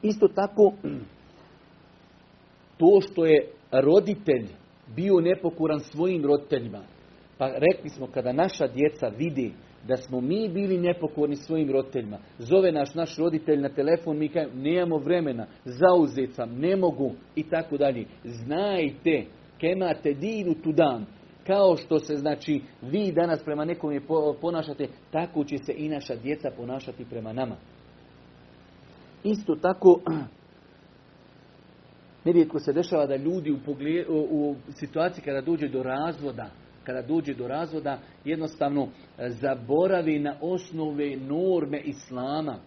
Isto 0.03 0.29
tako, 0.29 0.73
to 2.79 3.01
što 3.01 3.27
je 3.27 3.53
roditelj 3.73 4.47
bio 4.97 5.21
nepokuran 5.21 5.81
svojim 5.81 6.25
roditeljima, 6.25 6.83
pa 7.39 7.47
rekli 7.47 7.91
smo 7.91 8.07
kada 8.07 8.33
naša 8.33 8.66
djeca 8.66 9.09
vidi 9.18 9.53
da 9.89 9.97
smo 9.97 10.21
mi 10.21 10.49
bili 10.49 10.79
nepokorni 10.79 11.37
svojim 11.37 11.73
roditeljima, 11.73 12.18
zove 12.39 12.73
naš 12.73 12.95
naš 12.95 13.16
roditelj 13.16 13.61
na 13.61 13.68
telefon, 13.68 14.18
mi 14.18 14.29
kažemo 14.29 14.62
nemamo 14.62 14.99
vremena, 14.99 15.47
zauzet 15.64 16.35
sam, 16.35 16.59
ne 16.59 16.77
mogu 16.77 17.12
i 17.37 17.43
tako 17.43 17.77
dalje. 17.77 18.07
Znajte, 18.25 19.25
kemate 19.59 20.14
divu 20.14 20.55
tu 20.55 20.73
dan, 20.73 21.07
kao 21.47 21.77
što 21.77 21.99
se 21.99 22.16
znači 22.16 22.61
vi 22.83 23.12
danas 23.12 23.43
prema 23.45 23.64
nekom 23.64 24.01
ponašate, 24.41 24.89
tako 25.11 25.45
će 25.45 25.57
se 25.59 25.75
i 25.77 25.89
naša 25.89 26.16
djeca 26.16 26.51
ponašati 26.57 27.05
prema 27.11 27.33
nama. 27.33 27.57
Isto 29.25 29.55
tako, 29.55 30.01
Nerijetko 32.25 32.59
se 32.59 32.73
dešava 32.73 33.07
da 33.07 33.16
ljudi 33.16 33.51
u, 33.51 33.59
u 34.09 34.57
situaciji 34.73 35.25
kada 35.25 35.41
dođe 35.41 35.68
do 35.68 35.83
razvoda, 35.83 36.51
kada 36.85 37.03
dođe 37.03 37.35
do 37.35 37.49
razvoda, 37.49 37.99
jednostavno 38.25 38.89
e, 39.18 39.29
zaboravi 39.29 40.18
na 40.18 40.35
osnove 40.41 41.16
norme 41.16 41.81
Islama. 41.81 42.59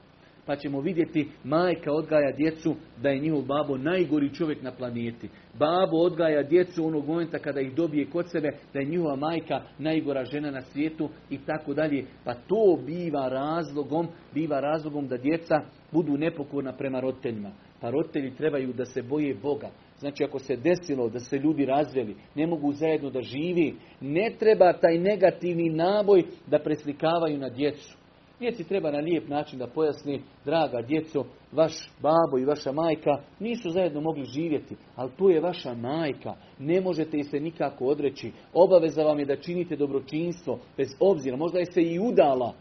Pa 0.45 0.55
ćemo 0.55 0.81
vidjeti 0.81 1.29
majka 1.43 1.91
odgaja 1.91 2.31
djecu 2.31 2.75
da 3.01 3.09
je 3.09 3.19
njihov 3.19 3.41
babo 3.41 3.77
najgori 3.77 4.33
čovjek 4.33 4.61
na 4.61 4.71
planeti. 4.71 5.29
Babo 5.59 5.97
odgaja 5.97 6.43
djecu 6.43 6.85
onog 6.85 7.07
momenta 7.07 7.39
kada 7.39 7.61
ih 7.61 7.75
dobije 7.75 8.09
kod 8.09 8.31
sebe 8.31 8.49
da 8.73 8.79
je 8.79 8.85
njihova 8.85 9.15
majka 9.15 9.61
najgora 9.77 10.25
žena 10.25 10.51
na 10.51 10.61
svijetu 10.61 11.09
i 11.29 11.37
tako 11.37 11.73
dalje. 11.73 12.05
Pa 12.23 12.33
to 12.33 12.79
biva 12.85 13.29
razlogom, 13.29 14.07
biva 14.33 14.59
razlogom 14.59 15.07
da 15.07 15.17
djeca 15.17 15.55
budu 15.91 16.17
nepokorna 16.17 16.73
prema 16.73 16.99
roditeljima. 16.99 17.51
Pa 17.83 17.89
roditelji 17.89 18.35
trebaju 18.35 18.73
da 18.73 18.85
se 18.85 19.01
boje 19.01 19.35
Boga. 19.35 19.69
Znači 19.99 20.23
ako 20.23 20.39
se 20.39 20.55
desilo 20.55 21.09
da 21.09 21.19
se 21.19 21.37
ljudi 21.37 21.65
razveli, 21.65 22.15
ne 22.35 22.47
mogu 22.47 22.73
zajedno 22.73 23.09
da 23.09 23.21
živi, 23.21 23.75
ne 24.01 24.35
treba 24.39 24.73
taj 24.73 24.97
negativni 24.97 25.69
naboj 25.69 26.23
da 26.47 26.59
preslikavaju 26.59 27.37
na 27.37 27.49
djecu. 27.49 27.97
Djeci 28.39 28.63
treba 28.63 28.91
na 28.91 28.99
lijep 28.99 29.27
način 29.27 29.59
da 29.59 29.67
pojasni, 29.67 30.21
draga 30.45 30.81
djeco, 30.81 31.25
vaš 31.51 31.73
babo 32.01 32.37
i 32.39 32.45
vaša 32.45 32.71
majka 32.71 33.11
nisu 33.39 33.69
zajedno 33.69 34.01
mogli 34.01 34.25
živjeti, 34.25 34.75
ali 34.95 35.11
tu 35.17 35.29
je 35.29 35.41
vaša 35.41 35.73
majka, 35.73 36.33
ne 36.59 36.81
možete 36.81 37.17
je 37.17 37.23
se 37.23 37.39
nikako 37.39 37.85
odreći. 37.85 38.31
Obaveza 38.53 39.03
vam 39.03 39.19
je 39.19 39.25
da 39.25 39.35
činite 39.35 39.75
dobročinstvo, 39.75 40.59
bez 40.77 40.87
obzira, 40.99 41.37
možda 41.37 41.59
je 41.59 41.65
se 41.65 41.81
i 41.81 41.99
udala, 41.99 42.53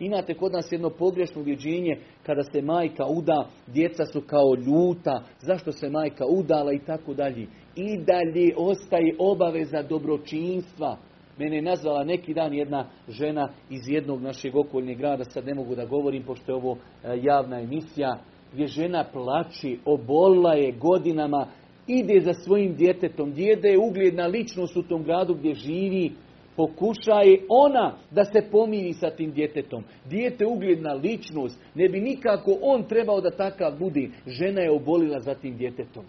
Imate 0.00 0.34
kod 0.34 0.52
nas 0.52 0.72
jedno 0.72 0.90
pogrešno 0.90 1.40
uvjeđenje 1.40 1.96
kada 2.22 2.42
se 2.42 2.62
majka 2.62 3.06
uda, 3.06 3.48
djeca 3.66 4.04
su 4.04 4.20
kao 4.20 4.54
ljuta, 4.54 5.22
zašto 5.40 5.72
se 5.72 5.90
majka 5.90 6.24
udala 6.26 6.72
i 6.72 6.78
tako 6.86 7.14
dalje. 7.14 7.46
I 7.76 7.96
dalje 7.96 8.54
ostaje 8.56 9.14
obaveza 9.18 9.82
dobročinstva. 9.82 10.96
Mene 11.38 11.56
je 11.56 11.62
nazvala 11.62 12.04
neki 12.04 12.34
dan 12.34 12.54
jedna 12.54 12.86
žena 13.08 13.48
iz 13.70 13.88
jednog 13.88 14.22
našeg 14.22 14.56
okoljnjeg 14.56 14.98
grada, 14.98 15.24
sad 15.24 15.46
ne 15.46 15.54
mogu 15.54 15.74
da 15.74 15.84
govorim 15.84 16.22
pošto 16.22 16.52
je 16.52 16.56
ovo 16.56 16.76
e, 16.76 17.18
javna 17.22 17.60
emisija, 17.60 18.18
gdje 18.52 18.66
žena 18.66 19.04
plaći, 19.12 19.78
obolila 19.84 20.54
je 20.54 20.72
godinama, 20.72 21.46
ide 21.86 22.20
za 22.20 22.32
svojim 22.32 22.74
djetetom, 22.74 23.32
djede 23.32 23.68
je 23.68 23.78
ugledna 23.78 24.26
ličnost 24.26 24.76
u 24.76 24.82
tom 24.82 25.02
gradu 25.02 25.34
gdje 25.34 25.54
živi, 25.54 26.12
pokušaje 26.60 27.40
ona 27.48 27.96
da 28.10 28.24
se 28.24 28.42
pomiri 28.50 28.92
sa 28.92 29.10
tim 29.10 29.32
djetetom. 29.32 29.84
Dijete 30.04 30.46
ugledna 30.46 30.92
ličnost, 30.92 31.60
ne 31.74 31.88
bi 31.88 32.00
nikako 32.00 32.58
on 32.62 32.82
trebao 32.82 33.20
da 33.20 33.30
takav 33.30 33.78
budi. 33.78 34.10
Žena 34.26 34.60
je 34.60 34.70
obolila 34.70 35.20
za 35.20 35.34
tim 35.34 35.56
djetetom. 35.56 36.04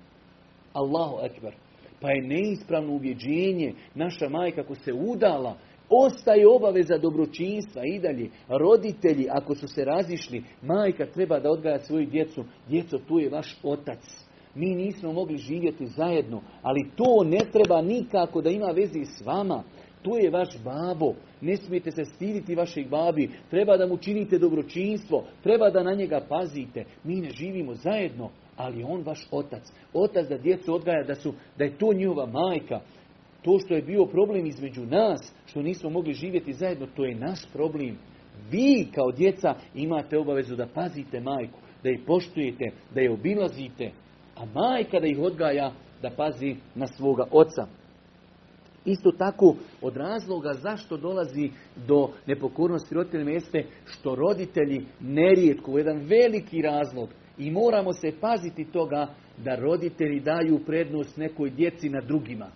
Allahu 0.74 1.26
ekber. 1.26 1.54
Pa 2.02 2.12
je 2.12 2.22
neispravno 2.22 2.93
uvjeđenje, 2.93 3.74
naša 3.95 4.30
majka 4.30 4.62
ako 4.62 4.76
se 4.76 4.93
udala, 4.93 5.56
ostaje 5.89 6.47
obaveza 6.47 6.97
dobročinstva 6.97 7.82
i 7.86 7.99
dalje. 7.99 8.30
Roditelji, 8.47 9.28
ako 9.30 9.56
su 9.56 9.68
se 9.68 9.86
razišli, 9.86 10.43
majka 10.62 11.06
treba 11.06 11.39
da 11.39 11.52
odgaja 11.52 11.80
svoju 11.80 12.06
djecu. 12.06 12.43
Djeco, 12.68 12.97
tu 12.97 13.20
je 13.20 13.30
vaš 13.30 13.58
otac. 13.64 13.99
Mi 14.56 14.76
nismo 14.76 15.14
mogli 15.14 15.38
živjeti 15.38 15.86
zajedno, 15.86 16.41
ali 16.62 16.89
to 16.95 17.24
ne 17.24 17.39
treba 17.52 17.82
nikako 17.82 18.41
da 18.41 18.49
ima 18.49 18.68
vezi 18.68 19.06
s 19.06 19.26
vama. 19.26 19.64
To 20.02 20.18
je 20.18 20.30
vaš 20.30 20.47
babo. 20.64 21.14
Ne 21.41 21.58
smijete 21.58 21.91
se 21.91 22.06
stiditi 22.06 22.56
vašeg 22.56 22.89
babi. 22.89 23.30
Treba 23.49 23.78
da 23.78 23.88
mu 23.88 23.97
činite 23.97 24.38
dobročinstvo. 24.38 25.24
Treba 25.43 25.70
da 25.70 25.84
na 25.84 25.93
njega 25.93 26.22
pazite. 26.30 26.86
Mi 27.04 27.16
ne 27.16 27.30
živimo 27.30 27.74
zajedno, 27.74 28.30
ali 28.58 28.84
on 28.84 29.02
vaš 29.02 29.28
otac. 29.32 29.64
Otac 29.93 30.28
da 30.28 30.38
djecu 30.38 30.74
odgaja 30.74 31.04
da, 31.04 31.16
su, 31.16 31.34
da 31.58 31.64
je 31.64 31.78
to 31.78 31.93
njihova 31.93 32.26
majka. 32.26 32.80
To 33.41 33.60
što 33.60 33.74
je 33.74 33.82
bio 33.82 34.06
problem 34.06 34.45
između 34.45 34.86
nas, 34.86 35.34
što 35.45 35.62
nismo 35.62 35.89
mogli 35.89 36.14
živjeti 36.14 36.54
zajedno, 36.54 36.88
to 36.95 37.06
je 37.06 37.16
naš 37.16 37.39
problem. 37.54 37.97
Vi 38.52 38.88
kao 38.95 39.12
djeca 39.12 39.56
imate 39.76 40.18
obavezu 40.18 40.56
da 40.56 40.68
pazite 40.74 41.20
majku, 41.20 41.60
da 41.84 41.89
je 41.89 42.06
poštujete, 42.08 42.72
da 42.95 43.02
je 43.02 43.12
obilazite, 43.12 43.91
a 44.36 44.45
majka 44.45 44.99
da 44.99 45.08
ih 45.08 45.20
odgaja 45.20 45.72
da 46.02 46.10
pazi 46.10 46.56
na 46.76 46.88
svoga 46.88 47.26
oca. 47.32 47.81
Isto 48.86 49.12
tako, 49.12 49.56
od 49.82 49.98
razloga 49.98 50.54
zašto 50.54 50.98
dolazi 50.98 51.50
do 51.88 52.10
nepokornosti 52.28 52.96
roditeljima 52.96 53.32
jeste 53.32 53.66
što 53.86 54.16
roditelji 54.16 54.86
nerijetko, 55.00 55.78
jedan 55.78 55.98
veliki 55.98 56.62
razlog, 56.62 57.10
i 57.38 57.52
moramo 57.52 57.94
se 57.94 58.12
paziti 58.22 58.66
toga 58.72 59.08
da 59.38 59.56
roditelji 59.56 60.20
daju 60.20 60.60
prednost 60.66 61.18
nekoj 61.18 61.50
djeci 61.50 61.90
na 61.90 62.02
drugima. 62.02 62.52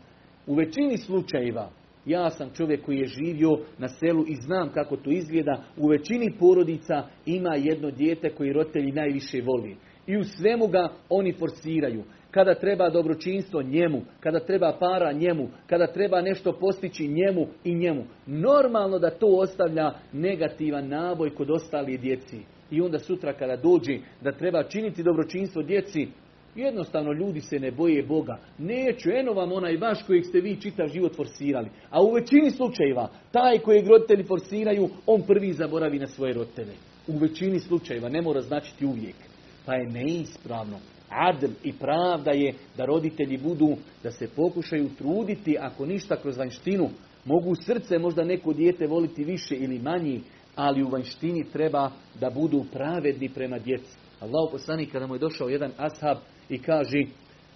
U 0.48 0.56
većini 0.56 0.98
slučajeva, 0.98 1.70
ja 2.06 2.30
sam 2.30 2.50
čovjek 2.54 2.86
koji 2.86 2.98
je 2.98 3.08
živio 3.08 3.50
na 3.78 3.88
selu 3.88 4.24
i 4.28 4.36
znam 4.36 4.70
kako 4.74 4.98
to 4.98 5.12
izgleda, 5.12 5.64
u 5.78 5.88
većini 5.88 6.34
porodica 6.40 7.08
ima 7.26 7.56
jedno 7.56 7.92
dijete 7.92 8.30
koji 8.30 8.54
roditelji 8.54 8.92
najviše 8.92 9.42
voli. 9.42 9.78
I 10.08 10.18
u 10.18 10.24
svemu 10.24 10.68
ga 10.68 10.90
oni 11.10 11.34
forsiraju. 11.34 12.04
Kada 12.36 12.56
treba 12.56 12.90
dobročinstvo 12.90 13.62
njemu, 13.62 14.02
kada 14.20 14.40
treba 14.40 14.78
para 14.80 15.12
njemu, 15.12 15.50
kada 15.68 15.88
treba 15.88 16.22
nešto 16.22 16.52
postići 16.52 17.08
njemu 17.08 17.48
i 17.64 17.76
njemu. 17.76 18.04
Normalno 18.26 19.00
da 19.00 19.10
to 19.10 19.28
ostavlja 19.28 19.92
negativan 20.14 20.88
naboj 20.88 21.36
kod 21.36 21.52
ostalih 21.52 22.02
djeci. 22.02 22.40
I 22.72 22.82
onda 22.82 23.00
sutra 23.00 23.34
kada 23.34 23.56
dođe 23.56 23.98
da 24.22 24.32
treba 24.32 24.64
činiti 24.64 25.04
dobročinstvo 25.04 25.64
djeci, 25.64 26.08
jednostavno 26.56 27.14
ljudi 27.14 27.42
se 27.42 27.60
ne 27.60 27.72
boje 27.72 28.04
Boga. 28.04 28.38
Neću, 28.58 29.10
eno 29.10 29.34
vam 29.34 29.52
onaj 29.52 29.78
vaš 29.78 30.04
kojeg 30.04 30.26
ste 30.26 30.40
vi 30.40 30.62
čitav 30.62 30.88
život 30.88 31.16
forsirali. 31.16 31.70
A 31.90 32.02
u 32.04 32.14
većini 32.14 32.52
slučajeva, 32.52 33.10
taj 33.32 33.60
kojeg 33.60 33.88
roditelji 33.88 34.24
forsiraju, 34.24 34.90
on 35.06 35.22
prvi 35.22 35.54
zaboravi 35.54 36.00
na 36.00 36.08
svoje 36.08 36.34
roditelje. 36.34 36.74
U 37.08 37.18
većini 37.18 37.60
slučajeva, 37.60 38.10
ne 38.10 38.22
mora 38.22 38.42
značiti 38.42 38.86
uvijek. 38.86 39.16
Pa 39.66 39.74
je 39.74 39.88
neispravno. 39.88 40.95
Adl 41.10 41.52
i 41.64 41.74
pravda 41.74 42.32
je 42.32 42.54
da 42.78 42.86
roditelji 42.86 43.38
budu, 43.38 43.76
da 44.04 44.12
se 44.12 44.28
pokušaju 44.36 44.90
truditi, 44.98 45.58
ako 45.60 45.86
ništa 45.86 46.16
kroz 46.16 46.38
vanjštinu, 46.38 46.90
mogu 47.26 47.56
srce 47.56 48.00
možda 48.00 48.24
neko 48.24 48.54
dijete 48.54 48.88
voliti 48.88 49.24
više 49.24 49.56
ili 49.56 49.80
manji, 49.80 50.22
ali 50.56 50.84
u 50.84 50.90
vanjštini 50.90 51.44
treba 51.54 51.92
da 52.20 52.30
budu 52.30 52.66
pravedni 52.74 53.30
prema 53.30 53.60
djeci. 53.60 53.98
Allah 54.20 54.52
poslanik 54.52 54.92
kada 54.92 55.08
mu 55.08 55.16
je 55.16 55.20
došao 55.20 55.50
jedan 55.50 55.72
ashab 55.78 56.18
i 56.50 56.60
kaže 56.60 57.04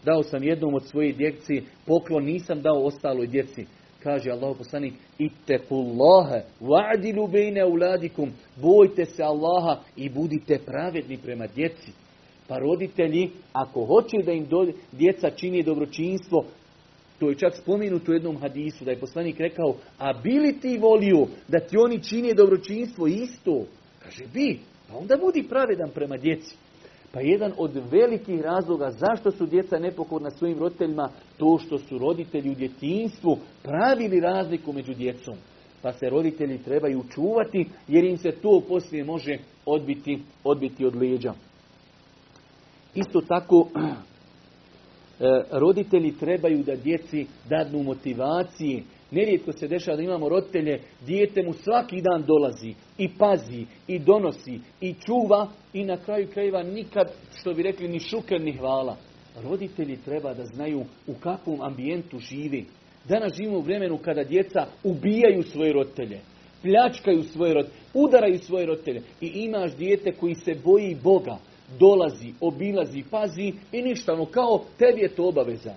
dao 0.05 0.23
sam 0.23 0.43
jednom 0.43 0.73
od 0.73 0.85
svojih 0.85 1.17
djeci 1.17 1.63
poklon, 1.85 2.23
nisam 2.23 2.61
dao 2.61 2.83
ostaloj 2.83 3.27
djeci. 3.27 3.65
Kaže 4.03 4.31
Allah 4.31 4.57
poslanik 4.57 4.93
Ittekullaha 5.17 6.41
wa'dilu 6.61 7.31
bejne 7.31 7.65
uladikum 7.65 8.31
bojte 8.61 9.05
se 9.05 9.23
Allaha 9.23 9.79
i 9.95 10.09
budite 10.09 10.59
pravedni 10.65 11.17
prema 11.17 11.47
djeci. 11.47 11.91
Pa 12.49 12.57
roditelji, 12.57 13.29
ako 13.53 13.85
hoće 13.85 14.17
da 14.25 14.31
im 14.31 14.47
djeca 14.91 15.29
čini 15.29 15.63
dobročinstvo, 15.63 16.45
to 17.19 17.29
je 17.29 17.35
čak 17.35 17.55
spomenuto 17.55 18.11
u 18.11 18.13
jednom 18.13 18.37
hadisu, 18.37 18.85
da 18.85 18.91
je 18.91 18.99
poslanik 18.99 19.39
rekao, 19.39 19.75
a 19.97 20.13
bili 20.23 20.59
ti 20.59 20.77
volio 20.77 21.27
da 21.47 21.59
ti 21.59 21.77
oni 21.77 22.03
čine 22.03 22.33
dobročinstvo 22.33 23.07
isto? 23.07 23.65
Kaže, 23.99 24.23
bi, 24.33 24.59
pa 24.87 24.97
onda 24.97 25.17
budi 25.17 25.43
pravedan 25.49 25.89
prema 25.89 26.17
djeci. 26.17 26.55
Pa 27.11 27.19
jedan 27.21 27.53
od 27.57 27.71
velikih 27.91 28.41
razloga 28.41 28.91
zašto 28.91 29.31
su 29.31 29.45
djeca 29.45 29.79
nepokorna 29.79 30.29
svojim 30.29 30.59
roditeljima, 30.59 31.09
to 31.37 31.57
što 31.65 31.77
su 31.77 31.97
roditelji 31.97 32.49
u 32.49 32.55
djetinstvu 32.55 33.37
pravili 33.63 34.19
razliku 34.19 34.73
među 34.73 34.93
djecom. 34.93 35.35
Pa 35.81 35.93
se 35.93 36.09
roditelji 36.09 36.57
trebaju 36.57 37.03
čuvati 37.13 37.65
jer 37.87 38.03
im 38.05 38.17
se 38.17 38.31
to 38.31 38.61
poslije 38.67 39.03
može 39.03 39.37
odbiti, 39.65 40.19
odbiti 40.43 40.85
od 40.85 40.95
leđa. 40.95 41.33
Isto 42.95 43.21
tako, 43.21 43.67
e, 45.19 45.43
roditelji 45.59 46.11
trebaju 46.11 46.63
da 46.63 46.75
djeci 46.75 47.25
dadnu 47.49 47.83
motivacije. 47.83 48.83
Nerijetko 49.11 49.51
se 49.51 49.67
dešava 49.67 49.97
da 49.97 50.03
imamo 50.03 50.29
roditelje, 50.29 50.81
dijete 51.05 51.43
mu 51.43 51.53
svaki 51.53 52.01
dan 52.01 52.23
dolazi 52.23 52.73
i 52.97 53.09
pazi 53.17 53.65
i 53.87 53.99
donosi 53.99 54.59
i 54.81 54.93
čuva 54.93 55.47
i 55.73 55.83
na 55.83 55.97
kraju 55.97 56.27
krajeva 56.33 56.63
nikad, 56.63 57.11
što 57.39 57.53
bi 57.53 57.63
rekli, 57.63 57.87
ni 57.87 57.99
šuker 57.99 58.41
ni 58.41 58.57
hvala. 58.57 58.97
Roditelji 59.43 59.97
treba 60.05 60.33
da 60.33 60.45
znaju 60.45 60.85
u 61.07 61.13
kakvom 61.13 61.61
ambijentu 61.61 62.19
živi. 62.19 62.65
Danas 63.07 63.33
živimo 63.33 63.57
u 63.57 63.61
vremenu 63.61 63.97
kada 63.97 64.23
djeca 64.23 64.65
ubijaju 64.83 65.43
svoje 65.43 65.73
roditelje, 65.73 66.19
pljačkaju 66.61 67.23
svoje 67.23 67.53
roditelje, 67.53 67.79
udaraju 67.93 68.39
svoje 68.39 68.65
roditelje 68.65 69.01
i 69.21 69.27
imaš 69.27 69.75
dijete 69.75 70.11
koji 70.11 70.35
se 70.35 70.55
boji 70.63 70.97
Boga, 71.03 71.37
dolazi, 71.79 72.33
obilazi, 72.41 73.03
pazi 73.11 73.53
i 73.71 73.81
ništa, 73.81 74.13
ono 74.13 74.25
kao 74.25 74.61
tebi 74.77 75.01
je 75.01 75.15
to 75.15 75.27
obaveza. 75.27 75.73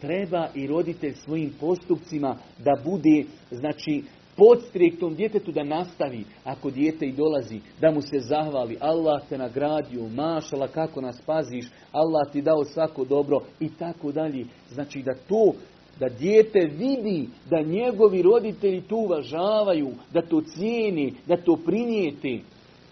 Treba 0.00 0.48
i 0.54 0.66
roditelj 0.66 1.14
svojim 1.14 1.52
postupcima 1.60 2.36
da 2.58 2.82
bude, 2.84 3.24
znači, 3.50 4.02
podstrijek 4.36 5.00
tom 5.00 5.14
djetetu 5.14 5.52
da 5.52 5.64
nastavi, 5.64 6.24
ako 6.44 6.70
dijete 6.70 7.06
i 7.06 7.12
dolazi, 7.12 7.60
da 7.80 7.90
mu 7.90 8.02
se 8.02 8.18
zahvali, 8.20 8.76
Allah 8.80 9.22
te 9.28 9.38
nagradio, 9.38 10.08
mašala 10.08 10.68
kako 10.68 11.00
nas 11.00 11.20
paziš, 11.26 11.66
Allah 11.92 12.32
ti 12.32 12.42
dao 12.42 12.64
svako 12.64 13.04
dobro 13.04 13.40
i 13.60 13.68
tako 13.78 14.12
dalje. 14.12 14.44
Znači 14.70 15.02
da 15.02 15.14
to, 15.28 15.52
da 16.00 16.08
dijete 16.08 16.58
vidi 16.78 17.28
da 17.50 17.62
njegovi 17.62 18.22
roditelji 18.22 18.80
to 18.80 18.96
uvažavaju, 18.96 19.90
da 20.12 20.22
to 20.22 20.40
cijeni, 20.40 21.14
da 21.26 21.36
to 21.36 21.56
primijeti. 21.66 22.42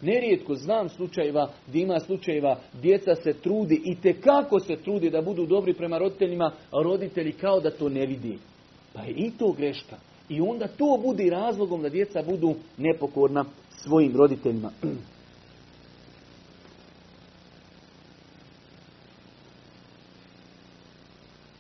Nerijetko 0.03 0.55
znam 0.55 0.89
slučajeva 0.89 1.51
gdje 1.67 1.83
ima 1.83 2.01
slučajeva 2.01 2.59
djeca 2.83 3.15
se 3.15 3.33
trudi 3.33 3.83
i 3.85 3.97
te 4.03 4.21
kako 4.21 4.61
se 4.61 4.77
trudi 4.77 5.11
da 5.11 5.23
budu 5.23 5.47
dobri 5.47 5.75
prema 5.75 5.99
roditeljima, 5.99 6.53
a 6.71 6.83
roditelji 6.83 7.33
kao 7.33 7.61
da 7.61 7.71
to 7.71 7.89
ne 7.89 8.07
vidi. 8.07 8.39
Pa 8.93 9.03
je 9.03 9.11
i 9.11 9.31
to 9.39 9.53
greška. 9.53 9.97
I 10.29 10.41
onda 10.41 10.67
to 10.69 11.01
bude 11.03 11.31
razlogom 11.31 11.83
da 11.83 11.89
djeca 11.89 12.23
budu 12.23 12.55
nepokorna 12.77 13.45
svojim 13.71 14.17
roditeljima. 14.17 14.71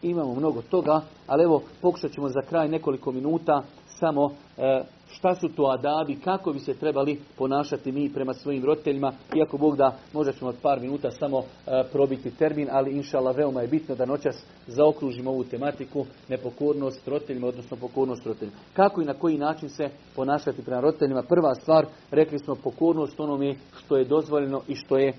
Imamo 0.02 0.34
mnogo 0.34 0.62
toga, 0.62 1.00
ali 1.26 1.44
evo 1.44 1.62
pokušat 1.80 2.12
ćemo 2.12 2.28
za 2.28 2.40
kraj 2.48 2.68
nekoliko 2.68 3.12
minuta 3.12 3.62
samo 3.86 4.30
e, 4.58 4.82
šta 5.10 5.34
su 5.34 5.48
to 5.48 5.66
adabi, 5.66 6.20
kako 6.24 6.52
bi 6.52 6.58
se 6.58 6.74
trebali 6.74 7.20
ponašati 7.36 7.92
mi 7.92 8.12
prema 8.12 8.34
svojim 8.34 8.64
roditeljima. 8.64 9.12
Iako 9.36 9.58
Bog 9.58 9.76
da, 9.76 9.96
možda 10.12 10.32
ćemo 10.32 10.50
od 10.50 10.56
par 10.62 10.80
minuta 10.80 11.10
samo 11.10 11.38
e, 11.38 11.82
probiti 11.92 12.30
termin, 12.30 12.68
ali 12.70 12.92
inšala 12.92 13.30
veoma 13.30 13.60
je 13.60 13.68
bitno 13.68 13.94
da 13.94 14.06
noćas 14.06 14.46
zaokružimo 14.66 15.30
ovu 15.30 15.44
tematiku, 15.44 16.06
nepokornost 16.28 17.08
roditeljima, 17.08 17.46
odnosno 17.46 17.76
pokornost 17.76 18.26
roditeljima. 18.26 18.58
Kako 18.72 19.02
i 19.02 19.04
na 19.04 19.14
koji 19.14 19.38
način 19.38 19.68
se 19.68 19.88
ponašati 20.16 20.62
prema 20.62 20.80
roditeljima? 20.80 21.22
Prva 21.22 21.54
stvar, 21.54 21.86
rekli 22.10 22.38
smo 22.38 22.54
pokornost 22.54 23.20
onome 23.20 23.54
što 23.84 23.96
je 23.96 24.04
dozvoljeno 24.04 24.62
i 24.68 24.74
što 24.74 24.98
je 24.98 25.08
e, 25.08 25.14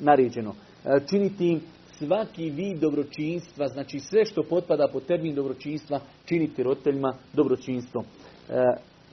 naređeno. 0.00 0.54
E, 0.84 1.00
činiti 1.10 1.48
im 1.48 1.60
svaki 1.98 2.50
vid 2.50 2.78
dobročinstva, 2.78 3.68
znači 3.68 3.98
sve 3.98 4.24
što 4.24 4.42
potpada 4.42 4.88
pod 4.92 5.06
termin 5.06 5.34
dobročinstva, 5.34 6.00
činiti 6.24 6.62
roditeljima 6.62 7.14
dobročinstvo. 7.32 8.04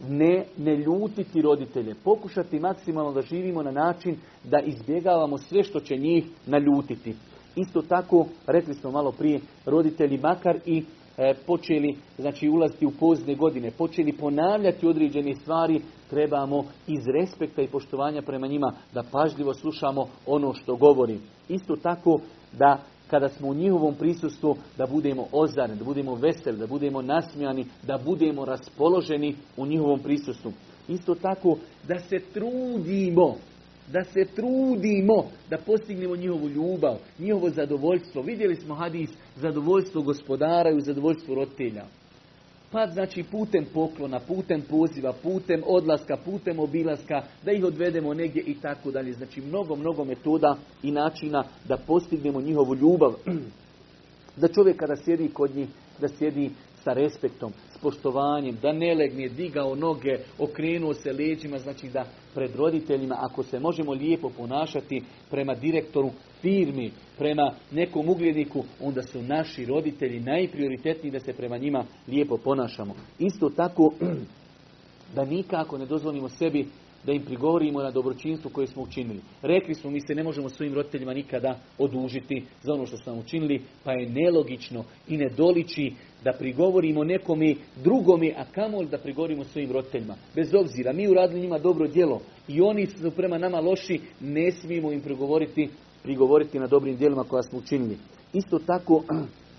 Ne, 0.10 0.46
ne 0.58 0.76
ljutiti 0.76 1.42
roditelje, 1.42 1.96
pokušati 2.04 2.60
maksimalno 2.60 3.12
da 3.14 3.22
živimo 3.22 3.64
na 3.64 3.72
način 3.72 4.18
da 4.44 4.60
izbjegavamo 4.60 5.38
sve 5.38 5.64
što 5.64 5.80
će 5.80 5.98
njih 5.98 6.26
naljutiti. 6.46 7.16
Isto 7.56 7.82
tako, 7.82 8.26
rekli 8.48 8.74
smo 8.74 8.92
malo 8.92 9.12
prije, 9.12 9.40
roditelji 9.66 10.18
makar 10.18 10.60
i 10.66 10.84
e, 11.18 11.34
počeli 11.48 11.96
znači 12.18 12.50
ulaziti 12.50 12.86
u 12.86 12.92
pozne 13.00 13.36
godine, 13.36 13.72
počeli 13.72 14.14
ponavljati 14.14 14.88
određene 14.88 15.36
stvari, 15.36 15.82
trebamo 16.10 16.64
iz 16.88 17.08
respekta 17.20 17.62
i 17.62 17.68
poštovanja 17.68 18.22
prema 18.22 18.48
njima 18.48 18.74
da 18.94 19.04
pažljivo 19.12 19.54
slušamo 19.54 20.08
ono 20.26 20.54
što 20.54 20.76
govori. 20.76 21.20
Isto 21.50 21.76
tako 21.76 22.20
da 22.52 22.84
kada 23.14 23.30
smo 23.30 23.48
u 23.48 23.54
njihovom 23.54 23.96
prisustvu 23.96 24.58
da 24.78 24.88
budemo 24.88 25.28
ozarni, 25.32 25.76
da 25.76 25.84
budemo 25.84 26.16
veseli, 26.16 26.58
da 26.58 26.68
budemo 26.68 27.02
nasmijani, 27.02 27.66
da 27.84 27.98
budemo 28.06 28.46
raspoloženi 28.46 29.36
u 29.58 29.66
njihovom 29.66 30.00
prisustvu. 30.00 30.52
Isto 30.88 31.16
tako 31.16 31.58
da 31.88 32.00
se 32.00 32.20
trudimo, 32.34 33.36
da 33.92 34.04
se 34.04 34.26
trudimo 34.36 35.26
da 35.50 35.58
postignemo 35.58 36.16
njihovu 36.16 36.50
ljubav, 36.50 36.96
njihovo 37.20 37.50
zadovoljstvo. 37.50 38.22
Vidjeli 38.22 38.56
smo 38.56 38.76
hadis 38.76 39.10
zadovoljstvo 39.36 40.02
gospodara 40.02 40.70
i 40.70 40.82
zadovoljstvo 40.82 41.36
roditelja. 41.36 41.84
Pa 42.74 42.88
znači 42.88 43.24
putem 43.24 43.66
poklona, 43.74 44.20
putem 44.20 44.62
poziva, 44.70 45.14
putem 45.24 45.62
odlaska, 45.66 46.18
putem 46.26 46.60
obilaska, 46.60 47.22
da 47.46 47.52
ih 47.52 47.66
odvedemo 47.66 48.14
negdje 48.14 48.44
i 48.44 48.54
tako 48.54 48.92
dalje. 48.92 49.14
Znači 49.14 49.42
mnogo, 49.42 49.76
mnogo 49.76 50.04
metoda 50.04 50.58
i 50.84 50.92
načina 50.92 51.44
da 51.68 51.78
postignemo 51.78 52.42
njihovu 52.42 52.76
ljubav. 52.76 53.14
Da 54.36 54.48
čovjek 54.48 54.78
kada 54.78 54.96
sjedi 54.96 55.30
kod 55.34 55.56
njih, 55.56 55.68
da 56.02 56.08
sjedi 56.08 56.50
sa 56.84 56.94
respektom, 56.94 57.52
s 57.76 57.78
poštovanjem, 57.78 58.58
da 58.62 58.72
ne 58.72 58.96
legne, 58.96 59.30
digao 59.30 59.76
noge, 59.76 60.18
okrenuo 60.40 60.94
se 60.94 61.14
leđima, 61.14 61.60
znači 61.60 61.88
da 61.90 62.06
pred 62.34 62.56
roditeljima, 62.56 63.16
ako 63.20 63.44
se 63.44 63.60
možemo 63.60 63.92
lijepo 63.92 64.30
ponašati 64.30 65.04
prema 65.30 65.56
direktoru 65.56 66.10
firmi, 66.42 66.92
prema 67.18 67.54
nekom 67.72 68.10
ugledniku, 68.10 68.64
onda 68.82 69.02
su 69.04 69.22
naši 69.22 69.66
roditelji 69.66 70.20
najprioritetniji 70.20 71.12
da 71.12 71.20
se 71.20 71.34
prema 71.34 71.58
njima 71.58 71.86
lijepo 72.08 72.38
ponašamo. 72.38 72.96
Isto 73.20 73.50
tako, 73.50 73.94
da 75.16 75.26
nikako 75.26 75.78
ne 75.78 75.86
dozvolimo 75.86 76.30
sebi 76.30 76.68
da 77.06 77.12
im 77.12 77.26
prigovorimo 77.26 77.82
na 77.82 77.92
dobročinstvo 77.92 78.52
koje 78.54 78.68
smo 78.68 78.84
učinili. 78.84 79.20
Rekli 79.42 79.76
smo 79.76 79.92
mi 79.92 80.02
se 80.02 80.16
ne 80.16 80.24
možemo 80.24 80.50
svojim 80.50 80.74
roditeljima 80.74 81.14
nikada 81.14 81.60
odužiti 81.78 82.44
za 82.62 82.74
ono 82.74 82.86
što 82.86 82.98
smo 82.98 83.14
učinili, 83.14 83.62
pa 83.84 83.92
je 83.92 84.10
nelogično 84.10 84.84
i 85.08 85.18
nedoliči 85.18 85.92
da 86.24 86.34
prigovorimo 86.40 87.04
nekome 87.04 87.56
drugome, 87.84 88.34
a 88.38 88.46
kamoli 88.46 88.88
da 88.88 88.98
prigovorimo 88.98 89.44
svojim 89.44 89.72
roditeljima. 89.72 90.16
Bez 90.36 90.54
obzira, 90.54 90.94
mi 90.94 91.08
uradili 91.08 91.42
njima 91.42 91.60
dobro 91.60 91.88
djelo 91.88 92.22
i 92.48 92.62
oni 92.62 92.88
su 92.88 93.12
prema 93.12 93.38
nama 93.38 93.60
loši, 93.60 94.00
ne 94.20 94.52
smijemo 94.52 94.92
im 94.92 95.02
prigovoriti, 95.02 95.70
prigovoriti 96.04 96.60
na 96.60 96.68
dobrim 96.68 96.98
djelima 96.98 97.24
koja 97.24 97.44
smo 97.44 97.60
učinili. 97.60 97.98
Isto 98.34 98.60
tako, 98.60 99.04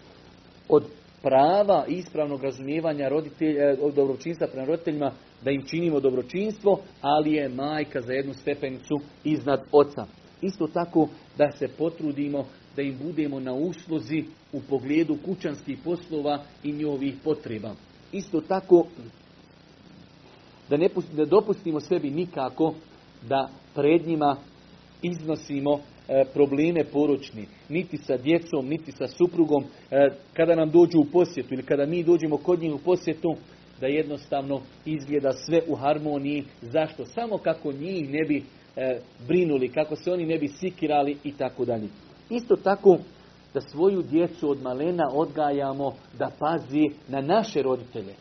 od 0.68 0.84
prava 1.22 1.84
ispravnog 1.88 2.42
razumijevanja 2.42 3.08
roditelja, 3.08 3.76
dobročinstva 3.96 4.46
prema 4.46 4.66
roditeljima 4.66 5.12
da 5.42 5.50
im 5.50 5.62
činimo 5.66 6.00
dobročinstvo, 6.00 6.80
ali 7.00 7.32
je 7.32 7.48
majka 7.48 8.00
za 8.00 8.12
jednu 8.12 8.34
stepenicu 8.34 8.94
iznad 9.24 9.64
oca. 9.72 10.06
Isto 10.42 10.66
tako 10.66 11.08
da 11.38 11.50
se 11.58 11.68
potrudimo 11.68 12.44
da 12.76 12.82
im 12.82 12.98
budemo 13.02 13.40
na 13.40 13.54
usluzi 13.54 14.24
u 14.52 14.60
pogledu 14.60 15.16
kućanskih 15.24 15.78
poslova 15.84 16.42
i 16.62 16.72
njihovih 16.72 17.14
potreba. 17.24 17.74
Isto 18.12 18.40
tako 18.40 18.86
da 20.70 20.76
ne 20.76 20.88
da 21.12 21.24
dopustimo 21.24 21.80
sebi 21.80 22.10
nikako 22.10 22.74
da 23.28 23.48
pred 23.74 24.06
njima 24.06 24.36
iznosimo 25.02 25.80
e, 26.08 26.24
probleme 26.34 26.84
poročni, 26.84 27.46
niti 27.68 27.96
sa 27.96 28.16
djecom, 28.16 28.68
niti 28.68 28.92
sa 28.92 29.08
suprugom, 29.08 29.64
e, 29.90 30.08
kada 30.32 30.54
nam 30.54 30.70
dođu 30.70 30.98
u 30.98 31.04
posjetu 31.12 31.54
ili 31.54 31.62
kada 31.62 31.86
mi 31.86 32.02
dođemo 32.02 32.36
kod 32.36 32.60
njih 32.60 32.74
u 32.74 32.78
posjetu, 32.78 33.36
da 33.80 33.86
jednostavno 33.86 34.60
izgleda 34.84 35.32
sve 35.32 35.62
u 35.68 35.74
harmoniji. 35.74 36.44
Zašto? 36.62 37.04
Samo 37.04 37.38
kako 37.38 37.72
njih 37.72 38.10
ne 38.10 38.24
bi 38.28 38.42
e, 38.76 38.98
brinuli, 39.28 39.72
kako 39.72 39.96
se 39.96 40.12
oni 40.12 40.26
ne 40.26 40.38
bi 40.38 40.48
sikirali 40.48 41.16
i 41.24 41.32
tako 41.32 41.64
dalje. 41.64 41.88
Isto 42.30 42.56
tako 42.56 42.98
da 43.54 43.60
svoju 43.60 44.02
djecu 44.02 44.50
od 44.50 44.62
malena 44.62 45.10
odgajamo 45.12 45.94
da 46.18 46.30
pazi 46.38 46.90
na 47.08 47.20
naše 47.20 47.62
roditelje. 47.62 48.14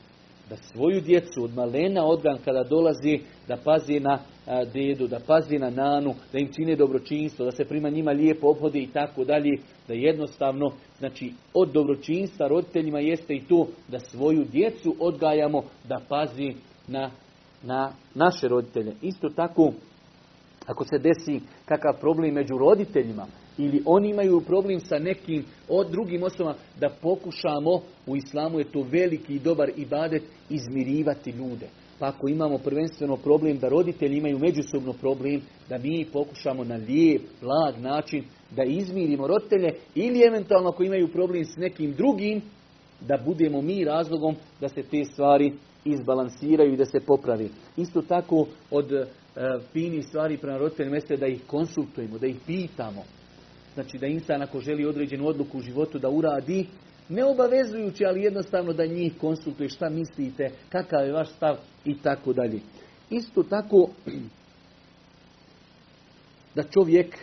Da 0.49 0.55
svoju 0.55 1.01
djecu 1.01 1.43
od 1.43 1.53
malena 1.53 2.05
odgajam 2.05 2.37
kada 2.45 2.63
dolazi 2.63 3.19
da 3.47 3.57
pazi 3.57 3.99
na 3.99 4.19
a, 4.47 4.65
dedu, 4.65 5.07
da 5.07 5.19
pazi 5.27 5.57
na 5.57 5.69
nanu, 5.69 6.13
da 6.33 6.39
im 6.39 6.53
čine 6.53 6.75
dobročinstvo, 6.75 7.45
da 7.45 7.51
se 7.51 7.65
prima 7.65 7.89
njima 7.89 8.11
lijepo 8.11 8.47
obhode 8.47 8.79
i 8.79 8.87
tako 8.87 9.23
dalje. 9.23 9.51
Da 9.87 9.93
jednostavno, 9.93 10.71
znači 10.99 11.33
od 11.53 11.71
dobročinstva 11.71 12.47
roditeljima 12.47 12.99
jeste 12.99 13.33
i 13.33 13.43
to 13.43 13.67
da 13.87 13.99
svoju 13.99 14.45
djecu 14.51 14.95
odgajamo 14.99 15.63
da 15.87 16.01
pazi 16.09 16.53
na, 16.87 17.11
na 17.63 17.91
naše 18.15 18.47
roditelje. 18.47 18.93
Isto 19.01 19.29
tako, 19.29 19.73
ako 20.65 20.83
se 20.83 20.97
desi 20.97 21.45
kakav 21.65 21.99
problem 21.99 22.33
među 22.33 22.57
roditeljima, 22.57 23.25
ili 23.57 23.81
oni 23.85 24.09
imaju 24.09 24.41
problem 24.41 24.79
sa 24.79 24.99
nekim 24.99 25.45
od 25.69 25.91
drugim 25.91 26.23
osobama, 26.23 26.55
da 26.79 26.89
pokušamo, 26.89 27.81
u 28.07 28.15
islamu 28.15 28.59
je 28.59 28.71
to 28.71 28.85
veliki 28.91 29.35
i 29.35 29.39
dobar 29.39 29.71
ibadet, 29.77 30.23
izmirivati 30.49 31.31
ljude. 31.31 31.67
Pa 31.99 32.07
ako 32.07 32.27
imamo 32.27 32.57
prvenstveno 32.57 33.17
problem 33.17 33.57
da 33.57 33.69
roditelji 33.69 34.17
imaju 34.17 34.39
međusobno 34.39 34.93
problem, 34.93 35.41
da 35.69 35.77
mi 35.77 36.05
pokušamo 36.13 36.63
na 36.63 36.75
lijep, 36.75 37.21
blag 37.41 37.79
način 37.79 38.23
da 38.51 38.63
izmirimo 38.63 39.27
roditelje 39.27 39.73
ili 39.95 40.23
eventualno 40.27 40.69
ako 40.69 40.83
imaju 40.83 41.07
problem 41.07 41.45
s 41.45 41.57
nekim 41.57 41.93
drugim, 41.93 42.41
da 43.01 43.17
budemo 43.25 43.61
mi 43.61 43.83
razlogom 43.83 44.35
da 44.61 44.69
se 44.69 44.83
te 44.83 45.05
stvari 45.05 45.53
izbalansiraju 45.85 46.73
i 46.73 46.77
da 46.77 46.85
se 46.85 46.99
popravi. 46.99 47.49
Isto 47.77 48.01
tako 48.01 48.47
od 48.71 48.91
e, 48.91 49.05
finih 49.73 50.05
stvari 50.05 50.37
prema 50.37 50.57
roditeljima 50.57 50.95
jeste 50.95 51.17
da 51.17 51.27
ih 51.27 51.41
konsultujemo, 51.47 52.17
da 52.17 52.27
ih 52.27 52.35
pitamo. 52.45 53.03
Znači 53.73 53.97
da 53.97 54.07
insan 54.07 54.41
ako 54.41 54.59
želi 54.59 54.85
određenu 54.85 55.27
odluku 55.27 55.57
u 55.57 55.61
životu 55.61 55.99
da 55.99 56.09
uradi, 56.09 56.65
ne 57.09 57.23
obavezujući, 57.23 58.05
ali 58.05 58.23
jednostavno 58.23 58.73
da 58.73 58.85
njih 58.85 59.13
konsultuje 59.21 59.69
šta 59.69 59.89
mislite, 59.89 60.51
kakav 60.69 61.05
je 61.05 61.13
vaš 61.13 61.29
stav 61.29 61.57
i 61.85 61.97
tako 61.97 62.33
dalje. 62.33 62.59
Isto 63.09 63.43
tako 63.43 63.89
da 66.55 66.63
čovjek 66.63 67.17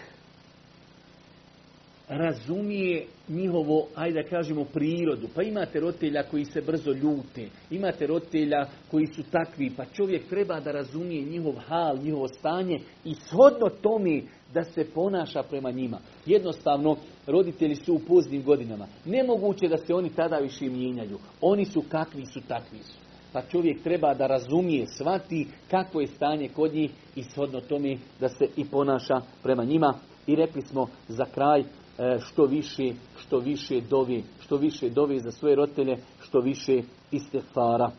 razumije 2.11 3.07
njihovo, 3.29 3.87
ajde 3.95 4.23
da 4.23 4.29
kažemo, 4.29 4.65
prirodu. 4.65 5.29
Pa 5.35 5.43
imate 5.43 5.81
roditelja 5.81 6.23
koji 6.23 6.45
se 6.45 6.61
brzo 6.61 6.93
ljute, 6.93 7.49
imate 7.71 8.07
roditelja 8.07 8.67
koji 8.91 9.07
su 9.07 9.23
takvi, 9.23 9.71
pa 9.77 9.85
čovjek 9.85 10.29
treba 10.29 10.61
da 10.61 10.73
razumije 10.73 11.23
njihov 11.23 11.53
hal, 11.53 11.99
njihovo 12.03 12.29
stanje 12.29 12.81
i 13.05 13.15
shodno 13.15 13.69
tome 13.83 14.23
da 14.55 14.65
se 14.65 14.85
ponaša 14.95 15.43
prema 15.43 15.71
njima. 15.71 15.99
Jednostavno, 16.27 16.97
roditelji 17.27 17.75
su 17.75 17.95
u 17.95 17.99
poznim 17.99 18.43
godinama. 18.43 18.87
Nemoguće 19.05 19.69
da 19.69 19.77
se 19.77 19.95
oni 19.95 20.11
tada 20.17 20.37
više 20.37 20.65
mijenjaju. 20.65 21.19
Oni 21.41 21.65
su 21.65 21.83
kakvi 21.89 22.27
su, 22.27 22.41
takvi 22.49 22.79
su. 22.79 22.99
Pa 23.33 23.43
čovjek 23.43 23.83
treba 23.83 24.15
da 24.15 24.27
razumije, 24.27 24.87
svati 24.87 25.47
kakvo 25.71 26.01
je 26.01 26.07
stanje 26.07 26.49
kod 26.49 26.75
njih 26.75 26.91
i 27.17 27.23
shodno 27.23 27.61
tome 27.61 27.97
da 28.21 28.29
se 28.29 28.47
i 28.57 28.65
ponaša 28.65 29.21
prema 29.43 29.65
njima. 29.65 29.95
I 30.27 30.37
rekli 30.37 30.63
smo 30.63 30.87
za 31.09 31.25
kraj, 31.25 31.65
što 32.21 32.45
više, 32.45 32.93
što 33.19 33.39
više 33.39 33.81
dovi, 33.81 34.25
što 34.41 34.57
više 34.57 34.91
dovi 34.91 35.19
za 35.21 35.31
svoje 35.31 35.55
roditelje, 35.57 35.97
što 36.23 36.41
više 36.41 36.83
istefara. 37.11 37.91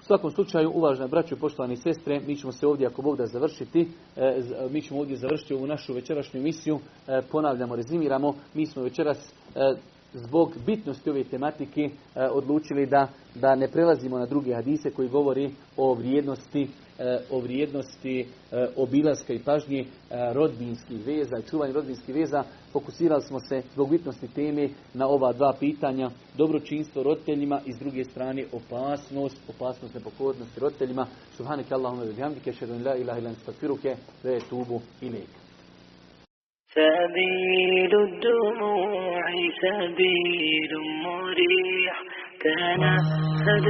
U 0.00 0.04
svakom 0.04 0.30
slučaju, 0.30 0.72
uvažena 0.74 1.06
braćo 1.08 1.34
i 1.34 1.38
poštovani 1.38 1.76
sestre, 1.76 2.20
mi 2.26 2.36
ćemo 2.36 2.52
se 2.52 2.66
ovdje, 2.66 2.86
ako 2.86 3.02
Bog 3.02 3.16
da 3.16 3.26
završiti, 3.26 3.88
mi 4.70 4.82
ćemo 4.82 5.00
ovdje 5.00 5.16
završiti 5.16 5.54
ovu 5.54 5.66
našu 5.66 5.94
večerašnju 5.94 6.40
emisiju, 6.40 6.78
ponavljamo, 7.30 7.76
rezimiramo, 7.76 8.34
mi 8.54 8.66
smo 8.66 8.82
večeras 8.82 9.34
zbog 10.14 10.52
bitnosti 10.66 11.10
ove 11.10 11.24
tematike 11.24 11.90
odlučili 12.32 12.86
da, 12.86 13.08
da 13.34 13.54
ne 13.54 13.68
prelazimo 13.68 14.18
na 14.18 14.26
druge 14.26 14.54
hadise 14.54 14.90
koji 14.90 15.08
govori 15.08 15.50
o 15.76 15.94
vrijednosti 15.94 16.68
o 17.30 17.40
vrijednosti 17.40 18.26
obilaska 18.76 19.32
i 19.32 19.38
pažnje 19.38 19.84
rodbinskih 20.32 21.06
veza 21.06 21.38
i 21.38 21.50
čuvanje 21.50 21.72
rodbinskih 21.72 22.14
veza. 22.14 22.44
Fokusirali 22.72 23.22
smo 23.22 23.40
se 23.40 23.62
zbog 23.72 23.90
bitnosti 23.90 24.28
teme 24.28 24.68
na 24.94 25.08
ova 25.08 25.32
dva 25.32 25.52
pitanja. 25.60 26.10
Dobročinstvo 26.36 27.02
roditeljima 27.02 27.60
i 27.66 27.72
s 27.72 27.78
druge 27.78 28.04
strane 28.04 28.44
opasnost, 28.52 29.36
opasnost 29.48 29.94
nepokornosti 29.94 30.60
roditeljima. 30.60 31.06
Subhanak 31.36 31.72
Allahumma 31.72 32.04
bihamdike, 32.04 32.52
šedu 32.52 32.72
la 32.84 32.96
ilaha 32.96 33.18
illa 33.18 33.30
anta 33.30 33.52
ve 34.22 34.40
tubu 34.50 34.80
ilaik. 35.00 35.41
سبيل 36.74 37.92
الدموع 38.00 39.22
سبيل 39.62 40.72
مريح. 41.04 41.96
تنهد 42.40 43.66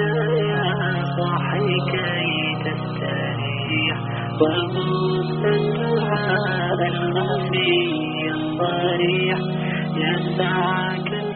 يا 0.50 1.04
صاحي 1.18 1.74
كي 1.92 2.54
تستريح. 2.64 3.96
وغص 4.40 5.44
الدعاء 5.44 6.88
الخفي 6.88 8.30
الصريح 8.30 9.38
يسعك 9.96 11.31